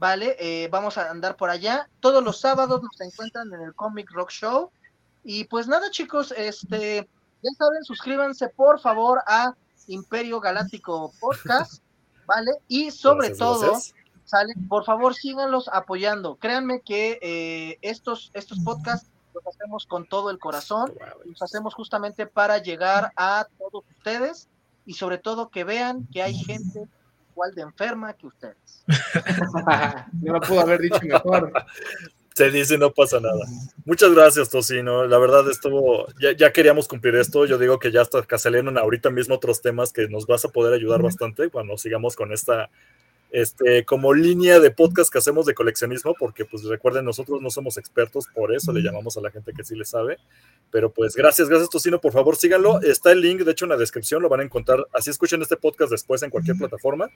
[0.00, 0.34] ¿vale?
[0.40, 1.88] Eh, vamos a andar por allá.
[2.00, 4.70] Todos los sábados nos encuentran en el Comic Rock Show.
[5.22, 7.06] Y pues nada, chicos, este,
[7.42, 9.54] ya saben, suscríbanse por favor a
[9.86, 11.82] Imperio Galáctico Podcast,
[12.26, 12.52] ¿vale?
[12.66, 13.94] Y sobre Gracias, todo, gracias.
[14.24, 14.54] ¿sale?
[14.68, 16.36] Por favor, síganlos apoyando.
[16.36, 20.92] Créanme que eh, estos, estos podcasts los hacemos con todo el corazón.
[21.24, 24.48] Los hacemos justamente para llegar a todos ustedes
[24.86, 26.88] y sobre todo que vean que hay gente
[27.30, 28.84] igual de enferma que ustedes.
[30.22, 31.52] no lo pudo haber dicho mejor.
[32.34, 33.44] Se dice no pasa nada.
[33.84, 35.06] Muchas gracias, Tocino.
[35.06, 37.44] La verdad estuvo, ya, ya queríamos cumplir esto.
[37.44, 40.48] Yo digo que ya hasta que salieron ahorita mismo otros temas que nos vas a
[40.48, 42.70] poder ayudar bastante cuando sigamos con esta,
[43.32, 47.76] este, como línea de podcast que hacemos de coleccionismo, porque pues recuerden, nosotros no somos
[47.76, 50.18] expertos, por eso le llamamos a la gente que sí le sabe.
[50.70, 52.80] Pero pues gracias, gracias Tocino, por favor síganlo.
[52.80, 54.86] Está el link, de hecho, en la descripción, lo van a encontrar.
[54.92, 57.08] Así escuchen este podcast después en cualquier plataforma.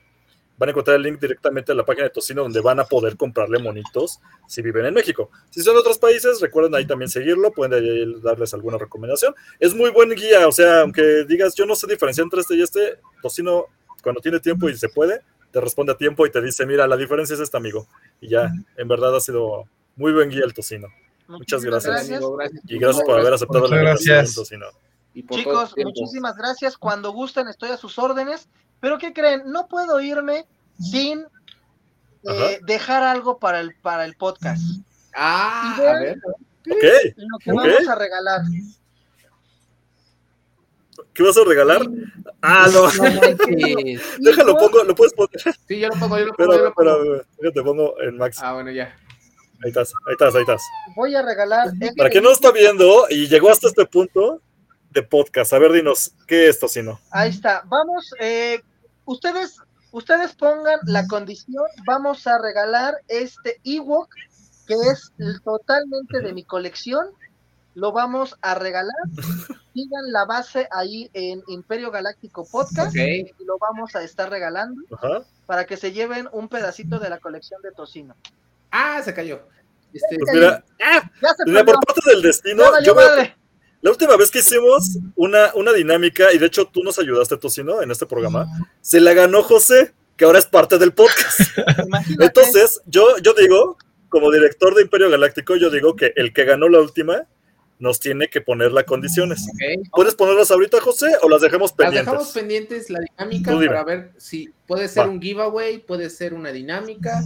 [0.57, 3.17] Van a encontrar el link directamente a la página de Tocino donde van a poder
[3.17, 5.29] comprarle monitos si viven en México.
[5.49, 9.35] Si son de otros países, recuerden ahí también seguirlo, pueden darles alguna recomendación.
[9.59, 12.61] Es muy buen guía, o sea, aunque digas yo no sé diferenciar entre este y
[12.61, 13.65] este, Tocino
[14.01, 15.21] cuando tiene tiempo y se puede,
[15.55, 17.87] te responde a tiempo y te dice, mira, la diferencia es esta, amigo.
[18.19, 19.63] Y ya, en verdad ha sido
[19.95, 20.89] muy buen guía el Tocino.
[21.29, 22.09] Muchas gracias.
[22.09, 22.61] Amigo, gracias.
[22.67, 24.35] Y gracias por haber aceptado la invitación, gracias.
[24.35, 24.65] Tocino.
[25.13, 26.77] Y por todo Chicos, muchísimas gracias.
[26.77, 28.49] Cuando gusten estoy a sus órdenes.
[28.81, 29.43] Pero ¿qué creen?
[29.45, 30.45] No puedo irme
[30.77, 31.23] sin
[32.23, 34.61] eh, dejar algo para el, para el podcast.
[35.15, 36.17] Ah, a ver.
[36.69, 36.83] Ok,
[37.15, 38.41] Lo que vamos a regalar.
[41.13, 41.81] ¿Qué vas a regalar?
[42.41, 42.83] Ah, no,
[44.19, 45.39] déjalo, pongo, lo puedes poner.
[45.67, 46.93] Sí, yo lo pongo, yo lo pongo, yo Espera, lo pongo.
[46.93, 48.37] espera, déjate, pongo en Max.
[48.41, 48.95] Ah, bueno, ya.
[49.63, 50.61] Ahí estás, ahí estás, ahí estás.
[50.95, 51.67] Voy a regalar.
[51.67, 54.41] este Para quien no está viendo y llegó hasta este punto
[54.91, 56.99] de podcast, a ver, dinos, ¿qué es Tocino?
[57.11, 57.63] Ahí está.
[57.65, 58.61] Vamos, eh,
[59.05, 59.57] ustedes,
[59.91, 61.65] ustedes pongan la condición.
[61.85, 64.09] Vamos a regalar este Ewok,
[64.67, 65.11] que es
[65.43, 67.07] totalmente de mi colección.
[67.75, 68.95] Lo vamos a regalar.
[69.73, 74.81] Sigan la base ahí en Imperio Galáctico Podcast y lo vamos a estar regalando
[75.45, 78.15] para que se lleven un pedacito de la colección de tocino.
[78.71, 79.41] Ah, se cayó.
[79.93, 81.11] Este, pues mira, ah,
[81.65, 82.95] por parte del destino, yo
[83.85, 87.83] la última vez que hicimos una, una dinámica, y de hecho tú nos ayudaste, Tocino,
[87.83, 88.47] en este programa,
[88.81, 91.39] se la ganó José, que ahora es parte del podcast.
[92.19, 93.77] Entonces, yo, yo digo,
[94.09, 97.27] como director de Imperio Galáctico, yo digo que el que ganó la última
[97.79, 99.47] nos tiene que poner las condiciones.
[99.91, 102.05] ¿Puedes ponerlas ahorita, José, o las dejamos pendientes?
[102.05, 106.51] Las dejamos pendientes la dinámica para ver si puede ser un giveaway, puede ser una
[106.51, 107.21] dinámica.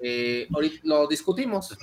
[0.00, 1.76] Eh, ahorita lo discutimos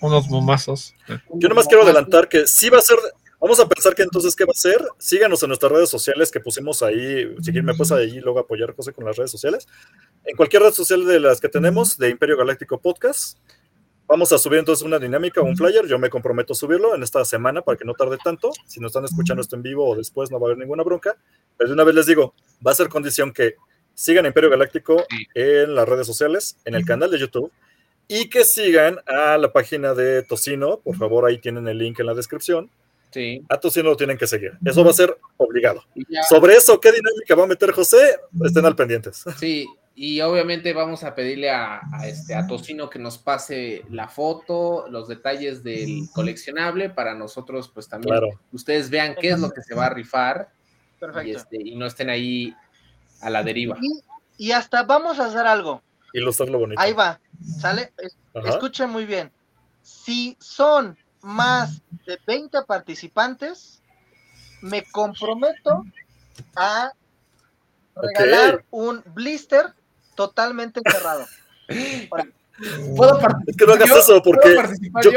[0.00, 0.94] unos momazos.
[1.34, 2.96] Yo nomás quiero adelantar que sí va a ser.
[3.40, 4.82] Vamos a pensar que entonces, ¿qué va a ser?
[4.98, 7.34] Síganos en nuestras redes sociales que pusimos ahí.
[7.42, 9.68] Si me puedes ahí luego apoyar, José, con las redes sociales.
[10.24, 13.38] En cualquier red social de las que tenemos, de Imperio Galáctico Podcast,
[14.06, 15.86] vamos a subir entonces una dinámica, un flyer.
[15.86, 18.50] Yo me comprometo a subirlo en esta semana para que no tarde tanto.
[18.66, 21.16] Si no están escuchando esto en vivo o después, no va a haber ninguna bronca.
[21.56, 22.34] Pero de una vez les digo,
[22.66, 23.54] va a ser condición que
[23.94, 25.04] sigan Imperio Galáctico
[25.34, 27.50] en las redes sociales, en el canal de YouTube
[28.08, 30.78] y que sigan a la página de Tocino.
[30.80, 32.70] Por favor, ahí tienen el link en la descripción.
[33.10, 33.42] Sí.
[33.48, 34.52] A Tocino lo tienen que seguir.
[34.64, 35.84] Eso va a ser obligado.
[36.28, 38.18] Sobre eso, ¿qué dinámica va a meter José?
[38.44, 39.24] Estén al pendientes.
[39.38, 39.66] Sí,
[39.98, 45.08] y obviamente vamos a pedirle a, este, a Tocino que nos pase la foto, los
[45.08, 48.14] detalles del coleccionable para nosotros, pues también
[48.52, 50.50] ustedes vean qué es lo que se va a rifar
[51.24, 52.54] y, este, y no estén ahí
[53.22, 53.78] a la deriva.
[54.36, 55.82] y hasta vamos a hacer algo
[56.12, 56.80] ilustrarlo bonito.
[56.80, 57.20] Ahí va,
[57.60, 57.92] ¿sale?
[58.34, 59.30] escuchen muy bien.
[59.82, 63.82] Si son más de 20 participantes,
[64.62, 65.84] me comprometo
[66.54, 66.92] a
[67.94, 69.74] regalar un blister
[70.16, 71.26] totalmente cerrado.
[72.96, 74.56] ¿Puedo es que no hagas eso, porque
[75.02, 75.10] yo,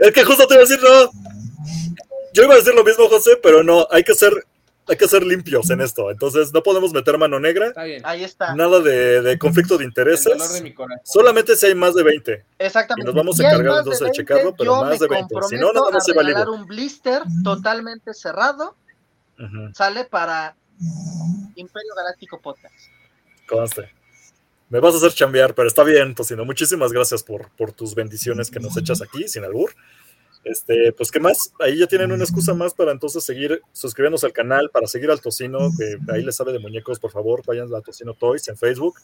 [0.00, 1.10] es que justo te iba a decir, no.
[2.32, 4.44] Yo iba a decir lo mismo, José, pero no, hay que ser
[4.90, 6.10] hay que ser limpios en esto.
[6.10, 7.68] Entonces, no podemos meter mano negra.
[7.68, 8.02] Está bien.
[8.04, 8.56] Ahí está.
[8.56, 10.32] Nada de, conflicto de intereses.
[11.04, 12.44] Solamente si hay más de 20.
[12.58, 13.02] Exactamente.
[13.02, 15.34] Y nos vamos a encargar entonces de, checarlo, pero más de 20.
[15.48, 18.74] Si no, nada más se va a un blister totalmente cerrado.
[19.74, 20.56] Sale para
[21.54, 22.74] Imperio Galáctico Podcast.
[23.46, 23.99] Conste.
[24.70, 26.44] Me vas a hacer chambear, pero está bien, Tocino.
[26.44, 29.74] Muchísimas gracias por, por tus bendiciones que nos echas aquí, sin albur.
[30.42, 31.52] Este, pues, ¿qué más?
[31.58, 35.20] Ahí ya tienen una excusa más para entonces seguir suscribiéndose al canal, para seguir al
[35.20, 38.94] Tocino, que ahí les sabe de muñecos, por favor, vayan a Tocino Toys en Facebook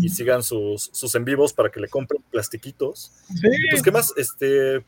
[0.00, 3.10] y sigan sus, sus en vivos para que le compren plastiquitos.
[3.70, 4.12] Pues, ¿qué más?
[4.16, 4.84] Este,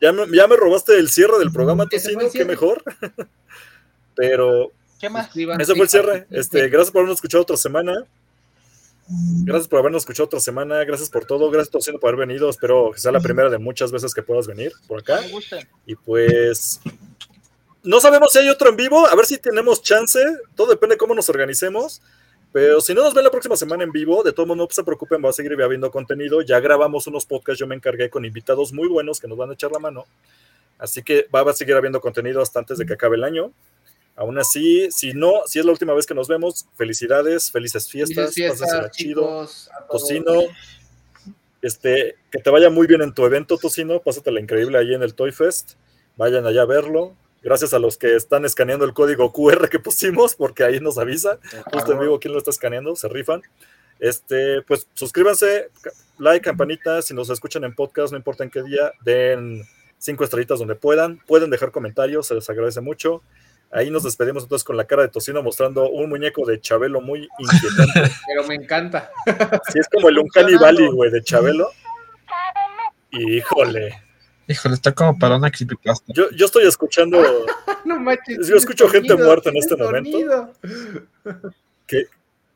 [0.00, 2.82] ya me, ya me robaste el cierre del programa, Tocino, qué mejor.
[4.16, 5.30] Pero, ¿qué más?
[5.36, 6.26] Ese fue el cierre.
[6.30, 8.04] Este, gracias por habernos escuchado otra semana.
[9.08, 13.00] Gracias por habernos escuchado otra semana, gracias por todo, gracias por haber venido, espero que
[13.00, 15.20] sea la primera de muchas veces que puedas venir por acá.
[15.86, 16.80] Y pues
[17.82, 20.20] no sabemos si hay otro en vivo, a ver si tenemos chance,
[20.54, 22.00] todo depende de cómo nos organicemos,
[22.52, 24.84] pero si no nos ven la próxima semana en vivo, de todos modos no se
[24.84, 28.72] preocupen, va a seguir habiendo contenido, ya grabamos unos podcasts, yo me encargué con invitados
[28.72, 30.06] muy buenos que nos van a echar la mano,
[30.78, 33.52] así que va a seguir habiendo contenido hasta antes de que acabe el año.
[34.14, 38.34] Aún así, si no, si es la última vez que nos vemos, felicidades, felices fiestas,
[38.34, 39.48] fiestas chido,
[39.90, 40.42] Tocino.
[41.62, 45.14] Este, que te vaya muy bien en tu evento, Tocino, pásatela increíble ahí en el
[45.14, 45.74] Toy Fest.
[46.16, 47.16] Vayan allá a verlo.
[47.42, 51.38] Gracias a los que están escaneando el código QR que pusimos, porque ahí nos avisa,
[51.72, 53.42] justo en vivo quién lo está escaneando, se rifan.
[53.98, 55.70] Este, pues suscríbanse,
[56.18, 59.64] like, campanita, si nos escuchan en podcast, no importa en qué día, den
[59.98, 63.22] cinco estrellitas donde puedan, pueden dejar comentarios, se les agradece mucho.
[63.72, 67.26] Ahí nos despedimos entonces con la cara de Tocino mostrando un muñeco de Chabelo muy
[67.38, 68.14] inquietante.
[68.26, 69.10] Pero me encanta.
[69.72, 71.70] Sí, es como el Uncanny Valley, güey, de Chabelo.
[73.10, 74.02] Híjole.
[74.46, 76.12] Híjole, está como para una creepypasta.
[76.12, 77.22] Yo, yo estoy escuchando.
[77.86, 78.46] no manches.
[78.46, 80.52] Yo escucho gente muerta en este momento.
[81.86, 82.08] Qué,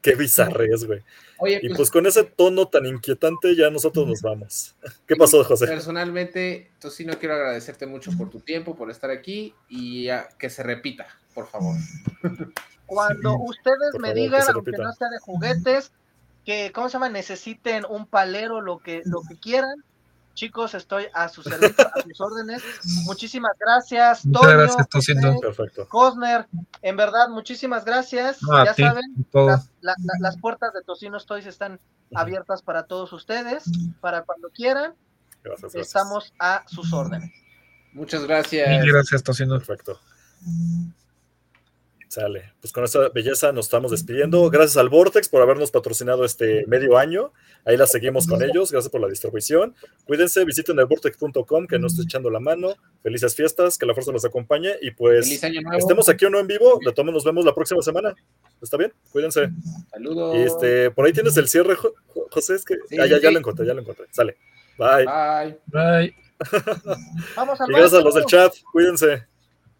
[0.06, 1.02] qué bizarres, güey.
[1.38, 4.76] Oye, y pues, pues, con ese tono tan inquietante ya nosotros nos vamos.
[5.06, 5.66] ¿Qué pasó, José?
[5.66, 6.70] Personalmente,
[7.04, 10.08] no quiero agradecerte mucho por tu tiempo, por estar aquí y
[10.38, 11.76] que se repita, por favor.
[12.86, 15.92] Cuando ustedes me digan, aunque no sea de juguetes,
[16.44, 17.08] que, ¿cómo se llama?
[17.08, 19.82] Necesiten un palero, lo que, lo que quieran,
[20.36, 22.62] Chicos, estoy a sus a sus órdenes.
[23.06, 25.40] Muchísimas gracias, Muchas gracias, Tocino.
[25.40, 25.88] Perfecto.
[25.88, 26.46] Cosner,
[26.82, 28.38] en verdad, muchísimas gracias.
[28.64, 29.26] ya saben,
[29.80, 31.80] las, puertas de Tocino Toys están
[32.14, 33.64] abiertas para todos ustedes,
[34.00, 34.94] para cuando quieran.
[35.42, 37.32] Gracias, Estamos a sus órdenes.
[37.94, 38.84] Muchas gracias.
[38.84, 39.56] gracias, Tocino.
[39.56, 39.98] Perfecto.
[42.08, 42.52] Sale.
[42.60, 44.48] Pues con esta belleza nos estamos despidiendo.
[44.48, 47.32] Gracias al Vortex por habernos patrocinado este medio año.
[47.64, 48.70] Ahí la seguimos con ellos.
[48.70, 49.74] Gracias por la distribución.
[50.04, 52.74] Cuídense, visiten el vortex.com que nos está echando la mano.
[53.02, 54.70] Felices fiestas, que la fuerza los acompañe.
[54.82, 56.78] Y pues estemos aquí o no en vivo.
[56.84, 58.14] De todos nos vemos la próxima semana.
[58.62, 58.92] ¿Está bien?
[59.10, 59.50] Cuídense.
[59.90, 60.36] Saludos.
[60.36, 61.76] Y este, por ahí tienes el cierre,
[62.30, 62.54] José.
[62.54, 64.06] Es que ah, ya, ya lo encontré, ya lo encontré.
[64.12, 64.36] Sale.
[64.78, 65.04] Bye.
[65.04, 65.58] Bye.
[65.66, 66.16] Bye.
[67.34, 68.54] Vamos al y gracias a los del chat.
[68.70, 69.26] Cuídense.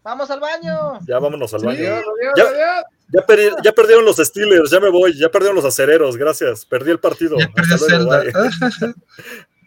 [0.07, 0.99] Vamos al baño.
[1.05, 1.79] Ya vámonos al baño.
[1.79, 2.05] Adiós,
[2.37, 2.85] ya, adiós.
[3.11, 6.65] Ya, perdí, ya, perdieron los Steelers, ya me voy, ya perdieron los acereros, gracias.
[6.65, 7.37] Perdí el partido.
[7.37, 8.23] Ya perdió Zelda.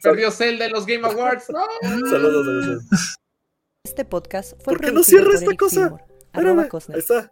[0.03, 1.51] Perdió Zelda en los Game Awards.
[1.51, 1.63] No.
[2.09, 2.83] Saludos, saludos.
[3.85, 5.95] Este podcast fue ¿Por qué no cierra esta cosa?
[6.33, 7.31] Ahí está.